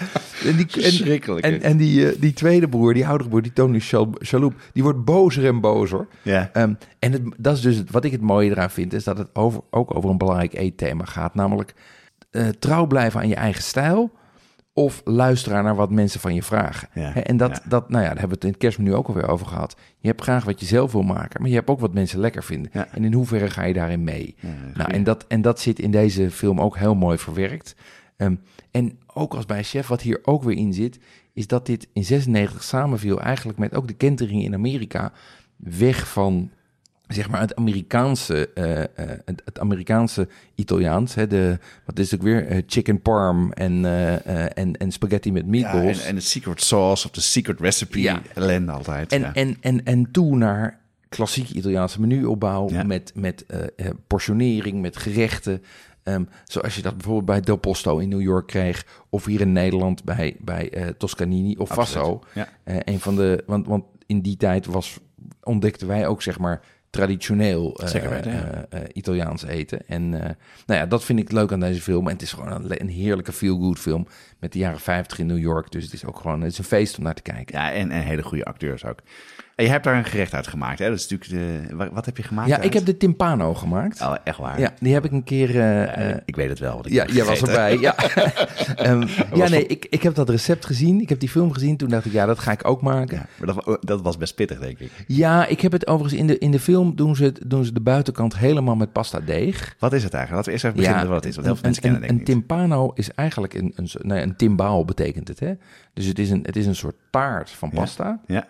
En 0.45 0.57
die, 0.57 0.67
en, 0.67 0.83
Verschrikkelijk, 0.83 1.45
En, 1.45 1.53
hè? 1.53 1.59
en 1.59 1.77
die, 1.77 2.11
eh, 2.11 2.21
die 2.21 2.33
tweede 2.33 2.69
broer, 2.69 2.95
die 2.95 3.07
oudere 3.07 3.29
broer, 3.29 3.43
die 3.43 3.53
Tony 3.53 3.81
Chal- 3.81 4.15
Shalhoub, 4.25 4.55
die 4.73 4.83
wordt 4.83 5.05
bozer 5.05 5.47
en 5.47 5.61
bozer. 5.61 6.07
Ja. 6.23 6.51
Ehm, 6.53 6.73
en 6.99 7.13
het, 7.13 7.23
dat 7.37 7.57
is 7.57 7.61
dus 7.63 7.77
het, 7.77 7.91
wat 7.91 8.05
ik 8.05 8.13
het 8.13 8.21
mooie 8.21 8.51
eraan 8.51 8.71
vind, 8.71 8.93
is 8.93 9.05
dat 9.05 9.19
het 9.19 9.29
over, 9.33 9.61
ook 9.71 9.95
over 9.97 10.11
een 10.11 10.19
belangrijk 10.19 10.55
eetthema 10.55 11.05
gaat. 11.05 11.35
Namelijk 11.35 11.75
eh, 12.31 12.49
trouw 12.49 12.87
blijven 12.87 13.21
aan 13.21 13.29
je 13.29 13.35
eigen 13.35 13.63
stijl. 13.63 14.11
Of 14.81 15.03
luisteren 15.05 15.65
naar 15.65 15.75
wat 15.75 15.91
mensen 15.91 16.21
van 16.21 16.35
je 16.35 16.43
vragen. 16.43 16.89
Ja, 16.95 17.15
en 17.15 17.37
dat, 17.37 17.51
ja. 17.51 17.69
dat, 17.69 17.89
nou 17.89 18.03
ja, 18.03 18.09
daar 18.09 18.19
hebben 18.19 18.29
we 18.29 18.35
het 18.35 18.45
in 18.45 18.51
het 18.51 18.59
kerstmenu 18.59 18.95
ook 18.95 19.09
alweer 19.09 19.29
over 19.29 19.47
gehad. 19.47 19.77
Je 19.99 20.09
hebt 20.09 20.23
graag 20.23 20.45
wat 20.45 20.61
je 20.61 20.67
zelf 20.67 20.93
wil 20.93 21.03
maken, 21.03 21.41
maar 21.41 21.51
je 21.51 21.57
hebt 21.57 21.69
ook 21.69 21.81
wat 21.81 21.95
mensen 21.95 22.19
lekker 22.19 22.43
vinden. 22.43 22.71
Ja. 22.75 22.89
En 22.93 23.05
in 23.05 23.13
hoeverre 23.13 23.51
ga 23.51 23.65
je 23.65 23.75
daarin 23.75 24.05
mee? 24.05 24.35
nou, 24.75 24.93
en, 24.93 25.05
dat, 25.05 25.25
en 25.29 25.43
dat 25.43 25.61
zit 25.61 25.79
in 25.79 25.91
deze 25.91 26.31
film 26.31 26.61
ook 26.61 26.77
heel 26.77 26.95
mooi 26.95 27.19
verwerkt. 27.19 27.75
Ehm, 28.17 28.35
en 28.71 28.99
ook 29.07 29.35
als 29.35 29.47
bij 29.47 29.65
Chef, 29.65 29.87
wat 29.87 30.01
hier 30.01 30.21
ook 30.23 30.43
weer 30.43 30.57
in 30.57 30.73
zit, 30.73 30.99
is 31.33 31.47
dat 31.47 31.67
dit 31.67 31.89
in 31.93 32.05
96 32.05 32.63
samenviel 32.63 33.21
eigenlijk 33.21 33.59
met 33.59 33.75
ook 33.75 33.89
de 33.89 33.95
kentering 33.95 34.43
in 34.43 34.55
Amerika. 34.55 35.13
Weg 35.57 36.09
van 36.09 36.51
zeg 37.15 37.31
maar 37.31 37.41
het 37.41 37.57
Amerikaanse, 37.57 38.51
eh, 38.55 38.83
eh, 38.83 38.89
het, 39.25 39.43
het 39.45 39.59
Amerikaanse 39.59 40.29
Italiaans. 40.55 41.15
Hè, 41.15 41.27
de, 41.27 41.59
wat 41.85 41.99
is 41.99 42.11
het 42.11 42.21
ook 42.21 42.27
weer? 42.27 42.47
Eh, 42.47 42.63
chicken 42.67 43.03
parm 43.03 43.53
en, 43.53 43.85
en, 44.55 44.77
en 44.77 44.91
spaghetti 44.93 45.33
met 45.33 45.43
ja, 45.43 45.49
meatballs. 45.49 46.01
en, 46.03 46.09
en 46.09 46.15
de 46.15 46.21
secret 46.21 46.63
sauce 46.63 47.07
of 47.07 47.11
de 47.13 47.21
secret 47.21 47.61
recipe. 47.61 48.01
Ja. 48.01 48.23
Ellende 48.35 48.73
altijd. 48.73 49.13
En, 49.13 49.21
ja. 49.21 49.35
en, 49.35 49.57
en, 49.61 49.85
en 49.85 50.11
toe 50.11 50.37
naar 50.37 50.81
klassieke 51.09 51.55
Italiaanse 51.55 52.01
menuopbouw 52.01 52.71
Ja. 52.71 52.83
met, 52.83 53.13
met 53.15 53.47
portionering, 54.07 54.81
met 54.81 54.97
gerechten. 54.97 55.63
Ehm, 56.03 56.25
zoals 56.45 56.77
je 56.77 56.83
dat 56.83 56.93
bijvoorbeeld 56.97 57.27
bij 57.27 57.41
Del 57.41 57.57
Posto 57.57 57.99
in 57.99 58.09
New 58.09 58.21
York 58.21 58.47
kreeg. 58.47 58.87
Of 59.09 59.25
hier 59.25 59.41
in 59.41 59.53
Nederland 59.53 60.05
bij, 60.05 60.37
bij 60.41 60.95
Toscanini 60.99 61.57
of 61.57 61.71
Absoluut, 61.71 61.89
Fasso. 61.89 62.23
ja. 62.35 62.49
Een 62.65 63.01
van 63.01 63.17
de, 63.17 63.43
want, 63.47 63.67
want 63.67 63.85
in 64.07 64.21
die 64.21 64.37
tijd 64.37 64.67
was, 64.67 64.99
ontdekten 65.43 65.87
wij 65.87 66.07
ook 66.07 66.23
zeg 66.23 66.39
maar 66.39 66.61
traditioneel 66.91 67.77
eh, 67.77 67.87
Zeker 67.87 68.11
weten, 68.11 68.33
ja. 68.33 68.67
eh, 68.69 68.81
eh, 68.81 68.89
Italiaans 68.93 69.45
eten. 69.45 69.81
En 69.87 70.11
nou 70.11 70.35
ja, 70.67 70.87
dat 70.87 71.05
vind 71.05 71.19
ik 71.19 71.33
leuk 71.33 71.53
aan 71.53 71.61
deze 71.61 71.83
film. 71.83 72.07
En 72.07 72.13
het 72.13 72.23
is 72.23 72.33
gewoon 72.33 72.65
een 72.69 72.89
heerlijke 72.89 73.33
feel-good 73.33 73.79
film 73.79 74.07
met 74.39 74.53
de 74.53 74.59
jaren 74.59 74.81
50 74.81 75.19
in 75.19 75.27
New 75.27 75.39
York. 75.39 75.71
Dus 75.71 75.85
het 75.85 75.93
is 75.93 76.05
ook 76.05 76.17
gewoon 76.21 76.41
het 76.41 76.53
is 76.53 76.59
een 76.59 76.65
feest 76.65 76.99
om 76.99 77.05
naar 77.05 77.15
te 77.15 77.23
kijken. 77.23 77.59
Ja, 77.59 77.73
en, 77.73 77.91
en 77.91 78.03
hele 78.03 78.23
goede 78.23 78.45
acteurs 78.45 78.85
ook. 78.85 78.99
En 79.61 79.67
je 79.67 79.73
hebt 79.73 79.85
daar 79.85 79.97
een 79.97 80.05
gerecht 80.05 80.35
uit 80.35 80.47
gemaakt. 80.47 80.79
Hè? 80.79 80.89
Dat 80.89 80.99
is 80.99 81.09
natuurlijk 81.09 81.31
de, 81.69 81.77
wat, 81.77 81.89
wat 81.93 82.07
heb 82.07 82.17
je 82.17 82.23
gemaakt? 82.23 82.49
Ja, 82.49 82.57
uit? 82.57 82.65
ik 82.65 82.73
heb 82.73 82.85
de 82.85 82.97
timpano 82.97 83.55
gemaakt. 83.55 84.01
Oh, 84.01 84.15
echt 84.25 84.39
waar? 84.39 84.61
Ja, 84.61 84.73
die 84.79 84.93
heb 84.93 85.05
ik 85.05 85.13
een 85.13 85.25
keer. 85.25 85.49
eh, 85.49 85.55
Ja, 85.57 85.87
eh, 85.87 86.17
ik 86.25 86.37
weet 86.37 86.49
het 86.49 86.59
wel. 86.59 86.85
ja, 86.89 87.07
jij 87.07 87.25
was 87.25 87.41
erbij. 87.43 87.79
Ja, 87.79 87.95
Ehm, 88.77 89.07
ja 89.35 89.49
nee, 89.49 89.67
ik, 89.67 89.87
ik 89.91 90.03
heb 90.03 90.15
dat 90.15 90.29
recept 90.29 90.67
gezien. 90.67 91.01
Ik 91.01 91.09
heb 91.09 91.21
die 91.21 91.29
film 91.29 91.53
gezien. 91.53 91.77
Toen 91.77 91.89
dacht 91.89 92.05
ik, 92.05 92.13
ja, 92.13 92.27
dat 92.27 92.39
ga 92.39 92.53
ik 92.53 92.69
ook 92.69 92.83
maken. 92.83 93.17
Ja, 93.17 93.27
maar 93.39 93.55
dat, 93.55 93.65
wa- 93.65 93.79
dat 93.81 94.01
was 94.03 94.17
best 94.17 94.35
pittig, 94.35 94.59
denk 94.59 94.79
ik. 94.79 94.91
Ja, 95.07 95.47
ik 95.47 95.61
heb 95.61 95.73
het 95.73 95.87
overigens 95.87 96.21
in 96.21 96.27
de, 96.27 96.39
in 96.39 96.51
de 96.51 96.61
film 96.61 96.97
doen 96.97 97.17
ze, 97.17 97.33
doen 97.47 97.65
ze 97.65 97.73
de 97.73 97.81
buitenkant 97.81 98.37
helemaal 98.37 98.77
met 98.77 98.93
pasta 98.93 99.21
deeg. 99.21 99.75
Wat 99.79 99.93
is 99.93 100.03
het 100.03 100.15
eigenlijk? 100.15 100.31
Laten 100.31 100.45
we 100.45 100.51
eerst 100.53 100.65
even 100.65 100.77
beginnen 100.77 101.01
met 101.03 101.09
wat 101.11 101.17
het 101.25 101.29
is. 101.29 101.35
Want 101.35 101.47
heel 101.47 101.55
veel 101.57 101.65
mensen 101.65 101.83
kennen 101.83 102.03
een, 102.03 102.07
het 102.09 102.17
denk 102.17 102.29
een 102.29 102.35
ik 102.35 102.41
niet. 102.49 102.49
timpano 102.59 102.91
is 102.95 103.11
eigenlijk 103.15 103.55
een, 103.55 103.73
een, 103.77 103.89
ja, 104.17 104.23
een 104.23 104.37
timbaal 104.37 104.85
betekent 104.85 105.29
het. 105.29 105.41
Hè? 105.41 105.53
Dus 105.95 106.05
het 106.07 106.19
is, 106.19 106.31
een, 106.31 106.43
het 106.47 106.57
is 106.57 106.67
een 106.67 106.77
soort 106.77 106.97
taart 107.11 107.51
van 107.51 107.71
pasta. 107.71 108.21
Ja, 108.27 108.47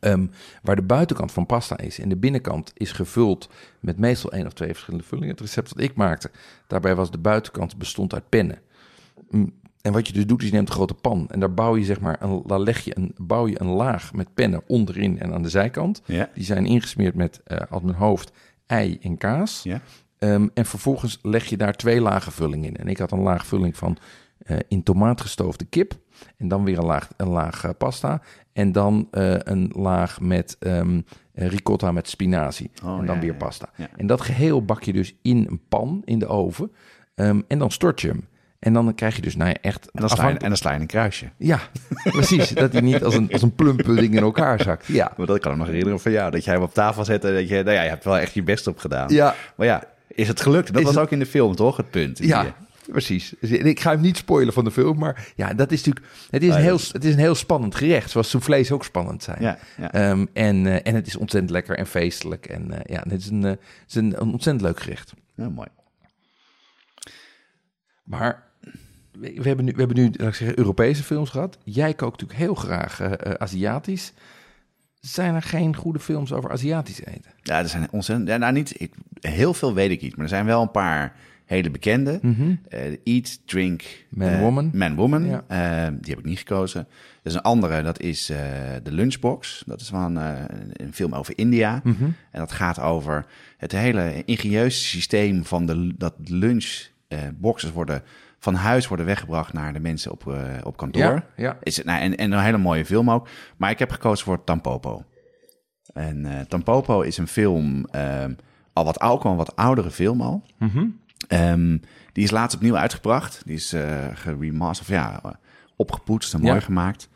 Ehm, 0.00 0.26
waar 0.62 0.76
de 0.76 0.82
buitenkant 0.82 1.32
van 1.32 1.46
pasta 1.46 1.78
is 1.78 1.98
en 1.98 2.08
de 2.08 2.16
binnenkant 2.16 2.72
is 2.74 2.92
gevuld 2.92 3.50
met 3.80 3.98
meestal 3.98 4.32
één 4.32 4.46
of 4.46 4.52
twee 4.52 4.68
verschillende 4.68 5.04
vullingen. 5.04 5.30
Het 5.30 5.40
recept 5.40 5.74
dat 5.74 5.84
ik 5.84 5.94
maakte, 5.94 6.30
daarbij 6.66 6.94
was 6.94 7.10
de 7.10 7.18
buitenkant 7.18 7.76
bestond 7.76 8.14
uit 8.14 8.28
pennen. 8.28 8.58
Mm, 9.30 9.52
En 9.82 9.92
wat 9.92 10.06
je 10.06 10.12
dus 10.12 10.26
doet, 10.26 10.40
is 10.42 10.48
je 10.48 10.54
neemt 10.54 10.68
een 10.68 10.74
grote 10.74 10.94
pan 10.94 11.26
en 11.30 11.40
daar 11.40 11.54
bouw 11.54 11.76
je 11.76 11.84
zeg 11.84 12.00
maar, 12.00 12.16
een, 12.22 12.42
daar 12.46 12.60
leg 12.60 12.80
je 12.84 12.96
een, 12.96 13.14
bouw 13.16 13.46
je 13.48 13.60
een 13.60 13.68
laag 13.68 14.12
met 14.12 14.34
pennen 14.34 14.62
onderin 14.66 15.18
en 15.20 15.32
aan 15.34 15.42
de 15.42 15.48
zijkant. 15.48 16.02
Ja. 16.04 16.28
Die 16.34 16.44
zijn 16.44 16.66
ingesmeerd 16.66 17.14
met, 17.14 17.40
eh 17.44 17.58
als 17.70 17.82
mijn 17.82 17.96
hoofd, 17.96 18.32
ei 18.66 18.98
en 19.02 19.18
kaas. 19.18 19.62
ja. 19.62 19.80
Ehm, 20.18 20.48
en 20.54 20.66
vervolgens 20.66 21.18
leg 21.22 21.44
je 21.44 21.56
daar 21.56 21.74
twee 21.76 22.00
lagen 22.00 22.32
vulling 22.32 22.64
in. 22.66 22.76
En 22.76 22.88
ik 22.88 22.98
had 22.98 23.12
een 23.12 23.20
laag 23.22 23.46
vulling 23.46 23.76
van 23.76 23.98
eh, 24.40 24.56
in 24.68 24.82
tomaat 24.82 25.20
gestoofde 25.20 25.64
kip. 25.64 25.92
En 26.36 26.48
dan 26.48 26.64
weer 26.64 26.78
een 26.78 26.84
laag, 26.84 27.08
een 27.16 27.28
laag 27.28 27.64
eh, 27.64 27.70
pasta. 27.78 28.22
En 28.52 28.72
dan 28.72 29.08
eh, 29.10 29.34
een 29.38 29.70
laag 29.74 30.20
met 30.20 30.56
ehm, 30.58 31.00
eh, 31.34 31.46
ricotta 31.48 31.92
met 31.92 32.08
spinazie. 32.08 32.70
Oh, 32.84 32.98
en 32.98 33.06
dan 33.06 33.14
ja, 33.14 33.20
weer 33.20 33.34
pasta. 33.34 33.68
ja. 33.76 33.88
En 33.96 34.06
dat 34.06 34.20
geheel 34.20 34.64
bak 34.64 34.82
je 34.82 34.92
dus 34.92 35.14
in 35.22 35.46
een 35.50 35.60
pan 35.68 36.02
in 36.04 36.18
de 36.18 36.26
oven. 36.26 36.72
Ehm, 37.14 37.40
en 37.48 37.58
dan 37.58 37.70
stort 37.70 38.00
je 38.00 38.08
hem. 38.08 38.28
En 38.58 38.72
dan 38.72 38.94
krijg 38.94 39.16
je 39.16 39.22
dus 39.22 39.36
nou 39.36 39.48
ja, 39.50 39.56
echt... 39.60 39.84
En 39.90 40.00
dan, 40.00 40.08
sla 40.08 40.08
je, 40.08 40.12
afhankelijk- 40.12 40.42
en 40.42 40.48
dan 40.48 40.56
sla 40.56 40.72
je 40.72 40.80
een 40.80 40.86
kruisje. 40.86 41.30
Ja, 41.36 41.58
precies. 42.12 42.48
dat 42.50 42.72
hij 42.72 42.80
niet 42.80 43.04
als 43.04 43.14
een, 43.14 43.32
als 43.32 43.42
een 43.42 43.54
plumpudding 43.54 44.14
in 44.14 44.22
elkaar 44.22 44.60
zakt. 44.62 44.86
Ja. 44.86 45.12
Maar 45.16 45.26
dat 45.26 45.38
kan 45.38 45.50
ik 45.50 45.56
me 45.56 45.62
nog 45.62 45.70
herinneren 45.72 46.00
van 46.00 46.12
jou. 46.12 46.30
Dat 46.30 46.44
jij 46.44 46.54
hem 46.54 46.62
op 46.62 46.74
tafel 46.74 47.04
zette. 47.04 47.28
en 47.28 47.34
Dat 47.34 47.48
je, 47.48 47.54
nou 47.62 47.76
ja, 47.76 47.82
je 47.82 47.88
hebt 47.88 48.04
wel 48.04 48.18
echt 48.18 48.34
je 48.34 48.42
best 48.42 48.66
op 48.66 48.78
gedaan. 48.78 49.08
Ja. 49.12 49.34
Maar 49.56 49.66
ja, 49.66 49.82
is 50.08 50.28
het 50.28 50.40
gelukt? 50.40 50.66
Dat 50.66 50.76
Is 50.76 50.82
was 50.82 50.94
het- 50.94 51.02
ook 51.04 51.10
in 51.10 51.18
de 51.18 51.26
film, 51.26 51.54
toch? 51.54 51.76
Het 51.76 51.90
punt. 51.90 52.18
Ja, 52.18 52.54
precies. 52.90 53.34
Ik 53.40 53.80
ga 53.80 53.90
hem 53.90 54.00
niet 54.00 54.16
spoilen 54.16 54.52
van 54.52 54.64
de 54.64 54.70
film, 54.70 54.98
maar 54.98 55.32
ja, 55.36 55.54
dat 55.54 55.72
is 55.72 55.84
natuurlijk. 55.84 56.14
Het 56.30 56.42
is, 56.42 56.54
een 56.54 56.60
heel, 56.60 56.78
het 56.92 57.04
is 57.04 57.12
een 57.12 57.18
heel 57.18 57.34
spannend 57.34 57.74
gerecht, 57.74 58.10
zoals 58.10 58.30
soufflés 58.30 58.72
ook 58.72 58.84
spannend 58.84 59.22
zijn. 59.22 59.42
Ja, 59.42 59.58
ja. 59.76 59.92
Ehm, 59.92 60.26
en, 60.32 60.66
eh, 60.66 60.86
en 60.86 60.94
het 60.94 61.06
is 61.06 61.16
ontzettend 61.16 61.52
lekker 61.52 61.78
en 61.78 61.86
feestelijk. 61.86 62.46
En 62.46 62.72
eh, 62.72 62.94
ja, 62.96 63.04
het 63.08 63.20
is, 63.20 63.28
een, 63.28 63.44
eh, 63.44 63.50
het 63.50 63.60
is 63.88 63.94
een, 63.94 64.20
een 64.20 64.32
ontzettend 64.32 64.60
leuk 64.60 64.80
gerecht. 64.80 65.12
Ja, 65.34 65.48
mooi. 65.48 65.68
Maar 68.02 68.42
we, 69.12 69.32
we 69.34 69.46
hebben 69.46 69.64
nu, 69.64 69.72
we 69.72 69.78
hebben 69.78 69.96
nu 69.96 70.10
laat 70.12 70.28
ik 70.28 70.34
zeggen, 70.34 70.58
Europese 70.58 71.02
films 71.02 71.30
gehad. 71.30 71.58
Jij 71.64 71.94
kookt 71.94 72.20
natuurlijk 72.20 72.40
heel 72.40 72.54
graag 72.54 73.00
Aziatisch. 73.38 74.12
Zijn 75.00 75.34
er 75.34 75.42
geen 75.42 75.76
goede 75.76 75.98
films 75.98 76.32
over 76.32 76.50
Aziatisch 76.50 77.04
eten? 77.04 77.30
Ja, 77.42 77.58
er 77.58 77.68
zijn 77.68 77.88
ontzettend... 77.90 78.28
Ja, 78.28 78.36
nou, 78.36 78.52
niet, 78.52 78.80
ik, 78.80 78.94
heel 79.20 79.54
veel 79.54 79.74
weet 79.74 79.90
ik 79.90 80.02
niet. 80.02 80.16
Maar 80.16 80.24
er 80.24 80.30
zijn 80.30 80.46
wel 80.46 80.62
een 80.62 80.70
paar 80.70 81.16
hele 81.50 81.70
bekende. 81.70 82.20
Eh, 82.68 82.96
Eat, 83.04 83.46
Drink... 83.46 83.82
Man, 84.08 84.28
eh, 84.28 84.40
Woman. 84.40 84.70
Man, 84.72 84.94
Woman. 84.94 85.24
Ja. 85.24 85.44
Eh, 85.46 85.92
die 86.00 86.10
heb 86.10 86.18
ik 86.18 86.24
niet 86.24 86.38
gekozen. 86.38 86.80
Er 86.80 87.30
is 87.30 87.34
een 87.34 87.42
andere, 87.42 87.82
dat 87.82 88.00
is 88.00 88.26
The 88.82 88.92
Lunchbox. 88.92 89.62
Dat 89.66 89.80
is 89.80 89.88
van 89.88 90.16
een 90.16 90.92
film 90.92 91.14
over 91.14 91.38
India. 91.38 91.80
Mhm. 91.84 92.04
En 92.04 92.38
dat 92.38 92.52
gaat 92.52 92.80
over 92.80 93.26
het 93.56 93.72
hele 93.72 94.22
ingenieuze 94.24 94.78
systeem 94.78 95.44
van 95.44 95.66
de, 95.66 95.94
dat 95.96 96.14
lunchboxes 96.24 97.70
worden 97.72 98.02
van 98.38 98.54
huis 98.54 98.88
worden 98.88 99.06
weggebracht 99.06 99.52
naar 99.52 99.72
de 99.72 99.80
mensen 99.80 100.12
op, 100.12 100.34
op 100.62 100.76
kantoor. 100.76 101.02
Ja, 101.02 101.24
ja. 101.36 101.58
Is 101.62 101.76
het, 101.76 101.86
nou, 101.86 102.00
en, 102.00 102.16
en 102.16 102.32
een 102.32 102.42
hele 102.42 102.58
mooie 102.58 102.84
film 102.84 103.10
ook. 103.10 103.28
Maar 103.56 103.70
ik 103.70 103.78
heb 103.78 103.90
gekozen 103.90 104.24
voor 104.24 104.44
Tampopo. 104.44 105.04
En 105.92 106.46
Tampopo 106.48 107.00
is 107.00 107.18
een 107.18 107.28
film, 107.28 107.86
al 108.72 108.84
wat 108.84 108.98
oud, 108.98 109.24
al 109.24 109.30
een 109.30 109.36
wat 109.36 109.56
oudere 109.56 109.90
film 109.90 110.20
al. 110.20 110.42
Ehm, 111.28 111.78
die 112.12 112.24
is 112.24 112.30
laatst 112.30 112.56
opnieuw 112.56 112.76
uitgebracht. 112.76 113.42
Die 113.44 113.54
is 113.54 113.72
eh 113.72 114.06
geremasterd, 114.14 114.88
of 114.88 114.94
ja, 114.94 115.20
eh, 115.24 115.30
opgepoetst 115.76 116.34
en 116.34 116.40
mooi 116.40 116.54
Ja. 116.54 116.60
gemaakt. 116.60 117.08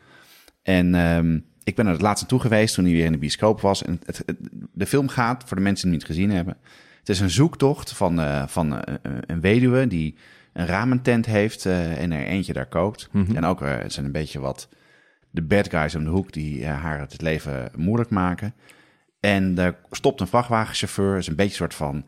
En 0.63 0.95
ehm, 0.95 1.39
ik 1.65 1.75
ben 1.75 1.87
er 1.87 1.93
het 1.93 2.01
laatst 2.01 2.21
naartoe 2.23 2.41
geweest 2.41 2.75
toen 2.75 2.85
hij 2.85 2.93
weer 2.93 3.05
in 3.05 3.13
de 3.13 3.19
bioscoop 3.19 3.61
was. 3.61 3.85
En 3.85 4.01
het, 4.05 4.23
het- 4.27 4.37
de 4.73 4.87
film 4.87 5.09
gaat, 5.09 5.45
voor 5.47 5.57
de 5.57 5.63
mensen 5.63 5.91
die 5.91 5.99
het 5.99 6.09
niet 6.09 6.17
gezien 6.17 6.31
hebben... 6.37 6.57
Het 6.99 7.09
is 7.09 7.21
een 7.21 7.31
zoektocht 7.31 7.93
van, 7.93 8.21
eh, 8.21 8.47
van 8.47 8.83
een 9.27 9.41
weduwe 9.41 9.87
die 9.87 10.17
een 10.53 10.67
ramentent 10.67 11.27
heeft 11.27 11.67
en 11.67 12.13
er 12.13 12.25
eentje 12.27 12.53
daar 12.53 12.67
kookt. 12.69 13.09
En 13.35 13.45
ook, 13.45 13.61
het 13.61 13.93
zijn 13.93 14.07
een 14.07 14.13
beetje 14.13 14.41
wat 14.41 14.69
de 15.31 15.43
bad 15.43 15.71
guys 15.71 15.95
om 15.95 16.05
de 16.05 16.11
hoek 16.11 16.33
die 16.33 16.67
haar 16.67 17.01
het 17.01 17.21
leven 17.23 17.71
moeilijk 17.77 18.11
maken. 18.11 18.55
En 19.21 19.59
er 19.59 19.77
stopt 19.91 20.21
een 20.21 20.27
vrachtwagenchauffeur, 20.27 21.17
is 21.17 21.27
een 21.27 21.35
beetje 21.37 21.51
een 21.51 21.57
soort 21.57 21.75
van 21.75 22.05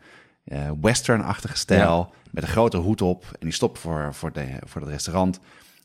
eh 0.47 0.71
western-achtige 0.81 1.57
stijl, 1.57 2.13
met 2.31 2.43
een 2.43 2.49
grote 2.49 2.77
hoed 2.77 3.01
op. 3.01 3.23
En 3.23 3.39
die 3.39 3.51
stopt 3.51 3.79
voor, 3.79 4.13
voor, 4.13 4.31
de, 4.31 4.47
voor 4.65 4.81
het 4.81 4.89
restaurant 4.89 5.39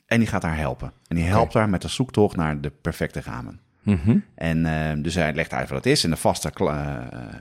en 0.07 0.19
die 0.19 0.29
gaat 0.29 0.43
haar 0.43 0.57
helpen. 0.57 0.93
En 1.09 1.17
die 1.17 1.25
helpt 1.25 1.55
haar 1.55 1.69
met 1.69 1.83
de 1.83 1.89
zoektocht 1.89 2.37
naar 2.37 2.61
de 2.61 2.71
perfecte 2.71 3.21
ramen. 3.21 3.61
En 4.35 4.67
eh, 4.67 5.03
dus 5.03 5.15
hij 5.15 5.35
legt 5.35 5.53
uit 5.53 5.69
wat 5.69 5.79
het 5.85 5.93
is. 5.93 6.05
En 6.05 6.11
de 6.11 6.17
vaste 6.17 6.51
eh, 6.51 6.97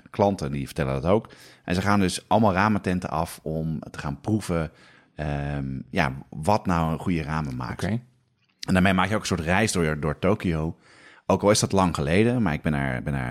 klanten 0.10 0.52
die 0.52 0.66
vertellen 0.66 1.02
dat 1.02 1.12
ook. 1.12 1.30
En 1.64 1.76
ze 1.76 1.82
gaan 1.82 2.00
dus 2.00 2.28
allemaal 2.28 2.54
ramententen 2.54 3.10
af 3.10 3.40
om 3.44 3.80
te 3.92 4.00
gaan 4.00 4.22
proeven... 4.22 4.72
ehm, 5.16 5.80
ja, 5.90 6.14
wat 6.30 6.66
nou 6.66 6.92
een 6.92 7.00
goede 7.00 7.24
ramen 7.24 7.56
maakt. 7.56 7.84
En 8.68 8.74
daarmee 8.74 8.94
maak 8.94 9.10
je 9.10 9.16
ook 9.16 9.22
een 9.22 9.28
soort 9.28 9.40
reis 9.40 9.72
door, 9.72 10.00
door 10.00 10.20
Tokio. 10.20 10.78
Ook 11.32 11.44
al 11.44 11.52
is 11.52 11.60
dat 11.60 11.72
lang 11.72 11.96
geleden, 11.96 12.42
maar 12.42 12.54
ik 12.54 12.62
ben 12.62 12.72
daar, 12.72 13.04
ben 13.04 13.14
eh, 13.14 13.22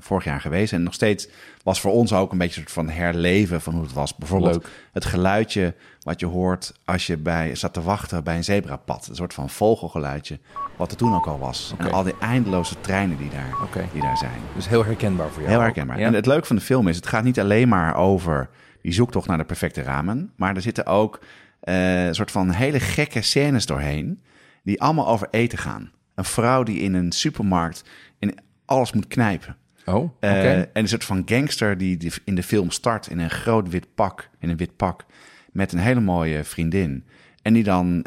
vorig 0.00 0.24
jaar 0.24 0.40
geweest. 0.40 0.72
En 0.72 0.82
nog 0.82 0.94
steeds 0.94 1.28
was 1.62 1.80
voor 1.80 1.92
ons 1.92 2.12
ook 2.12 2.32
een 2.32 2.38
beetje 2.38 2.60
een 2.60 2.68
soort 2.68 2.86
van 2.86 2.94
herleven 2.94 3.60
van 3.60 3.74
hoe 3.74 3.82
het 3.82 3.92
was. 3.92 4.16
Bijvoorbeeld 4.16 4.54
Leuk. 4.54 4.68
het 4.92 5.04
geluidje 5.04 5.74
wat 6.00 6.20
je 6.20 6.26
hoort 6.26 6.72
als 6.84 7.06
je 7.06 7.16
bij, 7.16 7.54
zat 7.54 7.72
te 7.72 7.82
wachten 7.82 8.24
bij 8.24 8.36
een 8.36 8.44
zebrapad. 8.44 9.06
Een 9.08 9.14
soort 9.14 9.34
van 9.34 9.50
vogelgeluidje, 9.50 10.38
wat 10.76 10.90
er 10.90 10.96
toen 10.96 11.14
ook 11.14 11.26
al 11.26 11.38
was. 11.38 11.74
En 11.78 11.92
al 11.92 12.02
die 12.02 12.18
eindeloze 12.20 12.80
treinen 12.80 13.16
die 13.16 13.30
daar, 13.30 13.54
die 13.92 14.02
daar 14.02 14.16
zijn. 14.16 14.40
Dus 14.54 14.68
heel 14.68 14.84
herkenbaar 14.84 15.28
voor 15.28 15.42
jou. 15.42 15.52
Heel 15.52 15.62
herkenbaar. 15.62 15.98
Ja? 15.98 16.06
En 16.06 16.14
het 16.14 16.26
leuke 16.26 16.46
van 16.46 16.56
de 16.56 16.62
film 16.62 16.88
is, 16.88 16.96
het 16.96 17.06
gaat 17.06 17.24
niet 17.24 17.40
alleen 17.40 17.68
maar 17.68 17.96
over 17.96 18.50
die 18.82 18.92
zoektocht 18.92 19.28
naar 19.28 19.38
de 19.38 19.44
perfecte 19.44 19.82
ramen, 19.82 20.32
maar 20.36 20.54
er 20.54 20.62
zitten 20.62 20.86
ook 20.86 21.20
eh, 21.60 22.06
een 22.06 22.14
soort 22.14 22.30
van 22.30 22.50
hele 22.50 22.80
gekke 22.80 23.22
scènes 23.22 23.66
doorheen, 23.66 24.22
die 24.62 24.80
allemaal 24.80 25.08
over 25.08 25.28
eten 25.30 25.58
gaan. 25.58 25.90
Een 26.14 26.24
vrouw 26.24 26.62
die 26.62 26.78
in 26.80 26.94
een 26.94 27.12
supermarkt 27.12 27.84
in 28.18 28.38
alles 28.64 28.92
moet 28.92 29.06
knijpen. 29.08 29.56
Oh, 29.86 29.94
oké. 29.94 30.10
Eh, 30.20 30.58
en 30.58 30.68
een 30.72 30.88
soort 30.88 31.04
van 31.04 31.22
gangster 31.26 31.78
die, 31.78 31.96
die 31.96 32.12
in 32.24 32.34
de 32.34 32.42
film 32.42 32.70
start 32.70 33.06
in 33.06 33.18
een 33.18 33.30
groot 33.30 33.68
wit 33.68 33.86
pak, 33.94 34.28
in 34.38 34.48
een 34.48 34.56
wit 34.56 34.76
pak, 34.76 35.04
met 35.52 35.72
een 35.72 35.78
hele 35.78 36.00
mooie 36.00 36.44
vriendin. 36.44 37.04
En 37.42 37.52
die 37.52 37.62
dan 37.64 38.02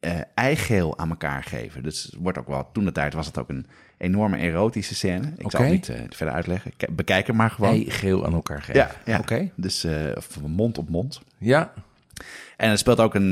eh, 0.00 0.20
eigeel 0.34 0.98
aan 0.98 1.08
elkaar 1.10 1.42
geven. 1.44 1.82
Dus 1.82 2.14
wordt 2.18 2.38
ook 2.38 2.46
wel, 2.48 2.68
toen 2.72 2.84
de 2.84 2.92
tijd 2.92 3.14
was 3.14 3.26
het 3.26 3.38
ook 3.38 3.48
een 3.48 3.66
enorme 3.98 4.36
erotische 4.36 4.94
scène. 4.94 5.32
Ik 5.36 5.50
zal 5.50 5.60
het 5.60 5.70
niet 5.70 5.88
eh, 5.88 6.00
verder 6.08 6.34
uitleggen. 6.34 6.72
K- 6.76 6.90
Bekijk 6.90 7.26
het 7.26 7.36
maar 7.36 7.50
gewoon. 7.50 7.70
Hey, 7.74 7.84
geel 7.88 8.26
aan 8.26 8.32
elkaar 8.34 8.62
geven. 8.62 8.74
ja, 8.80 8.90
ja. 9.04 9.18
Oké. 9.18 9.50
Dus 9.54 9.86
van 10.16 10.50
mond 10.50 10.78
op 10.78 10.88
mond. 10.88 11.20
Ja, 11.38 11.72
En 12.56 12.70
er 12.70 12.78
speelt 12.78 13.00
ook 13.00 13.14
een, 13.14 13.30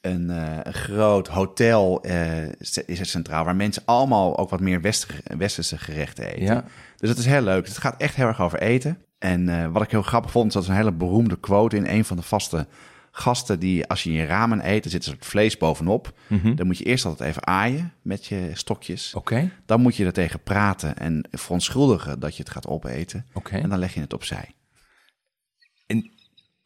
een, 0.00 0.30
eh, 0.30 0.58
een 0.62 0.74
groot 0.74 1.28
hotel 1.28 2.02
eh, 2.02 2.48
is 2.86 2.98
het 2.98 3.08
centraal, 3.08 3.44
waar 3.44 3.56
mensen 3.56 3.82
allemaal 3.84 4.38
ook 4.38 4.50
wat 4.50 4.60
meer 4.60 4.80
wester- 4.80 5.20
westerse 5.38 5.78
gerechten 5.78 6.26
eten. 6.26 6.54
Ja. 6.54 6.64
Dus 6.96 7.08
het 7.08 7.18
is 7.18 7.26
heel 7.26 7.42
leuk. 7.42 7.66
Het 7.66 7.78
gaat 7.78 8.00
echt 8.00 8.14
heel 8.14 8.26
erg 8.26 8.40
over 8.40 8.60
eten. 8.60 8.98
En 9.18 9.48
eh, 9.48 9.66
wat 9.72 9.82
ik 9.82 9.90
heel 9.90 10.02
grappig 10.02 10.30
vond, 10.30 10.46
is 10.46 10.52
dat 10.52 10.64
er 10.64 10.70
een 10.70 10.76
hele 10.76 10.92
beroemde 10.92 11.36
quote 11.40 11.76
in 11.76 11.86
een 11.86 12.04
van 12.04 12.16
de 12.16 12.22
vaste 12.22 12.66
gasten 13.12 13.58
die 13.58 13.86
als 13.86 14.02
je 14.02 14.12
je 14.12 14.24
ramen 14.24 14.70
eet, 14.70 14.84
er 14.84 14.90
zit 14.90 15.04
een 15.06 15.12
soort 15.12 15.26
vlees 15.26 15.56
bovenop. 15.56 16.12
Dan 16.54 16.66
moet 16.66 16.78
je 16.78 16.84
eerst 16.84 17.04
altijd 17.04 17.28
even 17.28 17.46
aaien 17.46 17.92
met 18.02 18.26
je 18.26 18.50
stokjes. 18.52 19.08
Mhm. 19.08 19.18
oké. 19.18 19.50
Dan 19.66 19.80
moet 19.80 19.96
je 19.96 20.04
er 20.04 20.12
tegen 20.12 20.42
praten 20.42 20.96
en 20.96 21.28
verontschuldigen 21.30 22.20
dat 22.20 22.36
je 22.36 22.42
het 22.42 22.52
gaat 22.52 22.66
opeten. 22.66 23.26
Oké. 23.32 23.56
En 23.56 23.68
dan 23.68 23.78
leg 23.78 23.94
je 23.94 24.00
het 24.00 24.12
opzij. 24.14 24.50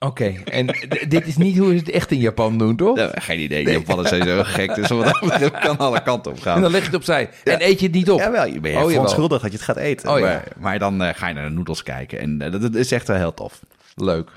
Oké, 0.04 0.34
en 0.44 0.66
dit 1.08 1.26
is 1.26 1.36
niet 1.36 1.58
hoe 1.58 1.68
ze 1.70 1.76
het 1.76 1.90
echt 1.90 2.10
in 2.10 2.18
Japan 2.18 2.58
doen, 2.58 2.76
toch? 2.76 3.08
Geen 3.14 3.40
idee. 3.40 3.70
Japan 3.70 4.06
zijn 4.06 4.26
zo 4.26 4.42
gek. 4.42 4.74
Dus 4.74 4.88
wat 4.88 5.18
dat 5.40 5.58
kan 5.66 5.76
alle 5.78 6.02
kanten 6.02 6.32
op 6.32 6.40
gaan. 6.40 6.56
En 6.56 6.62
dan 6.62 6.70
leg 6.70 6.80
je 6.80 6.86
het 6.86 6.96
opzij. 6.96 7.30
En 7.44 7.62
eet 7.62 7.80
je 7.80 7.86
het 7.86 7.94
niet 7.94 8.10
op. 8.10 8.18
Jawel, 8.18 8.46
je 8.46 8.60
bent 8.60 8.64
Oh, 8.64 8.70
jawel. 8.72 8.88
verontschuldigd 8.88 9.42
dat 9.42 9.50
je 9.50 9.56
het 9.56 9.66
gaat 9.66 9.76
eten. 9.76 10.10
Oh, 10.10 10.18
ja. 10.18 10.24
maar, 10.24 10.48
maar 10.58 10.78
dan 10.78 11.02
eh, 11.02 11.14
ga 11.14 11.28
je 11.28 11.34
naar 11.34 11.48
de 11.48 11.54
noedels 11.54 11.82
kijken. 11.82 12.18
En 12.18 12.40
eh, 12.40 12.52
dat, 12.52 12.60
dat 12.62 12.74
is 12.74 12.92
echt 12.92 13.08
wel 13.08 13.16
heel 13.16 13.34
tof. 13.34 13.60
Leuk. 13.94 14.30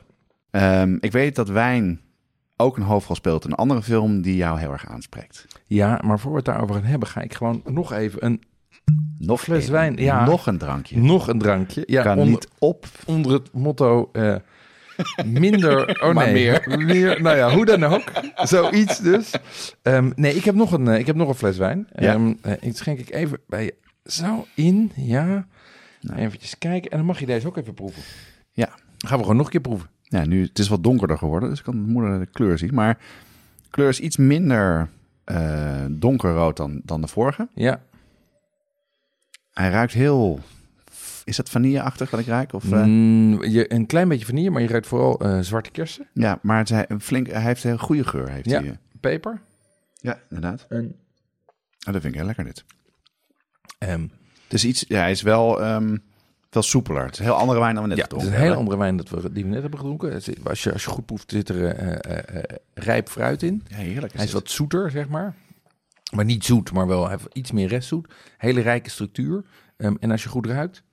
Ehm, 0.51 0.97
ik 0.99 1.11
weet 1.11 1.35
dat 1.35 1.49
wijn 1.49 2.01
ook 2.57 2.77
een 2.77 2.83
hoofdrol 2.83 3.15
speelt 3.15 3.45
in 3.45 3.51
een 3.51 3.57
andere 3.57 3.81
film 3.81 4.21
die 4.21 4.35
jou 4.35 4.59
heel 4.59 4.71
erg 4.71 4.87
aanspreekt. 4.87 5.45
Ja, 5.65 5.99
maar 6.03 6.19
voor 6.19 6.31
we 6.31 6.37
het 6.37 6.45
daarover 6.45 6.75
gaan 6.75 6.83
hebben, 6.83 7.07
ga 7.07 7.21
ik 7.21 7.33
gewoon 7.33 7.61
nog 7.65 7.93
even 7.93 8.25
een, 8.25 8.41
Nog 9.17 9.41
Fles 9.41 9.67
wijn, 9.67 9.95
ja. 9.95 10.25
Nog 10.25 10.47
een 10.47 10.57
drankje. 10.57 10.97
nog 10.97 11.27
een 11.27 11.39
drankje. 11.39 11.83
Ja, 11.85 12.01
kan 12.03 12.11
onder, 12.17 12.27
niet 12.27 12.47
op. 12.59 12.85
onder 13.05 13.31
het 13.31 13.53
motto 13.53 14.09
eh, 14.13 14.35
minder... 15.25 15.85
Oh 16.03 16.13
Maar 16.13 16.31
nee, 16.31 16.33
meer. 16.33 16.77
meer. 16.85 17.21
Nou 17.21 17.37
ja, 17.37 17.51
hoe 17.51 17.65
dan 17.65 17.83
ook. 17.83 18.11
Zoiets 18.35 18.99
dus. 18.99 19.33
Ehm, 19.81 20.11
nee, 20.15 20.35
ik 20.35 20.43
heb, 20.43 20.55
nog 20.55 20.71
een, 20.71 20.87
eh, 20.87 20.99
ik 20.99 21.05
heb 21.05 21.15
nog 21.15 21.27
een 21.27 21.35
fles 21.35 21.57
wijn. 21.57 21.87
Ja. 21.95 22.13
Ehm, 22.13 22.33
eh, 22.41 22.53
ik 22.59 22.77
schenk 22.77 22.99
ik 22.99 23.13
even 23.13 23.39
bij 23.47 23.63
je 23.63 23.73
zo 24.05 24.45
in. 24.53 24.91
Ja. 24.95 25.47
Nou, 26.01 26.19
Eventjes 26.19 26.57
kijken. 26.57 26.91
En 26.91 26.97
dan 26.97 27.05
mag 27.05 27.19
je 27.19 27.25
deze 27.25 27.47
ook 27.47 27.57
even 27.57 27.73
proeven. 27.73 28.03
Ja. 28.51 28.65
Dan 28.97 29.09
gaan 29.09 29.17
we 29.17 29.23
gewoon 29.23 29.37
nog 29.37 29.45
een 29.45 29.51
keer 29.51 29.61
proeven. 29.61 29.89
ja, 30.03 30.25
nu 30.25 30.41
het 30.41 30.59
is 30.59 30.67
wat 30.67 30.83
donkerder 30.83 31.17
geworden, 31.17 31.49
dus 31.49 31.57
ik 31.57 31.63
kan 31.63 31.81
moeder 31.81 32.19
de 32.19 32.25
kleur 32.25 32.57
zien. 32.57 32.73
Maar 32.73 32.97
de 33.63 33.69
kleur 33.69 33.89
is 33.89 33.99
iets 33.99 34.17
minder 34.17 34.89
eh, 35.23 35.85
donkerrood 35.89 36.57
dan, 36.57 36.81
dan 36.83 37.01
de 37.01 37.07
vorige. 37.07 37.47
Ja. 37.53 37.81
Hij 39.53 39.69
ruikt 39.69 39.93
heel... 39.93 40.39
Is 41.27 41.35
dat 41.35 41.49
vanilleachtig 41.49 42.09
wat 42.09 42.19
ik 42.19 42.25
ruik? 42.25 42.53
Of, 42.53 42.71
eh? 42.71 42.83
Mm, 42.83 43.43
je, 43.43 43.73
een 43.73 43.85
klein 43.85 44.07
beetje 44.07 44.25
vanille, 44.25 44.49
maar 44.49 44.61
je 44.61 44.67
ruikt 44.67 44.87
vooral 44.87 45.19
eh, 45.19 45.39
zwarte 45.39 45.71
kersen. 45.71 46.07
Ja, 46.13 46.39
maar 46.41 46.57
het 46.57 46.69
is 46.71 46.83
een 46.87 47.01
flink, 47.01 47.27
hij 47.27 47.41
heeft 47.41 47.63
een 47.63 47.69
heel 47.69 47.79
goede 47.79 48.03
geur. 48.03 48.29
Heeft 48.29 48.49
Ja. 48.49 48.59
hij, 48.59 48.69
eh. 48.69 48.75
Peper. 48.99 49.41
ja 49.95 50.19
inderdaad. 50.29 50.65
En, 50.69 50.95
Oh, 51.87 51.93
dat 51.93 52.01
vind 52.01 52.13
ik 52.13 52.19
heel 52.19 52.25
lekker 52.25 52.43
dit. 52.43 52.63
ehm, 53.77 54.01
Het 54.43 54.53
is 54.53 54.65
iets, 54.65 54.85
ja, 54.87 54.99
hij 54.99 55.11
is 55.11 55.21
wel, 55.21 55.61
ehm, 55.61 55.97
wel 56.49 56.63
soepeler. 56.63 57.03
Het 57.03 57.13
is 57.13 57.19
een 57.19 57.25
heel 57.25 57.33
andere 57.35 57.59
wijn 57.59 57.73
dan 57.75 57.83
we 57.83 57.89
net 57.89 57.97
ja, 57.97 58.03
het 58.03 58.13
is 58.13 58.23
een 58.23 58.29
hele 58.29 58.39
hebben. 58.39 58.57
andere 58.57 58.77
wijn 58.77 58.97
dat 58.97 59.09
we, 59.09 59.31
die 59.31 59.43
we 59.43 59.49
net 59.49 59.61
hebben 59.61 59.79
gedronken. 59.79 60.13
Als 60.43 60.63
je, 60.63 60.73
als 60.73 60.83
je 60.83 60.89
goed 60.89 61.05
proeft, 61.05 61.31
zit 61.31 61.49
er 61.49 61.65
eh, 61.75 61.93
eh, 62.17 62.37
eh, 62.37 62.43
rijp 62.73 63.09
fruit 63.09 63.43
in. 63.43 63.63
Ja, 63.67 63.75
heerlijk. 63.75 64.13
Hij 64.13 64.25
is 64.25 64.31
wat 64.31 64.49
zoeter, 64.49 64.91
zeg 64.91 65.07
maar. 65.07 65.35
Maar 66.15 66.25
niet 66.25 66.45
zoet, 66.45 66.71
maar 66.71 66.87
wel 66.87 67.07
hij 67.07 67.17
iets 67.33 67.51
meer 67.51 67.67
restzoet. 67.67 68.13
Hele 68.37 68.61
rijke 68.61 68.89
structuur. 68.89 69.43
Ehm, 69.77 69.95
en 69.99 70.11
als 70.11 70.23
je 70.23 70.29
goed 70.29 70.45
ruikt, 70.45 70.83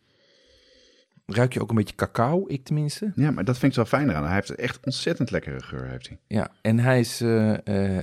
ruik 1.26 1.52
je 1.52 1.62
ook 1.62 1.70
een 1.70 1.76
beetje 1.76 1.94
cacao, 1.94 2.44
ik 2.46 2.64
tenminste. 2.64 3.12
Ja, 3.14 3.30
maar 3.30 3.44
dat 3.44 3.58
vind 3.58 3.70
ik 3.70 3.76
wel 3.76 3.87
fijner 3.87 4.14
aan. 4.14 4.24
Hij 4.24 4.34
heeft 4.34 4.54
echt 4.54 4.84
ontzettend 4.84 5.30
lekkere 5.30 5.60
geur, 5.60 5.88
heeft 5.88 6.08
hij. 6.08 6.18
Ja, 6.26 6.50
en 6.60 6.78
hij 6.78 7.00
is, 7.00 7.20
eh, 7.20 7.52
eh, 7.52 8.02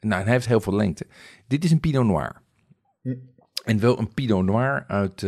nou, 0.00 0.20
en 0.20 0.24
hij 0.24 0.32
heeft 0.32 0.46
heel 0.46 0.60
veel 0.60 0.74
lengte. 0.74 1.06
Dit 1.46 1.64
is 1.64 1.70
een 1.70 1.80
Pinot 1.80 2.06
Noir. 2.06 2.40
En 3.64 3.80
wel 3.80 3.98
een 3.98 4.14
Pinot 4.14 4.44
Noir 4.44 4.84
uit, 4.86 5.26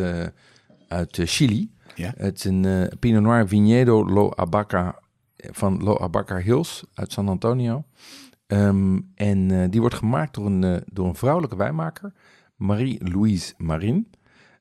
uit 0.89 1.21
Chili. 1.25 1.75
Ja. 1.95 2.13
Het 2.17 2.37
is 2.37 2.45
een 2.45 2.91
Pinot 2.99 3.23
Noir 3.23 3.49
Viñedo 3.49 4.13
Lo 4.13 4.33
Abaca 4.35 4.99
van 5.37 5.83
Lo 5.83 5.99
Abaca 5.99 6.37
Hills 6.37 6.85
uit 6.95 7.13
San 7.13 7.29
Antonio. 7.29 7.85
Ehm, 8.47 9.01
en 9.15 9.71
die 9.71 9.81
wordt 9.81 9.95
gemaakt 9.95 10.35
door 10.35 10.47
een, 10.47 10.83
door 10.93 11.07
een 11.07 11.15
vrouwelijke 11.15 11.57
wijnmaker, 11.57 12.13
Marie-Louise 12.57 13.55
Marin. 13.57 14.11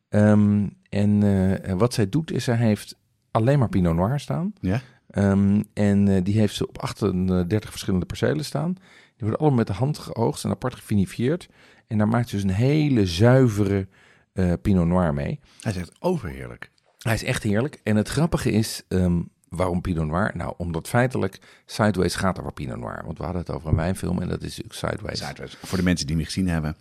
Ehm, 0.09 0.67
en 0.89 1.23
eh, 1.63 1.73
wat 1.73 1.93
zij 1.93 2.09
doet 2.09 2.31
is, 2.31 2.43
zij 2.43 2.55
heeft 2.55 2.95
alleen 3.31 3.59
maar 3.59 3.69
Pinot 3.69 3.95
Noir 3.95 4.19
staan. 4.19 4.53
Ja? 4.59 4.81
Ehm, 5.09 5.63
en 5.73 6.07
eh, 6.07 6.23
die 6.23 6.39
heeft 6.39 6.55
ze 6.55 6.67
op 6.67 6.77
38 6.77 7.69
verschillende 7.69 8.05
percelen 8.05 8.45
staan. 8.45 8.73
Die 8.73 9.27
worden 9.27 9.39
allemaal 9.39 9.57
met 9.57 9.67
de 9.67 9.73
hand 9.73 9.97
geoogst 9.97 10.43
en 10.43 10.49
apart 10.49 10.75
gefinifieerd. 10.75 11.49
En 11.87 11.97
daar 11.97 12.07
maakt 12.07 12.29
ze 12.29 12.35
dus 12.35 12.43
een 12.43 12.49
hele 12.49 13.05
zuivere 13.05 13.87
eh, 14.33 14.53
Pinot 14.61 14.87
Noir 14.87 15.13
mee. 15.13 15.39
Hij 15.61 15.71
is 15.71 15.77
echt 15.77 15.91
overheerlijk. 15.99 16.71
Hij 16.97 17.13
is 17.13 17.23
echt 17.23 17.43
heerlijk. 17.43 17.79
En 17.83 17.95
het 17.95 18.07
grappige 18.07 18.51
is, 18.51 18.83
ehm, 18.87 19.21
waarom 19.49 19.81
Pinot 19.81 20.07
Noir? 20.07 20.31
Nou, 20.33 20.53
omdat 20.57 20.87
feitelijk 20.87 21.39
Sideways 21.65 22.15
gaat 22.15 22.39
over 22.39 22.53
Pinot 22.53 22.79
Noir. 22.79 23.01
Want 23.05 23.17
we 23.17 23.23
hadden 23.23 23.41
het 23.41 23.51
over 23.51 23.69
een 23.69 23.75
wijnfilm 23.75 24.21
en 24.21 24.27
dat 24.27 24.43
is 24.43 24.57
natuurlijk 24.57 24.73
Sideways. 24.73 25.19
Sideways. 25.19 25.57
Voor 25.61 25.77
de 25.77 25.83
mensen 25.83 26.05
die 26.05 26.15
hem 26.15 26.25
niet 26.25 26.33
gezien 26.33 26.49
hebben, 26.49 26.75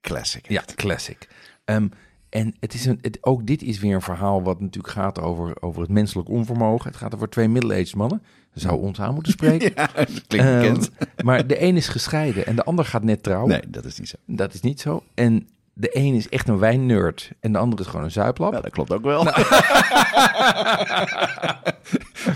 classic. 0.00 0.48
Ja, 0.48 0.64
classic. 0.74 1.28
Ehm, 1.64 1.88
en 2.30 2.54
het 2.60 2.74
is 2.74 2.84
een, 2.86 2.98
het, 3.02 3.18
ook 3.20 3.46
dit 3.46 3.62
is 3.62 3.78
weer 3.78 3.94
een 3.94 4.02
verhaal 4.02 4.42
wat 4.42 4.60
natuurlijk 4.60 4.94
gaat 4.94 5.20
over, 5.20 5.62
over 5.62 5.80
het 5.80 5.90
menselijk 5.90 6.28
onvermogen. 6.28 6.88
Het 6.90 6.98
gaat 6.98 7.14
over 7.14 7.28
twee 7.28 7.48
middle-aged 7.48 7.94
mannen. 7.94 8.22
Zou 8.54 8.80
ons 8.80 9.00
aan 9.00 9.14
moeten 9.14 9.32
spreken. 9.32 9.72
Ja, 9.76 9.90
dat 9.94 10.26
klinkt 10.26 10.48
Ehm, 10.48 10.60
bekend. 10.60 10.90
maar 11.24 11.46
de 11.46 11.62
een 11.62 11.76
is 11.76 11.88
gescheiden 11.88 12.46
en 12.46 12.56
de 12.56 12.64
ander 12.64 12.84
gaat 12.84 13.02
net 13.02 13.22
trouwen. 13.22 13.50
Nee, 13.50 13.62
dat 13.68 13.84
is 13.84 13.98
niet 13.98 14.08
zo. 14.08 14.16
Dat 14.26 14.54
is 14.54 14.60
niet 14.60 14.80
zo. 14.80 15.02
En 15.14 15.48
de 15.72 15.96
een 15.96 16.14
is 16.14 16.28
echt 16.28 16.48
een 16.48 16.58
wijnnerd 16.58 17.30
en 17.40 17.52
de 17.52 17.58
ander 17.58 17.80
is 17.80 17.86
gewoon 17.86 18.04
een 18.04 18.10
zuiplap. 18.10 18.52
Ja, 18.52 18.60
dat 18.60 18.70
klopt 18.70 18.92
ook 18.92 19.02
wel. 19.02 19.24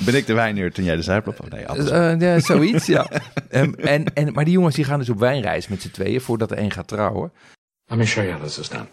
ben 0.05 0.15
ik 0.15 0.27
de 0.27 0.35
wijneur 0.35 0.73
toen 0.73 0.85
jij 0.85 0.97
de 0.97 1.03
zuiplap? 1.03 1.51
Nee, 1.51 1.69
anders. 1.69 1.91
Eh, 1.91 2.21
ja, 2.21 2.41
zoiets, 2.41 2.87
ja. 2.87 3.07
Ehm, 3.49 3.73
en, 3.73 4.05
en, 4.15 4.33
maar 4.33 4.45
die 4.45 4.53
jongens 4.53 4.75
die 4.75 4.85
gaan 4.85 4.99
dus 4.99 5.09
op 5.09 5.19
wijnreis 5.19 5.69
met 5.69 5.83
z'n 5.83 5.91
tweeën 5.91 6.21
voordat 6.21 6.49
de 6.49 6.59
een 6.59 6.71
gaat 6.71 6.89
trouwen. 6.89 7.33
Let 7.93 7.99
me 7.99 8.07
show 8.07 8.23
you 8.23 8.33
how 8.33 8.39
this 8.39 8.59
is 8.59 8.71
done. 8.71 8.89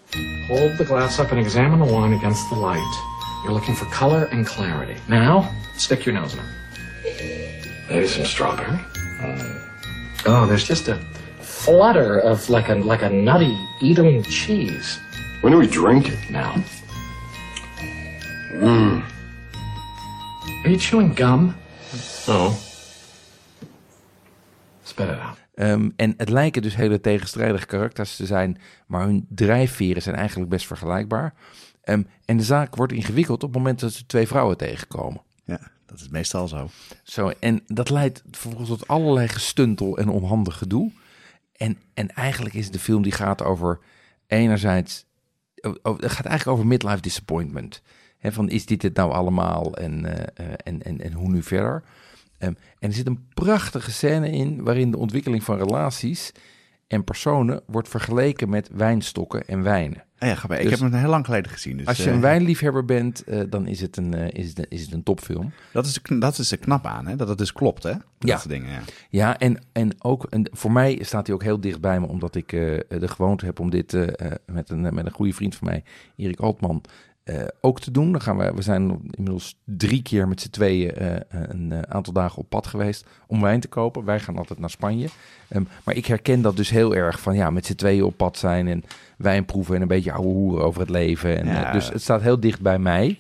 Hold 0.47 0.77
the 0.77 0.83
glass 0.83 1.19
up 1.19 1.31
and 1.31 1.39
examine 1.39 1.79
the 1.79 1.85
wine 1.85 2.11
against 2.11 2.49
the 2.49 2.57
light. 2.57 3.01
You're 3.45 3.53
looking 3.53 3.73
for 3.73 3.85
color 3.85 4.25
and 4.25 4.45
clarity. 4.45 4.99
Now, 5.07 5.55
stick 5.77 6.05
your 6.05 6.15
nose 6.15 6.33
in 6.33 6.41
it. 7.05 7.65
Maybe 7.89 8.07
some 8.07 8.25
strawberry. 8.25 8.75
Hmm. 8.75 10.27
Oh, 10.27 10.45
there's 10.45 10.67
just 10.67 10.89
a 10.89 10.99
flutter 11.39 12.19
of 12.19 12.49
like 12.49 12.67
a 12.67 12.75
like 12.75 13.01
a 13.01 13.09
nutty 13.09 13.57
Edam 13.81 14.21
cheese. 14.23 14.99
When 15.39 15.53
do 15.53 15.59
we 15.59 15.67
drink 15.67 16.09
it? 16.09 16.29
Now. 16.29 16.61
Mmm. 18.51 19.01
Are 20.65 20.69
you 20.69 20.77
chewing 20.77 21.13
gum? 21.13 21.57
No. 22.27 22.53
Spit 24.83 25.07
it 25.07 25.19
out. 25.19 25.38
Ehm, 25.59 25.89
en 25.95 26.13
het 26.17 26.29
lijken 26.29 26.61
dus 26.61 26.75
hele 26.75 26.99
tegenstrijdige 26.99 27.65
karakters 27.65 28.15
te 28.15 28.25
zijn, 28.25 28.57
maar 28.87 29.05
hun 29.05 29.25
drijfveren 29.29 30.01
zijn 30.01 30.15
eigenlijk 30.15 30.49
best 30.49 30.67
vergelijkbaar. 30.67 31.33
Ehm, 31.81 32.03
en 32.25 32.37
de 32.37 32.43
zaak 32.43 32.75
wordt 32.75 32.93
ingewikkeld 32.93 33.43
op 33.43 33.49
het 33.49 33.57
moment 33.57 33.79
dat 33.79 33.93
ze 33.93 34.05
twee 34.05 34.27
vrouwen 34.27 34.57
tegenkomen. 34.57 35.21
Ja, 35.45 35.59
dat 35.85 35.99
is 35.99 36.09
meestal 36.09 36.47
zo. 36.47 36.69
Zo, 37.03 37.31
en 37.39 37.61
dat 37.67 37.89
leidt 37.89 38.23
vervolgens 38.31 38.69
tot 38.69 38.87
allerlei 38.87 39.27
gestuntel 39.27 39.97
en 39.97 40.09
onhandig 40.09 40.57
gedoe. 40.57 40.91
En, 41.55 41.77
en 41.93 42.09
eigenlijk 42.13 42.55
is 42.55 42.71
de 42.71 42.79
film 42.79 43.01
die 43.01 43.11
gaat 43.11 43.43
over 43.43 43.79
enerzijds, 44.27 45.05
het 45.55 46.11
gaat 46.11 46.25
eigenlijk 46.25 46.47
over 46.47 46.67
midlife 46.67 47.01
disappointment. 47.01 47.81
Van 48.21 48.49
is 48.49 48.65
dit 48.65 48.81
het 48.81 48.95
nou 48.95 49.11
allemaal 49.11 49.75
en, 49.75 50.05
eh, 50.05 50.45
eh, 50.45 50.53
en, 50.63 50.83
en, 50.83 51.01
en 51.01 51.13
hoe 51.13 51.29
nu 51.29 51.43
verder? 51.43 51.83
Ehm, 52.39 52.53
en 52.79 52.89
er 52.89 52.93
zit 52.93 53.07
een 53.07 53.27
prachtige 53.33 53.91
scène 53.91 54.29
in 54.29 54.63
waarin 54.63 54.91
de 54.91 54.97
ontwikkeling 54.97 55.43
van 55.43 55.57
relaties 55.57 56.31
en 56.87 57.03
personen 57.03 57.61
wordt 57.67 57.87
vergeleken 57.89 58.49
met 58.49 58.69
wijnstokken 58.73 59.45
en 59.47 59.63
wijnen. 59.63 60.03
Ah 60.17 60.29
ja, 60.29 60.35
grappig. 60.35 60.57
ik 60.59 60.69
Dus- 60.69 60.79
heb 60.79 60.91
hem 60.91 60.99
heel 60.99 61.09
lang 61.09 61.25
geleden 61.25 61.51
gezien. 61.51 61.77
Dus, 61.77 61.85
Als 61.85 61.97
je 61.97 62.03
eh, 62.09 62.13
een 62.13 62.21
wijnliefhebber 62.21 62.85
bent, 62.85 63.23
eh, 63.23 63.41
dan 63.49 63.67
is 63.67 63.81
het 63.81 63.97
een, 63.97 64.13
eh, 64.13 64.41
is 64.43 64.47
het, 64.47 64.65
is 64.69 64.81
het 64.81 64.91
een 64.93 65.03
topfilm. 65.03 65.51
dat, 65.73 65.85
is, 65.85 65.99
dat 66.19 66.37
is 66.37 66.51
er 66.51 66.57
knap 66.57 66.85
aan, 66.85 67.07
hè? 67.07 67.15
dat 67.15 67.27
het 67.27 67.37
dus 67.37 67.53
klopt. 67.53 67.83
Hè? 67.83 67.91
Dat 67.91 68.01
Ja. 68.19 68.41
dingen, 68.47 68.71
ja. 68.71 68.79
Ja, 69.09 69.37
en, 69.37 69.61
en 69.71 70.03
ook 70.03 70.25
en 70.29 70.49
voor 70.51 70.71
mij 70.71 70.99
staat 71.01 71.25
hij 71.27 71.35
ook 71.35 71.43
heel 71.43 71.59
dicht 71.61 71.81
bij 71.81 71.99
me, 71.99 72.07
omdat 72.07 72.35
ik 72.35 72.49
de 72.49 73.07
gewoonte 73.07 73.45
heb 73.45 73.59
om 73.59 73.69
dit 73.69 73.91
met, 74.45 74.69
een, 74.69 74.81
met 74.81 75.05
een 75.05 75.11
goede 75.11 75.33
vriend 75.33 75.55
van 75.55 75.67
mij, 75.67 75.83
Erik 76.15 76.39
Altman, 76.39 76.81
eh, 77.23 77.43
ook 77.61 77.79
te 77.79 77.91
doen. 77.91 78.11
Dan 78.11 78.21
gaan 78.21 78.37
we, 78.37 78.53
we 78.53 78.61
zijn 78.61 78.99
inmiddels 79.11 79.59
drie 79.65 80.01
keer 80.01 80.27
met 80.27 80.41
z'n 80.41 80.49
tweeën 80.49 80.95
eh, 80.95 81.15
een 81.29 81.71
eh, 81.71 81.79
aantal 81.79 82.13
dagen 82.13 82.37
op 82.37 82.49
pad 82.49 82.67
geweest 82.67 83.05
om 83.27 83.41
wijn 83.41 83.59
te 83.59 83.67
kopen. 83.67 84.05
Wij 84.05 84.19
gaan 84.19 84.37
altijd 84.37 84.59
naar 84.59 84.69
Spanje. 84.69 85.07
Ehm, 85.47 85.63
maar 85.83 85.95
ik 85.95 86.05
herken 86.05 86.41
dat 86.41 86.55
dus 86.55 86.69
heel 86.69 86.95
erg 86.95 87.19
van 87.19 87.35
ja, 87.35 87.49
met 87.49 87.65
z'n 87.65 87.75
tweeën 87.75 88.03
op 88.03 88.17
pad 88.17 88.37
zijn 88.37 88.67
en 88.67 88.83
wijn 89.17 89.45
proeven 89.45 89.75
en 89.75 89.81
een 89.81 89.87
beetje 89.87 90.11
ouwe 90.11 90.27
hoeren 90.27 90.65
over 90.65 90.81
het 90.81 90.89
leven. 90.89 91.37
En, 91.37 91.45
Ja. 91.47 91.71
dus 91.71 91.89
het 91.89 92.01
staat 92.01 92.21
heel 92.21 92.39
dicht 92.39 92.61
bij 92.61 92.79
mij. 92.79 93.19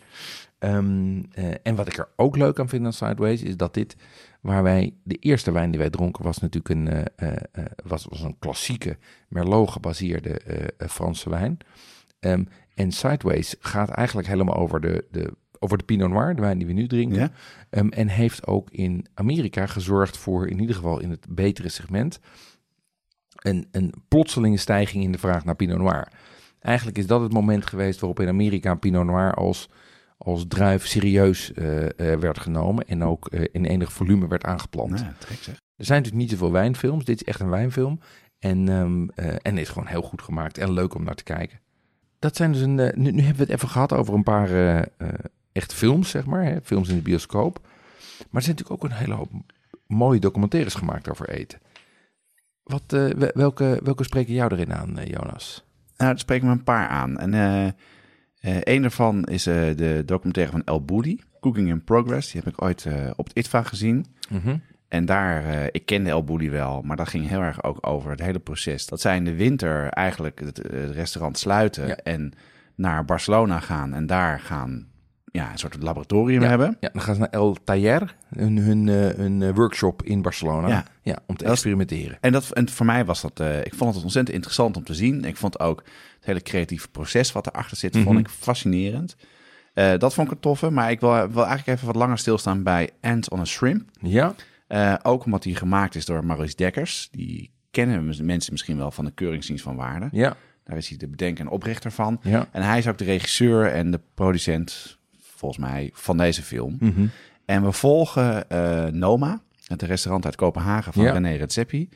Ehm, 0.59 1.23
eh, 1.31 1.45
en 1.63 1.75
wat 1.75 1.87
ik 1.87 1.97
er 1.97 2.07
ook 2.15 2.37
leuk 2.37 2.59
aan 2.59 2.69
vind 2.69 2.85
aan 2.85 2.93
Sideways 2.93 3.41
is 3.41 3.57
dat 3.57 3.73
dit, 3.73 3.95
waar 4.41 4.63
wij, 4.63 4.93
de 5.03 5.15
eerste 5.15 5.51
wijn 5.51 5.71
die 5.71 5.79
wij 5.79 5.89
dronken 5.89 6.23
was 6.23 6.37
natuurlijk 6.37 6.69
een, 6.69 7.07
was, 7.83 8.05
was 8.09 8.21
een 8.21 8.35
klassieke 8.39 8.97
Merlot 9.27 9.71
gebaseerde 9.71 10.41
Franse 10.87 11.29
wijn. 11.29 11.57
Ehm, 12.19 12.43
en 12.79 12.91
Sideways 12.91 13.55
gaat 13.59 13.89
eigenlijk 13.89 14.27
helemaal 14.27 14.55
over 14.55 14.81
de, 14.81 15.05
de, 15.11 15.33
over 15.59 15.77
de 15.77 15.83
Pinot 15.83 16.09
Noir, 16.09 16.35
de 16.35 16.41
wijn 16.41 16.57
die 16.57 16.67
we 16.67 16.73
nu 16.73 16.87
drinken. 16.87 17.19
Ja? 17.19 17.31
Ehm, 17.69 17.87
en 17.87 18.07
heeft 18.07 18.47
ook 18.47 18.69
in 18.69 19.05
Amerika 19.13 19.65
gezorgd 19.65 20.17
voor, 20.17 20.47
in 20.47 20.59
ieder 20.59 20.75
geval 20.75 20.99
in 20.99 21.09
het 21.09 21.25
betere 21.29 21.69
segment, 21.69 22.19
een, 23.35 23.67
een 23.71 23.93
plotselinge 24.07 24.57
stijging 24.57 25.03
in 25.03 25.11
de 25.11 25.17
vraag 25.17 25.45
naar 25.45 25.55
Pinot 25.55 25.77
Noir. 25.77 26.07
Eigenlijk 26.59 26.97
is 26.97 27.07
dat 27.07 27.21
het 27.21 27.33
moment 27.33 27.65
geweest 27.65 27.99
waarop 27.99 28.19
in 28.19 28.27
Amerika 28.27 28.75
Pinot 28.75 29.05
Noir 29.05 29.33
als, 29.33 29.69
als 30.17 30.45
druif 30.47 30.87
serieus 30.87 31.53
eh, 31.53 31.85
eh, 31.85 32.19
werd 32.19 32.39
genomen 32.39 32.87
en 32.87 33.03
ook 33.03 33.27
eh, 33.27 33.45
in 33.51 33.65
enig 33.65 33.91
volume 33.91 34.27
werd 34.27 34.43
aangeplant. 34.43 34.91
Nou, 34.91 35.13
trek 35.17 35.37
zeg. 35.37 35.55
Er 35.75 35.85
zijn 35.85 36.01
natuurlijk 36.01 36.29
niet 36.29 36.39
zoveel 36.39 36.51
wijnfilms. 36.51 37.05
Dit 37.05 37.21
is 37.21 37.27
echt 37.27 37.39
een 37.39 37.49
wijnfilm. 37.49 37.99
En, 38.39 38.67
eh, 39.15 39.35
en 39.41 39.57
is 39.57 39.69
gewoon 39.69 39.87
heel 39.87 40.01
goed 40.01 40.21
gemaakt 40.21 40.57
en 40.57 40.73
leuk 40.73 40.95
om 40.95 41.03
naar 41.03 41.15
te 41.15 41.23
kijken. 41.23 41.59
Dat 42.19 42.35
zijn 42.35 42.51
dus 42.51 42.61
een. 42.61 42.79
eh, 42.79 42.97
nu, 42.97 43.11
nu 43.11 43.21
hebben 43.21 43.35
we 43.37 43.43
het 43.43 43.51
even 43.51 43.69
gehad 43.69 43.93
over 43.93 44.13
een 44.13 44.23
paar 44.23 44.49
eh, 44.49 44.77
eh, 44.79 44.85
echt 45.51 45.73
films, 45.73 46.09
zeg 46.09 46.25
maar. 46.25 46.43
Hè, 46.43 46.61
films 46.63 46.89
in 46.89 46.95
de 46.95 47.01
bioscoop. 47.01 47.59
Maar 47.63 47.71
er 48.31 48.41
zijn 48.41 48.55
natuurlijk 48.55 48.83
ook 48.83 48.89
een 48.91 48.97
hele 48.97 49.13
hoop 49.13 49.29
mooie 49.87 50.19
documentaires 50.19 50.73
gemaakt 50.75 51.09
over 51.09 51.29
eten. 51.29 51.59
Wat, 52.63 52.83
we- 52.87 53.31
welke, 53.33 53.79
welke 53.83 54.03
spreken 54.03 54.33
jou 54.33 54.53
erin 54.53 54.73
aan, 54.73 54.97
Jonas? 55.05 55.65
Nou, 55.97 56.11
er 56.11 56.19
spreken 56.19 56.47
me 56.47 56.53
een 56.53 56.63
paar 56.63 56.87
aan. 56.87 57.17
En 57.17 57.33
eh, 57.33 58.57
een 58.63 58.81
daarvan 58.81 59.23
is 59.23 59.43
de 59.43 60.03
documentaire 60.05 60.51
van 60.51 60.63
El 60.63 60.85
Boudi, 60.85 61.21
Cooking 61.39 61.67
in 61.69 61.83
Progress. 61.83 62.31
Die 62.31 62.41
heb 62.43 62.53
ik 62.53 62.61
ooit 62.61 62.87
op 63.15 63.27
het 63.27 63.37
ITVA 63.37 63.63
gezien. 63.63 64.05
En 64.89 65.05
daar, 65.05 65.45
eh, 65.45 65.65
ik 65.71 65.85
kende 65.85 66.09
El 66.09 66.23
Boudi 66.23 66.49
wel, 66.49 66.81
maar 66.81 66.97
dat 66.97 67.07
ging 67.09 67.27
heel 67.27 67.41
erg 67.41 67.63
ook 67.63 67.87
over 67.87 68.09
het 68.11 68.21
hele 68.21 68.39
proces. 68.39 68.85
Dat 68.85 69.01
zij 69.01 69.15
in 69.15 69.25
de 69.25 69.35
winter 69.35 69.87
eigenlijk 69.89 70.39
het, 70.39 70.57
het 70.57 70.91
restaurant 70.91 71.37
sluiten 71.37 71.87
Ja. 71.87 71.95
en 71.95 72.33
naar 72.75 73.05
Barcelona 73.05 73.59
gaan 73.59 73.93
en 73.93 74.05
daar 74.05 74.39
gaan 74.39 74.87
ja, 75.31 75.51
een 75.51 75.57
soort 75.57 75.81
laboratorium 75.81 76.41
ja, 76.41 76.47
hebben. 76.47 76.77
Ja, 76.79 76.89
dan 76.93 77.01
gaan 77.01 77.13
ze 77.13 77.19
naar 77.19 77.29
El 77.29 77.57
Taller, 77.63 78.15
hun, 78.35 78.57
hun, 78.57 78.89
eh, 78.89 79.17
hun 79.17 79.41
eh, 79.41 79.49
workshop 79.55 80.03
in 80.03 80.21
Barcelona. 80.21 80.67
Ja. 80.67 80.83
Ja, 81.01 81.19
om 81.25 81.35
te 81.37 81.43
Dat 81.43 81.53
experimenteren. 81.53 82.17
En, 82.21 82.31
dat, 82.31 82.51
en 82.51 82.69
voor 82.69 82.85
mij 82.85 83.05
was 83.05 83.21
dat, 83.21 83.39
ik 83.63 83.73
vond 83.75 83.93
het 83.95 84.03
ontzettend 84.03 84.35
interessant 84.35 84.77
om 84.77 84.83
te 84.83 84.93
zien. 84.93 85.23
Ik 85.25 85.37
vond 85.37 85.59
ook 85.59 85.83
het 86.15 86.25
hele 86.25 86.41
creatieve 86.41 86.87
proces 86.89 87.31
wat 87.31 87.47
erachter 87.47 87.77
zit, 87.77 87.93
Mhm. 87.93 88.03
vond 88.03 88.19
ik 88.19 88.29
fascinerend. 88.29 89.15
Dat 89.73 90.13
vond 90.13 90.27
ik 90.27 90.33
een 90.33 90.39
toffe, 90.39 90.69
maar 90.69 90.91
ik 90.91 90.99
wil, 90.99 91.09
wil 91.09 91.45
eigenlijk 91.45 91.67
even 91.67 91.85
wat 91.85 91.95
langer 91.95 92.17
stilstaan 92.17 92.63
bij 92.63 92.89
Ant 93.01 93.29
on 93.29 93.39
a 93.39 93.45
Shrimp. 93.45 93.89
Ja, 94.01 94.33
Eh, 94.69 94.93
ook 95.03 95.25
omdat 95.25 95.43
die 95.43 95.55
gemaakt 95.55 95.95
is 95.95 96.05
door 96.05 96.25
Maurice 96.25 96.55
Dekkers. 96.55 97.07
Die 97.11 97.51
kennen 97.71 98.25
mensen 98.25 98.51
misschien 98.51 98.77
wel 98.77 98.91
van 98.91 99.05
de 99.05 99.11
Keuringsdienst 99.11 99.63
van 99.63 99.75
Waarde. 99.75 100.07
ja, 100.11 100.35
Daar 100.63 100.77
is 100.77 100.89
hij 100.89 100.97
de 100.97 101.07
bedenker 101.07 101.45
en 101.45 101.51
oprichter 101.51 101.91
van. 101.91 102.19
ja. 102.23 102.47
En 102.51 102.61
hij 102.61 102.77
is 102.77 102.87
ook 102.87 102.97
de 102.97 103.03
regisseur 103.03 103.65
en 103.71 103.91
de 103.91 103.99
producent, 104.13 104.97
volgens 105.21 105.59
mij, 105.65 105.89
van 105.93 106.17
deze 106.17 106.41
film. 106.43 106.75
Mhm. 106.79 107.05
En 107.45 107.63
we 107.63 107.71
volgen 107.71 108.49
eh, 108.49 108.85
Noma, 108.85 109.41
het 109.67 109.81
restaurant 109.81 110.25
uit 110.25 110.35
Kopenhagen 110.35 110.93
van 110.93 111.03
Ja. 111.03 111.11
René 111.11 111.35
Redzepi. 111.35 111.89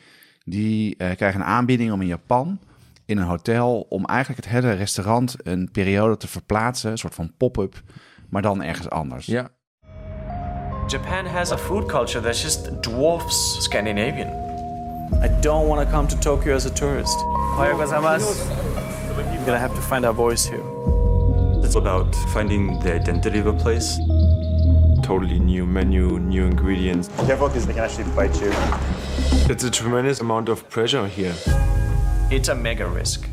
Die 0.46 0.96
eh, 0.98 1.16
krijgen 1.16 1.40
een 1.42 1.46
aanbieding 1.48 1.92
om 1.92 2.02
in 2.02 2.08
Japan 2.08 2.60
in 3.06 3.18
een 3.18 3.24
hotel 3.28 3.86
om 3.90 4.06
eigenlijk 4.06 4.44
het 4.46 4.54
hele 4.54 4.72
restaurant 4.72 5.36
een 5.44 5.70
periode 5.72 6.18
te 6.18 6.28
verplaatsen, 6.28 6.92
een 6.92 6.98
soort 6.98 7.16
van 7.16 7.34
pop-up, 7.38 7.82
maar 8.30 8.42
dan 8.42 8.64
ergens 8.64 8.90
anders. 8.90 9.26
ja. 9.26 9.50
Japan 10.88 11.26
has 11.26 11.52
a 11.52 11.58
food 11.58 11.88
culture 11.88 12.20
that 12.22 12.36
just 12.36 12.82
dwarfs 12.82 13.58
Scandinavian. 13.62 14.30
I 15.22 15.28
don't 15.42 15.68
want 15.68 15.86
to 15.86 15.92
come 15.92 16.08
to 16.08 16.20
Tokyo 16.20 16.56
as 16.56 16.66
a 16.66 16.70
tourist. 16.74 17.18
Ohayou 17.56 17.78
gozaimasu. 17.78 18.26
We're 19.16 19.46
gonna 19.46 19.60
have 19.60 19.74
to 19.76 19.82
find 19.82 20.06
our 20.06 20.14
voice 20.14 20.46
here. 20.50 20.64
It's 21.64 21.76
about 21.76 22.16
finding 22.34 22.80
the 22.80 22.94
identity 22.96 23.40
of 23.40 23.48
a 23.48 23.54
place. 23.54 23.98
Totally 25.02 25.40
new 25.40 25.66
menu, 25.66 26.20
new 26.20 26.46
ingredients. 26.46 27.10
Careful, 27.28 27.48
because 27.48 27.66
they 27.66 27.74
can 27.74 27.84
actually 27.84 28.10
bite 28.16 28.40
you. 28.42 28.52
It's 29.50 29.64
a 29.64 29.70
tremendous 29.70 30.20
amount 30.22 30.50
of 30.50 30.68
pressure 30.70 31.08
here. 31.08 31.34
It's 32.30 32.50
a 32.50 32.56
mega 32.56 32.86
risk. 32.88 33.26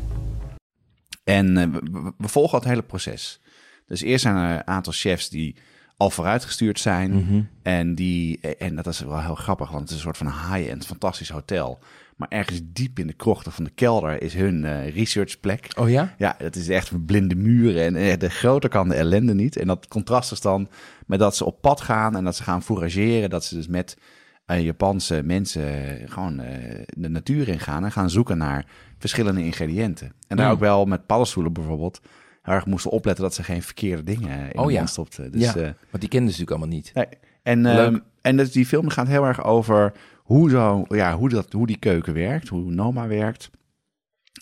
En 1.23 1.57
eh, 1.57 1.67
we, 1.71 1.79
we- 1.91 2.13
we 2.17 2.27
volgen 2.27 2.57
het 2.59 2.67
hele 2.67 2.81
proces. 2.81 3.39
Dus 3.87 4.01
eerst 4.01 4.21
zijn 4.21 4.35
er 4.35 4.49
een 4.55 4.67
aantal 4.67 4.93
chefs 4.93 5.29
die 5.29 5.55
al 6.01 6.09
vooruitgestuurd 6.09 6.79
zijn. 6.79 7.11
Mhm. 7.11 7.41
En, 7.61 7.95
die, 7.95 8.39
en 8.39 8.75
dat 8.75 8.87
is 8.87 8.99
wel 8.99 9.21
heel 9.21 9.35
grappig, 9.35 9.69
want 9.69 9.81
het 9.81 9.89
is 9.89 9.95
een 9.95 10.01
soort 10.01 10.17
van 10.17 10.27
high-end, 10.27 10.85
fantastisch 10.85 11.29
hotel. 11.29 11.79
Maar 12.15 12.27
ergens 12.29 12.61
diep 12.63 12.99
in 12.99 13.07
de 13.07 13.13
krochten 13.13 13.51
van 13.51 13.63
de 13.63 13.69
kelder 13.69 14.21
is 14.21 14.33
hun 14.33 14.65
eh, 14.65 14.95
researchplek. 14.95 15.67
Oh 15.79 15.89
ja? 15.89 16.15
Ja, 16.17 16.35
dat 16.37 16.55
is 16.55 16.69
echt 16.69 17.05
blinde 17.05 17.35
muren 17.35 17.83
en 17.83 17.95
eh, 17.95 18.17
de 18.19 18.29
groter 18.29 18.69
kan 18.69 18.89
de 18.89 18.95
ellende 18.95 19.33
niet. 19.33 19.57
En 19.57 19.67
dat 19.67 19.87
contrast 19.87 20.31
is 20.31 20.41
dan 20.41 20.69
met 21.05 21.19
dat 21.19 21.35
ze 21.35 21.45
op 21.45 21.61
pad 21.61 21.81
gaan 21.81 22.15
en 22.15 22.23
dat 22.23 22.35
ze 22.35 22.43
gaan 22.43 22.63
fourageren. 22.63 23.29
Dat 23.29 23.45
ze 23.45 23.55
dus 23.55 23.67
met 23.67 23.97
eh, 24.45 24.63
Japanse 24.63 25.21
mensen 25.23 25.99
gewoon 26.05 26.41
de 26.87 27.09
natuur 27.09 27.47
in 27.47 27.59
gaan 27.59 27.83
en 27.83 27.91
gaan 27.91 28.09
zoeken 28.09 28.37
naar 28.37 28.65
verschillende 28.97 29.43
ingrediënten. 29.43 30.13
En 30.27 30.37
daar 30.37 30.45
Mm. 30.45 30.51
ook 30.51 30.59
wel 30.59 30.85
met 30.85 31.05
paddenstoelen 31.05 31.53
bijvoorbeeld 31.53 32.01
heel 32.41 32.53
erg 32.53 32.65
moesten 32.65 32.91
opletten 32.91 33.23
dat 33.23 33.33
ze 33.33 33.43
geen 33.43 33.63
verkeerde 33.63 34.03
dingen 34.03 34.51
in 34.51 34.59
Oh 34.59 34.65
de 34.65 34.71
ja. 34.71 34.85
stopten. 34.85 35.31
Dus, 35.31 35.41
ja, 35.41 35.55
eh, 35.55 35.61
want 35.63 35.99
die 35.99 36.07
kenden 36.09 36.33
ze 36.33 36.39
natuurlijk 36.39 36.51
allemaal 36.51 36.75
niet. 36.77 36.91
Nee. 36.93 37.05
En, 37.43 37.65
ehm, 37.65 37.99
en 38.21 38.37
dus 38.37 38.51
die 38.51 38.65
film 38.65 38.89
gaat 38.89 39.07
heel 39.07 39.25
erg 39.25 39.43
over 39.43 39.93
hoe, 40.17 40.49
zo, 40.49 40.85
ja, 40.87 41.15
hoe, 41.17 41.29
dat, 41.29 41.51
hoe 41.51 41.67
die 41.67 41.77
keuken 41.77 42.13
werkt, 42.13 42.47
hoe 42.47 42.71
Noma 42.71 43.07
werkt. 43.07 43.49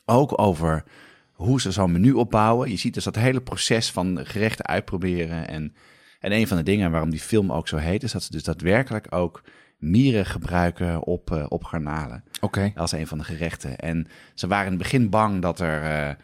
Ook 0.06 0.42
over 0.42 0.84
hoe 1.32 1.62
ze 1.62 1.72
zo'n 1.72 1.92
menu 1.92 2.12
opbouwen. 2.12 2.70
Je 2.70 2.78
ziet 2.78 2.94
dus 2.94 3.04
dat 3.04 3.16
hele 3.16 3.42
proces 3.42 3.92
van 3.92 4.20
gerechten 4.24 4.66
uitproberen. 4.66 5.48
En, 5.48 5.74
en 6.20 6.32
een 6.32 6.48
van 6.48 6.58
de 6.58 6.64
dingen 6.64 6.92
waarom 6.92 7.10
die 7.10 7.20
film 7.20 7.52
ook 7.52 7.68
zo 7.68 7.78
heet, 7.78 8.04
is 8.04 8.12
dat 8.12 8.24
ze 8.24 8.32
dus 8.32 8.44
daadwerkelijk 8.44 9.08
ook 9.16 9.44
mieren 9.78 10.26
gebruiken 10.26 11.04
op, 11.04 11.32
eh, 11.32 11.46
op 11.50 11.64
garnalen. 11.64 12.24
Oké. 12.42 12.72
Als 12.76 12.92
een 12.92 13.08
van 13.08 13.18
de 13.18 13.24
gerechten. 13.24 13.78
En 13.78 14.08
ze 14.34 14.48
waren 14.48 14.66
in 14.66 14.72
het 14.74 14.82
begin 14.82 15.10
bang 15.10 15.42
dat 15.42 15.60
er... 15.60 15.84
eh, 15.84 16.16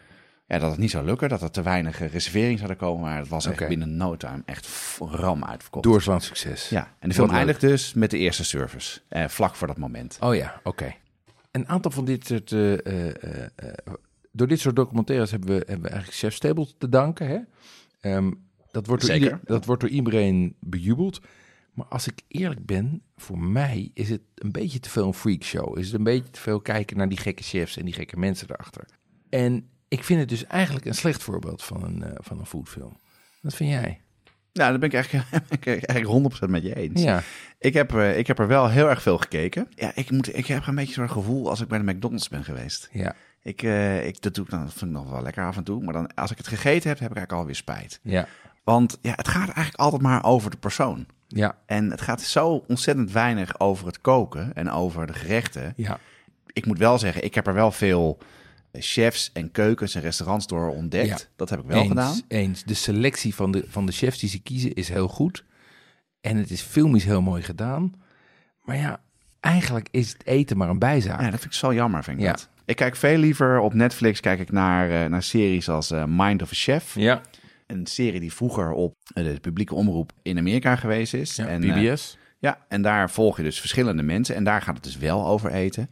ja, 0.46 0.58
dat 0.58 0.70
het 0.70 0.78
niet 0.80 0.90
zou 0.90 1.04
lukken, 1.04 1.28
dat 1.28 1.42
er 1.42 1.50
te 1.50 1.62
weinig 1.62 1.98
reserveringen 2.12 2.56
zouden 2.58 2.76
komen. 2.76 3.00
Maar 3.00 3.18
het 3.18 3.28
was 3.28 3.46
echt 3.46 3.68
binnen 3.68 3.96
no 3.96 4.16
time 4.16 4.42
echt 4.44 4.68
ram 5.00 5.44
uitverkocht. 5.44 5.84
Doorslaand 5.84 6.22
succes. 6.22 6.68
Ja, 6.68 6.94
en 6.98 7.08
de 7.08 7.14
film 7.14 7.26
Wat 7.26 7.36
leuk. 7.36 7.46
eindigt 7.46 7.60
dus 7.60 7.94
met 7.94 8.10
de 8.10 8.18
eerste 8.18 8.44
service. 8.44 9.00
Eh, 9.08 9.28
vlak 9.28 9.54
voor 9.54 9.66
dat 9.66 9.78
moment. 9.78 10.16
Oh 10.20 10.34
ja, 10.34 10.60
oké. 10.62 10.94
Een 11.50 11.68
aantal 11.68 11.90
van 11.90 12.04
dit 12.04 12.26
soort... 12.26 12.52
eh, 12.52 12.86
eh, 12.86 13.44
eh, 13.56 13.72
door 14.32 14.46
dit 14.46 14.60
soort 14.60 14.76
documentaires 14.76 15.30
hebben 15.30 15.48
we, 15.48 15.54
hebben 15.54 15.82
we 15.82 15.88
eigenlijk 15.88 16.18
Chef 16.18 16.34
Stable 16.34 16.68
te 16.78 16.88
danken. 16.88 17.28
Hè? 17.28 17.38
Ehm, 18.00 18.30
dat, 18.70 18.86
wordt 18.86 19.02
door 19.02 19.10
Zeker. 19.10 19.26
ieder- 19.26 19.40
dat 19.44 19.64
wordt 19.64 19.80
door 19.80 19.90
iedereen 19.90 20.56
bejubeld. 20.60 21.20
Maar 21.72 21.86
als 21.86 22.06
ik 22.06 22.20
eerlijk 22.28 22.66
ben, 22.66 23.02
voor 23.16 23.38
mij 23.38 23.90
is 23.94 24.08
het 24.08 24.20
een 24.34 24.52
beetje 24.52 24.80
te 24.80 24.90
veel 24.90 25.06
een 25.06 25.14
freakshow. 25.14 25.78
Is 25.78 25.86
het 25.86 25.94
een 25.94 26.04
beetje 26.04 26.30
te 26.30 26.40
veel 26.40 26.60
kijken 26.60 26.96
naar 26.96 27.08
die 27.08 27.18
gekke 27.18 27.42
chefs 27.42 27.76
en 27.76 27.84
die 27.84 27.94
gekke 27.94 28.18
mensen 28.18 28.50
erachter. 28.50 28.84
En 29.28 29.68
ik 29.88 30.04
vind 30.04 30.20
het 30.20 30.28
dus 30.28 30.46
eigenlijk 30.46 30.86
een 30.86 30.94
slecht 30.94 31.22
voorbeeld 31.22 31.64
van 31.64 31.84
een, 31.84 32.02
eh, 32.02 32.12
van 32.16 32.38
een 32.38 32.46
foodfilm. 32.46 32.96
Wat 33.40 33.54
vind 33.54 33.70
jij? 33.70 34.00
Ja, 34.52 34.70
daar 34.70 34.78
ben 34.78 34.88
ik 34.88 34.94
eigenlijk, 34.94 35.66
eigenlijk 35.66 36.06
100% 36.06 36.50
met 36.50 36.62
je 36.62 36.76
eens. 36.76 37.02
Ja. 37.02 37.22
Ik 37.58 37.74
heb, 37.74 37.94
eh, 37.94 38.18
ik 38.18 38.26
heb 38.26 38.38
er 38.38 38.46
wel 38.46 38.68
heel 38.68 38.88
erg 38.88 39.02
veel 39.02 39.18
gekeken. 39.18 39.68
Ja, 39.74 39.92
ik, 39.94 40.10
moet, 40.10 40.36
ik 40.36 40.46
heb 40.46 40.66
een 40.66 40.74
beetje 40.74 40.92
zo'n 40.92 41.10
gevoel 41.10 41.48
als 41.48 41.60
ik 41.60 41.68
bij 41.68 41.78
de 41.78 41.92
McDonald's 41.92 42.28
ben 42.28 42.44
geweest. 42.44 42.88
Ja. 42.92 43.14
Ik, 43.42 43.62
eh, 43.62 44.06
ik, 44.06 44.22
dat 44.22 44.34
doe 44.34 44.44
ik 44.44 44.50
dan, 44.50 44.70
vind 44.70 44.90
ik 44.90 44.96
nog 44.96 45.10
wel 45.10 45.22
lekker 45.22 45.44
af 45.44 45.56
en 45.56 45.64
toe. 45.64 45.82
Maar 45.82 45.92
dan, 45.92 46.14
als 46.14 46.30
ik 46.30 46.36
het 46.36 46.46
gegeten 46.46 46.88
heb, 46.88 46.98
heb 46.98 47.10
ik 47.10 47.16
eigenlijk 47.16 47.32
alweer 47.32 47.54
spijt. 47.54 48.00
Ja. 48.02 48.26
Want 48.64 48.98
ja, 49.00 49.12
het 49.16 49.28
gaat 49.28 49.48
eigenlijk 49.48 49.76
altijd 49.76 50.02
maar 50.02 50.24
over 50.24 50.50
de 50.50 50.56
persoon. 50.56 51.06
Ja. 51.28 51.58
En 51.66 51.90
het 51.90 52.00
gaat 52.00 52.20
zo 52.20 52.64
ontzettend 52.66 53.12
weinig 53.12 53.60
over 53.60 53.86
het 53.86 54.00
koken 54.00 54.54
en 54.54 54.70
over 54.70 55.06
de 55.06 55.12
gerechten. 55.12 55.72
Ja. 55.76 55.98
Ik 56.52 56.66
moet 56.66 56.78
wel 56.78 56.98
zeggen, 56.98 57.24
ik 57.24 57.34
heb 57.34 57.46
er 57.46 57.54
wel 57.54 57.72
veel 57.72 58.18
chefs 58.80 59.30
en 59.32 59.50
keukens 59.50 59.94
en 59.94 60.00
restaurants 60.00 60.46
door 60.46 60.68
ontdekt. 60.68 61.06
Ja. 61.08 61.18
Dat 61.36 61.50
heb 61.50 61.58
ik 61.60 61.66
wel 61.66 61.78
eens, 61.78 61.88
gedaan. 61.88 62.20
Eens. 62.28 62.64
De 62.64 62.74
selectie 62.74 63.34
van 63.34 63.50
de, 63.50 63.64
van 63.68 63.86
de 63.86 63.92
chefs 63.92 64.18
die 64.18 64.28
ze 64.28 64.38
kiezen 64.42 64.74
is 64.74 64.88
heel 64.88 65.08
goed. 65.08 65.44
En 66.20 66.36
het 66.36 66.50
is 66.50 66.60
filmisch 66.60 67.04
heel 67.04 67.22
mooi 67.22 67.42
gedaan. 67.42 67.92
Maar 68.62 68.76
ja, 68.76 69.00
eigenlijk 69.40 69.88
is 69.90 70.12
het 70.12 70.26
eten 70.26 70.56
maar 70.56 70.68
een 70.68 70.78
bijzaak. 70.78 71.20
Ja, 71.20 71.30
dat 71.30 71.40
vind 71.40 71.52
ik 71.52 71.58
zo 71.58 71.74
jammer, 71.74 72.04
vind 72.04 72.18
ik 72.18 72.24
Ja. 72.24 72.30
dat. 72.30 72.48
Ik 72.64 72.76
kijk 72.76 72.96
veel 72.96 73.18
liever 73.18 73.58
op 73.58 73.74
Netflix 73.74 74.20
kijk 74.20 74.40
ik 74.40 74.52
naar, 74.52 74.90
eh, 74.90 75.10
naar 75.10 75.22
series 75.22 75.68
als 75.68 75.90
eh, 75.90 76.04
Mind 76.08 76.42
of 76.42 76.50
a 76.50 76.54
Chef. 76.54 76.94
Ja. 76.94 77.20
Een 77.66 77.86
serie 77.86 78.20
die 78.20 78.32
vroeger 78.32 78.72
op 78.72 78.94
eh, 79.14 79.24
de 79.24 79.40
publieke 79.40 79.74
omroep 79.74 80.12
in 80.22 80.38
Amerika 80.38 80.76
geweest 80.76 81.14
is. 81.14 81.36
Ja, 81.36 81.46
en, 81.46 81.60
PBS. 81.60 82.18
ja, 82.38 82.58
en 82.68 82.82
daar 82.82 83.10
volg 83.10 83.36
je 83.36 83.42
dus 83.42 83.60
verschillende 83.60 84.02
mensen. 84.02 84.34
En 84.34 84.44
daar 84.44 84.62
gaat 84.62 84.74
het 84.74 84.84
dus 84.84 84.96
wel 84.96 85.26
over 85.26 85.50
eten. 85.52 85.90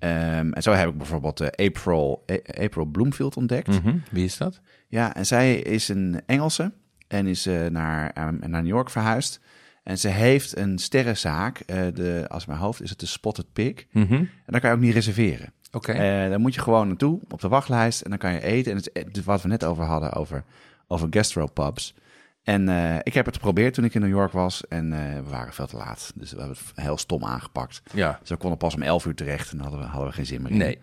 Ehm, 0.00 0.52
en 0.52 0.62
zo 0.62 0.72
heb 0.72 0.88
ik 0.88 0.96
bijvoorbeeld 0.96 1.40
eh, 1.40 1.66
April, 1.66 2.24
A- 2.30 2.62
April 2.64 2.84
Bloomfield 2.84 3.36
ontdekt. 3.36 3.66
Mhm. 3.82 3.96
Wie 4.10 4.24
is 4.24 4.36
dat? 4.36 4.60
Ja, 4.88 5.14
en 5.14 5.26
zij 5.26 5.54
is 5.56 5.88
een 5.88 6.20
Engelse 6.26 6.72
en 7.08 7.26
is 7.26 7.46
eh, 7.46 7.66
naar, 7.66 8.12
naar 8.40 8.62
New 8.62 8.66
York 8.66 8.90
verhuisd. 8.90 9.40
En 9.82 9.98
ze 9.98 10.08
heeft 10.08 10.56
een 10.56 10.78
sterrenzaak. 10.78 11.58
eh, 11.58 11.82
de, 11.94 12.24
als 12.28 12.46
mijn 12.46 12.58
hoofd 12.58 12.82
is 12.82 12.90
het 12.90 13.00
de 13.00 13.06
Spotted 13.06 13.52
Pig. 13.52 13.84
Mhm. 13.92 14.12
En 14.14 14.28
daar 14.46 14.60
kan 14.60 14.70
je 14.70 14.76
ook 14.76 14.82
niet 14.82 14.94
reserveren. 14.94 15.52
Oké. 15.72 15.92
Eh, 15.92 16.30
dan 16.30 16.40
moet 16.40 16.54
je 16.54 16.60
gewoon 16.60 16.86
naartoe 16.88 17.20
op 17.28 17.40
de 17.40 17.48
wachtlijst 17.48 18.00
en 18.00 18.10
dan 18.10 18.18
kan 18.18 18.32
je 18.32 18.42
eten. 18.42 18.72
En 18.72 18.78
het 18.92 19.24
wat 19.24 19.42
we 19.42 19.48
net 19.48 19.64
over 19.64 19.84
hadden, 19.84 20.12
over, 20.12 20.44
over 20.88 21.06
gastropubs. 21.10 21.94
En 22.42 22.68
eh, 22.68 22.96
ik 23.02 23.14
heb 23.14 23.26
het 23.26 23.34
geprobeerd 23.34 23.74
toen 23.74 23.84
ik 23.84 23.94
in 23.94 24.00
New 24.00 24.10
York 24.10 24.32
was 24.32 24.66
en 24.68 24.92
eh, 24.92 25.14
we 25.14 25.28
waren 25.30 25.52
veel 25.52 25.66
te 25.66 25.76
laat. 25.76 26.12
Dus 26.14 26.30
we 26.32 26.38
hebben 26.38 26.56
het 26.74 26.84
heel 26.84 26.98
stom 26.98 27.24
aangepakt. 27.24 27.82
Ja. 27.94 28.16
Dus 28.20 28.28
we 28.28 28.36
konden 28.36 28.58
pas 28.58 28.74
om 28.74 28.82
11 28.82 29.06
uur 29.06 29.14
terecht 29.14 29.50
en 29.50 29.56
dan 29.58 29.66
hadden 29.66 29.84
we, 29.84 29.90
hadden 29.90 30.08
we 30.08 30.14
geen 30.14 30.26
zin 30.26 30.42
meer 30.42 30.50
in. 30.52 30.58
Nee. 30.58 30.78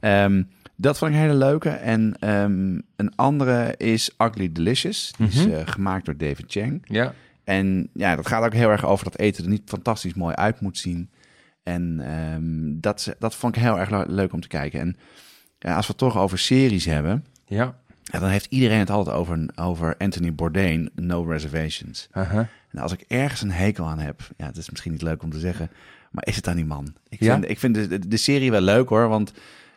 Ehm, 0.00 0.42
dat 0.76 0.98
vond 0.98 1.10
ik 1.10 1.16
een 1.16 1.22
hele 1.22 1.38
leuke. 1.38 1.68
En 1.70 2.16
ehm, 2.20 2.78
een 2.96 3.12
andere 3.16 3.74
is 3.76 4.10
Ugly 4.18 4.52
Delicious. 4.52 5.12
Die 5.18 5.26
is 5.28 5.46
Mhm. 5.46 5.54
eh, 5.54 5.66
gemaakt 5.66 6.04
door 6.04 6.16
David 6.16 6.44
Chang. 6.48 6.80
Ja. 6.84 7.12
En 7.44 7.90
ja, 7.94 8.16
dat 8.16 8.26
gaat 8.26 8.44
ook 8.44 8.52
heel 8.52 8.70
erg 8.70 8.84
over 8.86 9.04
dat 9.04 9.18
eten 9.18 9.44
er 9.44 9.50
niet 9.50 9.62
fantastisch 9.64 10.14
mooi 10.14 10.34
uit 10.34 10.60
moet 10.60 10.78
zien. 10.78 11.10
En 11.62 12.00
ehm, 12.00 12.80
dat, 12.80 13.14
dat 13.18 13.34
vond 13.34 13.56
ik 13.56 13.62
heel 13.62 13.78
erg 13.78 13.90
le- 13.90 14.04
leuk 14.08 14.32
om 14.32 14.40
te 14.40 14.48
kijken. 14.48 14.80
En 14.80 14.96
ja, 15.58 15.74
als 15.76 15.86
we 15.86 15.92
het 15.92 16.00
toch 16.00 16.16
over 16.18 16.38
series 16.38 16.84
hebben, 16.84 17.24
Ja. 17.46 17.78
Ja, 18.12 18.18
dan 18.18 18.28
heeft 18.28 18.46
iedereen 18.48 18.78
het 18.78 18.90
altijd 18.90 19.16
over, 19.16 19.48
over 19.54 19.94
Anthony 19.98 20.34
Bourdain, 20.34 20.90
No 20.94 21.22
Reservations. 21.22 22.08
Aha. 22.10 22.48
En 22.70 22.78
als 22.78 22.92
ik 22.92 23.04
ergens 23.08 23.42
een 23.42 23.50
hekel 23.50 23.86
aan 23.86 23.98
heb, 23.98 24.20
ja, 24.36 24.46
het 24.46 24.56
is 24.56 24.70
misschien 24.70 24.92
niet 24.92 25.02
leuk 25.02 25.22
om 25.22 25.30
te 25.30 25.38
zeggen, 25.38 25.70
maar 26.10 26.26
is 26.26 26.36
het 26.36 26.48
aan 26.48 26.56
die 26.56 26.64
man? 26.64 26.94
Ik 27.08 27.20
Ja? 27.20 27.32
vind, 27.32 27.50
ik 27.50 27.58
vind 27.58 27.74
de, 27.74 28.08
de, 28.08 28.16
serie 28.16 28.50
wel 28.50 28.60
leuk 28.60 28.88
hoor, 28.88 29.08
want 29.08 29.32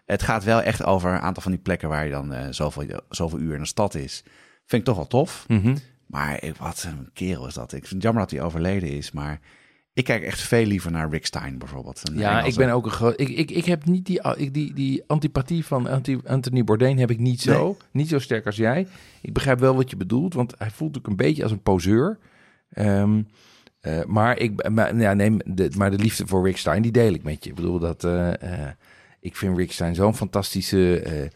het 0.05 0.23
gaat 0.23 0.43
wel 0.43 0.61
echt 0.61 0.83
over 0.83 1.11
een 1.11 1.19
aantal 1.19 1.43
van 1.43 1.51
die 1.51 1.61
plekken 1.61 1.89
waar 1.89 2.05
je 2.05 2.11
dan 2.11 2.33
eh, 2.33 2.47
zoveel, 2.49 2.99
zoveel 3.09 3.39
uur 3.39 3.53
in 3.53 3.61
de 3.61 3.67
stad 3.67 3.95
is. 3.95 4.23
Vind 4.65 4.81
ik 4.81 4.87
toch 4.87 4.95
wel 4.95 5.07
tof. 5.07 5.45
Mhm. 5.47 5.75
Maar 6.05 6.43
ik, 6.43 6.55
wat 6.55 6.85
een 6.87 7.09
kerel 7.13 7.47
is 7.47 7.53
dat. 7.53 7.73
Ik 7.73 7.79
vind 7.79 7.93
het 7.93 8.03
jammer 8.03 8.21
dat 8.21 8.31
hij 8.31 8.41
overleden 8.41 8.89
is, 8.89 9.11
maar 9.11 9.39
ik 9.93 10.03
kijk 10.03 10.23
echt 10.23 10.41
veel 10.41 10.65
liever 10.65 10.91
naar 10.91 11.09
Rick 11.09 11.25
Stein 11.25 11.57
bijvoorbeeld. 11.57 12.01
Een 12.09 12.17
Ja, 12.17 12.29
Engelse. 12.29 12.49
ik 12.49 12.65
ben 12.65 12.75
ook 12.75 12.85
een 12.85 12.91
groot. 12.91 13.19
Ik, 13.19 13.29
ik, 13.29 13.51
ik 13.51 13.65
heb 13.65 13.85
niet 13.85 14.05
die, 14.05 14.21
ik, 14.37 14.53
die, 14.53 14.73
die 14.73 15.03
antipathie 15.07 15.65
van 15.65 15.87
Anthony 16.25 16.63
Bourdain 16.63 16.97
heb 16.99 17.11
ik 17.11 17.19
niet 17.19 17.41
zo. 17.41 17.63
Nee. 17.63 17.75
Niet 17.91 18.09
zo 18.09 18.19
sterk 18.19 18.45
als 18.45 18.55
jij. 18.55 18.87
Ik 19.21 19.33
begrijp 19.33 19.59
wel 19.59 19.75
wat 19.75 19.89
je 19.89 19.95
bedoelt, 19.95 20.33
want 20.33 20.53
hij 20.57 20.71
voelt 20.71 20.97
ook 20.97 21.07
een 21.07 21.15
beetje 21.15 21.43
als 21.43 21.51
een 21.51 21.61
poseur. 21.61 22.17
Ehm, 22.69 23.21
eh, 23.79 24.03
maar, 24.05 24.37
ik, 24.37 24.69
maar, 24.69 24.95
ja, 24.95 25.13
nee, 25.13 25.37
de, 25.45 25.71
maar 25.77 25.91
de 25.91 25.97
liefde 25.97 26.27
voor 26.27 26.45
Rick 26.45 26.57
Stein, 26.57 26.81
die 26.81 26.91
deel 26.91 27.13
ik 27.13 27.23
met 27.23 27.43
je. 27.43 27.49
Ik 27.49 27.55
bedoel, 27.55 27.79
dat, 27.79 28.03
eh, 28.03 28.63
eh, 28.67 28.71
ik 29.19 29.35
vind 29.35 29.57
Rick 29.57 29.71
Stein 29.71 29.95
zo'n 29.95 30.15
fantastische, 30.15 30.99
eh 30.99 31.27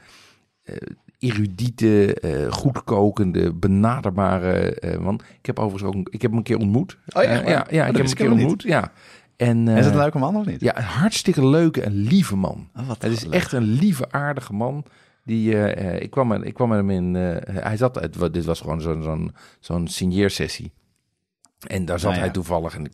eh, 0.65 0.75
erudite, 1.19 2.13
eh 2.19 2.51
goedkokende, 2.51 3.53
benaderbare 3.53 4.75
eh, 4.79 4.97
man. 4.99 5.19
Ik 5.39 5.45
heb 5.45 5.59
overigens 5.59 5.95
ook, 5.95 6.09
ik 6.09 6.21
heb 6.21 6.29
hem 6.31 6.37
een 6.39 6.43
keer 6.45 6.57
ontmoet. 6.57 6.97
Oh 7.13 7.23
ja, 7.23 7.29
Eh, 7.29 7.47
ja, 7.47 7.61
Oh, 7.65 7.71
ja, 7.71 7.85
ik 7.85 7.95
heb 7.95 7.95
hem 7.95 8.05
een 8.05 8.13
keer 8.13 8.31
ontmoet. 8.31 8.63
Ja. 8.63 8.91
En, 9.35 9.67
Is 9.67 9.85
het 9.85 9.93
een 9.93 9.99
leuke 9.99 10.17
man 10.17 10.35
of 10.35 10.45
niet? 10.45 10.61
ja, 10.61 10.77
een 10.77 10.83
hartstikke 10.83 11.47
leuke 11.47 11.81
en 11.81 11.93
lieve 11.93 12.35
man. 12.35 12.69
Oh, 12.75 12.87
wat 12.87 13.01
het 13.01 13.11
is 13.11 13.23
leuk. 13.23 13.33
echt 13.33 13.51
een 13.51 13.63
lieve, 13.63 14.11
aardige 14.11 14.53
man. 14.53 14.85
Die, 15.23 15.51
ik, 15.99 16.09
kwam 16.11 16.27
met, 16.27 16.45
ik 16.45 16.53
kwam 16.53 16.69
met 16.69 16.77
hem 16.77 16.89
in. 16.89 17.13
hij 17.49 17.77
zat. 17.77 17.95
Het, 17.95 18.33
dit 18.33 18.45
was 18.45 18.61
gewoon 18.61 18.81
zo'n 18.81 19.03
zo'n 19.03 19.31
zo'n 19.59 19.87
signeersessie. 19.87 20.71
En 21.67 21.85
daar 21.85 21.99
zat 21.99 22.13
ja. 22.13 22.19
hij 22.19 22.29
toevallig. 22.29 22.75
En, 22.75 22.85
ik- 22.85 22.93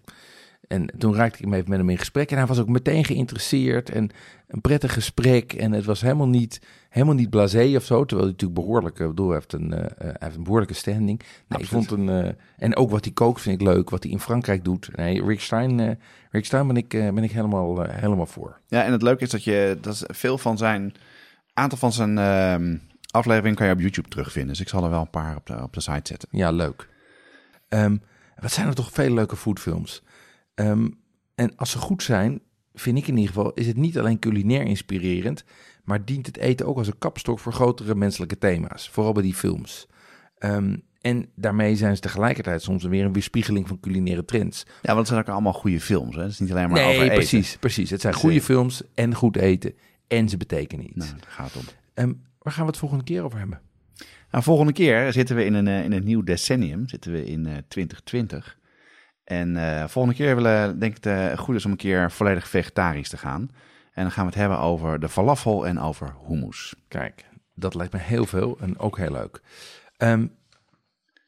en 0.68 0.86
toen 0.97 1.16
raakte 1.16 1.38
ik 1.38 1.43
hem 1.43 1.53
even 1.53 1.70
met 1.70 1.80
hem 1.80 1.89
in 1.89 1.97
gesprek. 1.97 2.32
En 2.32 2.38
hij 2.38 2.45
was 2.45 2.59
ook 2.59 2.68
meteen 2.70 3.05
geïnteresseerd. 3.05 3.89
En 3.89 4.09
een 4.47 4.62
prettig 4.62 4.93
gesprek. 4.93 5.53
En 5.53 5.72
het 5.72 5.86
was 5.86 6.01
helemaal 6.01 6.28
niet, 6.28 6.62
helemaal 6.89 7.16
niet 7.16 7.30
blasé 7.30 7.74
of 7.76 7.84
zo. 7.86 8.05
Terwijl 8.05 8.28
hij 8.28 8.32
natuurlijk 8.39 8.59
behoorlijk. 8.59 8.99
Ik 8.99 9.07
bedoel, 9.07 9.26
hij 9.28 9.36
heeft 9.36 9.53
een, 9.53 9.74
eh, 9.74 9.80
eh, 9.86 9.91
hij 9.97 10.16
heeft 10.20 10.36
een 10.36 10.43
behoorlijke 10.43 10.74
standing. 10.74 11.22
Nee, 11.47 11.59
ik 11.62 11.68
vond 11.68 11.91
een. 11.91 12.09
eh, 12.09 12.32
en 12.57 12.76
ook 12.76 12.89
wat 12.89 13.03
hij 13.03 13.14
kookt 13.14 13.41
vind 13.41 13.62
ik 13.62 13.68
leuk. 13.68 13.89
Wat 13.89 14.03
hij 14.03 14.12
in 14.12 14.20
Frankrijk 14.20 14.64
doet. 14.64 14.89
Nee, 14.95 15.26
Rick 15.26 15.41
Stein, 15.41 15.80
eh, 15.80 15.91
Rick 16.32 16.45
Stein 16.45 16.68
ben 16.68 16.78
ik, 16.78 16.93
eh, 16.93 17.09
ben 17.14 17.24
ik 17.24 17.32
helemaal, 17.32 17.84
eh, 17.86 17.95
helemaal 17.95 18.26
voor. 18.26 18.59
Ja, 18.68 18.84
en 18.84 18.91
het 18.91 19.01
leuke 19.01 19.24
is 19.24 19.30
dat 19.30 19.43
je 19.43 19.78
dat 19.82 20.03
veel 20.07 20.38
van 20.38 20.57
zijn 20.57 20.93
aantal 21.53 21.78
van 21.78 21.91
zijn 21.93 22.18
ehm 22.18 22.76
afleveringen 23.12 23.55
kan 23.57 23.68
je 23.68 23.74
op 23.74 23.80
YouTube 23.80 24.09
terugvinden. 24.09 24.49
Dus 24.51 24.59
ik 24.62 24.70
zal 24.70 24.84
er 24.84 24.89
wel 24.89 25.01
een 25.01 25.09
paar 25.09 25.36
op 25.36 25.45
de, 25.45 25.62
op 25.64 25.74
de 25.74 25.80
site 25.82 26.01
zetten. 26.03 26.30
Ja, 26.32 26.51
leuk. 26.51 26.88
Ehm, 27.70 27.97
wat 28.39 28.51
zijn 28.51 28.68
er 28.68 28.76
toch 28.76 28.91
veel 28.91 29.14
leuke 29.14 29.36
foodfilms. 29.36 30.03
Ehm, 30.62 30.88
en 31.36 31.55
als 31.55 31.72
ze 31.72 31.78
goed 31.78 32.03
zijn, 32.03 32.41
vind 32.74 32.97
ik 32.97 33.07
in 33.07 33.18
ieder 33.18 33.34
geval, 33.34 33.53
is 33.53 33.68
het 33.68 33.78
niet 33.78 33.99
alleen 33.99 34.20
culinair 34.20 34.66
inspirerend, 34.66 35.43
maar 35.84 36.05
dient 36.05 36.26
het 36.26 36.38
eten 36.38 36.66
ook 36.68 36.78
als 36.78 36.88
een 36.88 36.97
kapstok 36.97 37.39
voor 37.39 37.53
grotere 37.53 37.95
menselijke 37.95 38.38
thema's. 38.38 38.89
Vooral 38.89 39.14
bij 39.14 39.24
die 39.24 39.34
films. 39.34 39.88
Ehm, 40.38 40.78
en 41.01 41.26
daarmee 41.36 41.76
zijn 41.76 41.95
ze 41.95 42.01
tegelijkertijd 42.01 42.62
soms 42.62 42.84
weer 42.84 43.05
een 43.05 43.14
weerspiegeling 43.14 43.68
van 43.68 43.80
culinaire 43.80 44.26
trends. 44.26 44.64
Ja, 44.68 44.72
want 44.82 44.97
het 44.97 45.07
zijn 45.07 45.20
ook 45.20 45.28
allemaal 45.28 45.53
goede 45.53 45.80
films. 45.82 46.16
Hè? 46.16 46.22
Het 46.22 46.32
is 46.32 46.39
niet 46.39 46.51
alleen 46.51 46.70
maar 46.70 46.82
nee, 46.82 46.89
over 46.89 47.01
eten. 47.01 47.16
precies, 47.16 47.57
precies. 47.57 47.89
Het 47.89 48.01
zijn 48.01 48.14
Dus, 48.14 48.22
goede 48.22 48.38
eh, 48.38 48.43
films 48.43 48.82
en 48.93 49.16
goed 49.16 49.36
eten. 49.36 49.74
En 50.07 50.30
ze 50.30 50.38
betekenen 50.38 50.86
iets. 50.86 50.95
Nou, 51.05 51.20
daar 51.20 51.32
gaat 51.32 51.53
het 51.53 51.55
om. 51.55 51.68
Ehm, 51.93 52.14
waar 52.39 52.53
gaan 52.53 52.64
we 52.64 52.70
het 52.70 52.80
volgende 52.80 53.03
keer 53.03 53.24
over 53.24 53.39
hebben? 53.39 53.62
Nou, 54.32 54.43
volgende 54.43 54.74
keer 54.74 55.14
zitten 55.14 55.36
we 55.36 55.45
in 55.45 55.53
een, 55.53 55.68
eh, 55.68 55.84
in 55.84 55.91
een 55.91 56.03
nieuw 56.03 56.24
decennium. 56.24 56.88
Zitten 56.89 57.12
we 57.12 57.26
in 57.26 57.45
eh 57.45 57.57
2020. 57.68 58.59
En 59.32 59.58
eh, 59.58 59.88
volgende 59.88 60.18
keer 60.18 60.36
willen, 60.36 60.80
denk 60.80 60.98
ik, 60.98 61.04
het 61.04 61.40
goed 61.40 61.56
is 61.56 61.66
om 61.66 61.72
een 61.72 61.78
keer 61.78 62.12
volledig 62.12 62.48
vegetarisch 62.48 63.10
te 63.10 63.18
gaan. 63.18 63.50
En 63.92 64.04
dan 64.04 64.12
gaan 64.12 64.26
we 64.26 64.32
het 64.32 64.40
hebben 64.40 64.60
over 64.60 65.00
de 65.00 65.10
falafel 65.10 65.68
en 65.68 65.80
over 65.80 66.16
hummus. 66.28 66.76
Kijk, 66.88 67.26
dat 67.56 67.76
lijkt 67.76 67.94
me 67.94 68.00
heel 68.00 68.26
veel 68.26 68.58
en 68.60 68.80
ook 68.80 68.98
heel 68.98 69.12
leuk. 69.12 69.42
Ehm, 69.98 70.28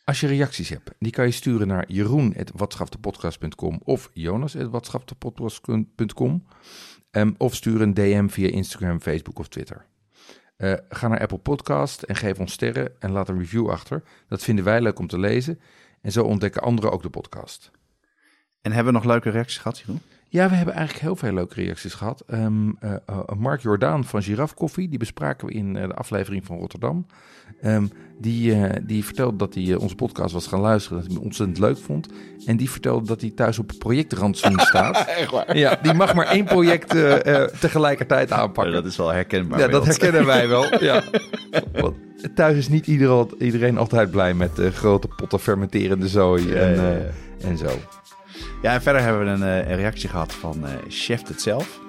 als 0.04 0.20
je 0.20 0.28
reacties 0.28 0.70
hebt, 0.70 0.92
die 1.00 1.12
kan 1.12 1.26
je 1.26 1.32
sturen 1.32 1.68
naar 1.68 1.86
jeroen.watschaftepodcast.com 1.88 3.80
of 3.84 4.10
jonas.watschaftepodcast.com 4.14 6.46
Ehm 7.12 7.32
of 7.38 7.56
stuur 7.56 7.82
een 7.82 7.94
DM 7.94 8.28
via 8.28 8.50
Instagram, 8.50 9.02
Facebook 9.02 9.40
of 9.40 9.48
Twitter. 9.48 9.86
Eh, 10.56 10.74
ga 10.90 11.08
naar 11.08 11.20
Apple 11.20 11.38
Podcast 11.38 12.02
en 12.02 12.16
geef 12.16 12.40
ons 12.40 12.54
sterren 12.54 12.92
en 13.00 13.12
laat 13.12 13.30
een 13.30 13.40
review 13.40 13.70
achter. 13.70 14.04
Dat 14.28 14.44
vinden 14.44 14.66
wij 14.66 14.82
leuk 14.82 15.00
om 15.00 15.08
te 15.08 15.20
lezen. 15.20 15.60
En 16.02 16.12
zo 16.12 16.24
ontdekken 16.24 16.62
anderen 16.62 16.92
ook 16.92 17.02
de 17.02 17.10
podcast. 17.10 17.72
En 18.64 18.72
hebben 18.72 18.94
we 18.94 19.00
nog 19.00 19.08
leuke 19.08 19.30
reacties 19.30 19.58
gehad, 19.58 19.80
Jeroen? 19.80 20.02
Ja, 20.30 20.50
we 20.50 20.56
hebben 20.56 20.74
eigenlijk 20.74 21.06
heel 21.06 21.16
veel 21.16 21.34
leuke 21.34 21.54
reacties 21.54 21.94
gehad. 21.94 22.24
Ehm, 22.28 22.70
eh, 22.80 22.94
eh, 23.06 23.20
Mark 23.38 23.62
Jordaan 23.62 24.06
van 24.06 24.22
Giraffe 24.24 24.56
Koffie, 24.56 24.90
die 24.90 25.00
bespraken 25.00 25.48
we 25.48 25.54
in 25.54 25.76
eh, 25.78 25.88
de 25.88 25.94
aflevering 25.94 26.46
van 26.46 26.58
Rotterdam. 26.58 27.06
Ehm, 27.62 27.86
die, 28.20 28.54
eh, 28.54 28.82
die 28.84 29.06
vertelde 29.06 29.38
dat 29.38 29.54
hij 29.54 29.76
onze 29.76 29.96
podcast 29.96 30.34
was 30.34 30.48
gaan 30.48 30.60
luisteren, 30.60 30.98
dat 30.98 31.08
hij 31.08 31.16
hem 31.16 31.26
ontzettend 31.26 31.60
leuk 31.60 31.78
vond. 31.78 32.08
En 32.46 32.58
die 32.58 32.70
vertelde 32.70 33.08
dat 33.08 33.22
hij 33.22 33.30
thuis 33.30 33.60
op 33.60 33.72
projectrantsoen 33.80 34.60
staat. 34.70 35.06
Echt 35.08 35.32
waar? 35.32 35.58
Ja, 35.58 35.80
die 35.82 35.94
mag 35.94 36.14
maar 36.14 36.28
één 36.28 36.46
project 36.46 36.90
tegelijkertijd 37.60 38.32
aanpakken. 38.32 38.74
dat 38.74 38.86
is 38.86 38.98
wel 38.98 39.10
herkenbaar. 39.10 39.60
Ja, 39.60 39.68
dat 39.68 39.86
herkennen 39.86 40.26
wij 40.26 40.48
wel. 40.48 40.66
Ja. 40.84 41.04
Want 41.72 41.96
thuis 42.36 42.58
is 42.58 42.68
niet 42.68 42.88
ieder, 42.88 43.28
iedereen 43.38 43.78
altijd 43.78 44.12
blij 44.12 44.34
met 44.34 44.60
eh, 44.60 44.72
grote 44.72 45.08
potten 45.08 45.40
fermenterende 45.40 46.08
zooi 46.08 46.48
Ja, 46.48 46.56
en, 46.56 46.76
ja, 46.76 46.92
eh, 46.92 47.00
ja. 47.38 47.48
en 47.48 47.58
zo. 47.58 47.70
Ja, 48.64 48.74
en 48.74 48.82
verder 48.82 49.02
hebben 49.02 49.24
we 49.26 49.30
een, 49.30 49.44
eh, 49.44 49.70
een 49.70 49.76
reactie 49.76 50.10
gehad 50.10 50.34
van 50.34 50.68
eh 50.68 50.74
Chef 50.88 51.28
het 51.28 51.42
zelf. 51.42 51.80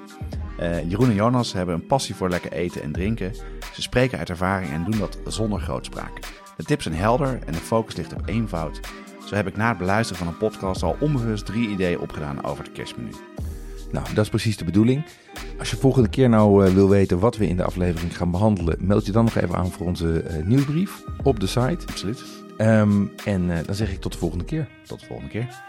Eh, 0.59 0.91
Jeroen 0.91 1.09
en 1.09 1.14
Jonas 1.14 1.53
hebben 1.53 1.75
een 1.75 1.87
passie 1.87 2.14
voor 2.14 2.29
lekker 2.29 2.53
eten 2.53 2.83
en 2.83 2.93
drinken. 2.93 3.35
Ze 3.72 3.83
spreken 3.83 4.18
uit 4.18 4.31
ervaring 4.31 4.72
en 4.72 4.85
doen 4.85 4.99
dat 4.99 5.18
zonder 5.27 5.61
grootspraak. 5.61 6.18
De 6.57 6.64
tips 6.64 6.83
zijn 6.83 6.95
helder 6.95 7.39
en 7.47 7.53
de 7.53 7.59
focus 7.59 7.97
ligt 7.97 8.12
op 8.12 8.29
eenvoud, 8.29 8.81
Zo 9.27 9.35
heb 9.35 9.47
ik 9.47 9.57
na 9.57 9.68
het 9.68 9.79
beluisteren 9.79 10.25
van 10.25 10.33
een 10.33 10.39
podcast 10.39 10.83
al 10.83 10.97
onbewust 11.01 11.47
drie 11.47 11.68
ideeën 11.68 12.01
opgedaan 12.01 12.45
over 12.45 12.64
het 12.64 12.72
kerstmenu. 12.72 13.11
Nou, 13.93 14.07
dat 14.14 14.25
is 14.25 14.31
precies 14.31 14.57
de 14.57 14.64
bedoeling. 14.64 15.05
Als 15.59 15.70
je 15.70 15.77
volgende 15.77 16.09
keer 16.09 16.29
nou 16.29 16.75
wil 16.75 16.89
weten 16.89 17.18
wat 17.18 17.37
we 17.37 17.47
in 17.47 17.57
de 17.57 17.64
aflevering 17.64 18.16
gaan 18.16 18.31
behandelen, 18.31 18.77
meld 18.81 19.07
je 19.07 19.12
dan 19.12 19.25
nog 19.25 19.35
even 19.35 19.57
aan 19.57 19.70
voor 19.70 19.87
onze 19.87 20.20
eh, 20.20 20.45
nieuwsbrief 20.45 21.03
op 21.22 21.41
de 21.41 21.47
site. 21.47 21.87
Absoluut. 21.87 22.43
Ehm, 22.57 23.07
en 23.24 23.50
eh, 23.50 23.66
dan 23.66 23.74
zeg 23.74 23.92
ik 23.92 24.00
tot 24.00 24.12
de 24.12 24.18
volgende 24.18 24.44
keer. 24.44 24.68
Tot 24.86 25.00
de 25.00 25.07
volgende 25.07 25.30
keer. 25.30 25.62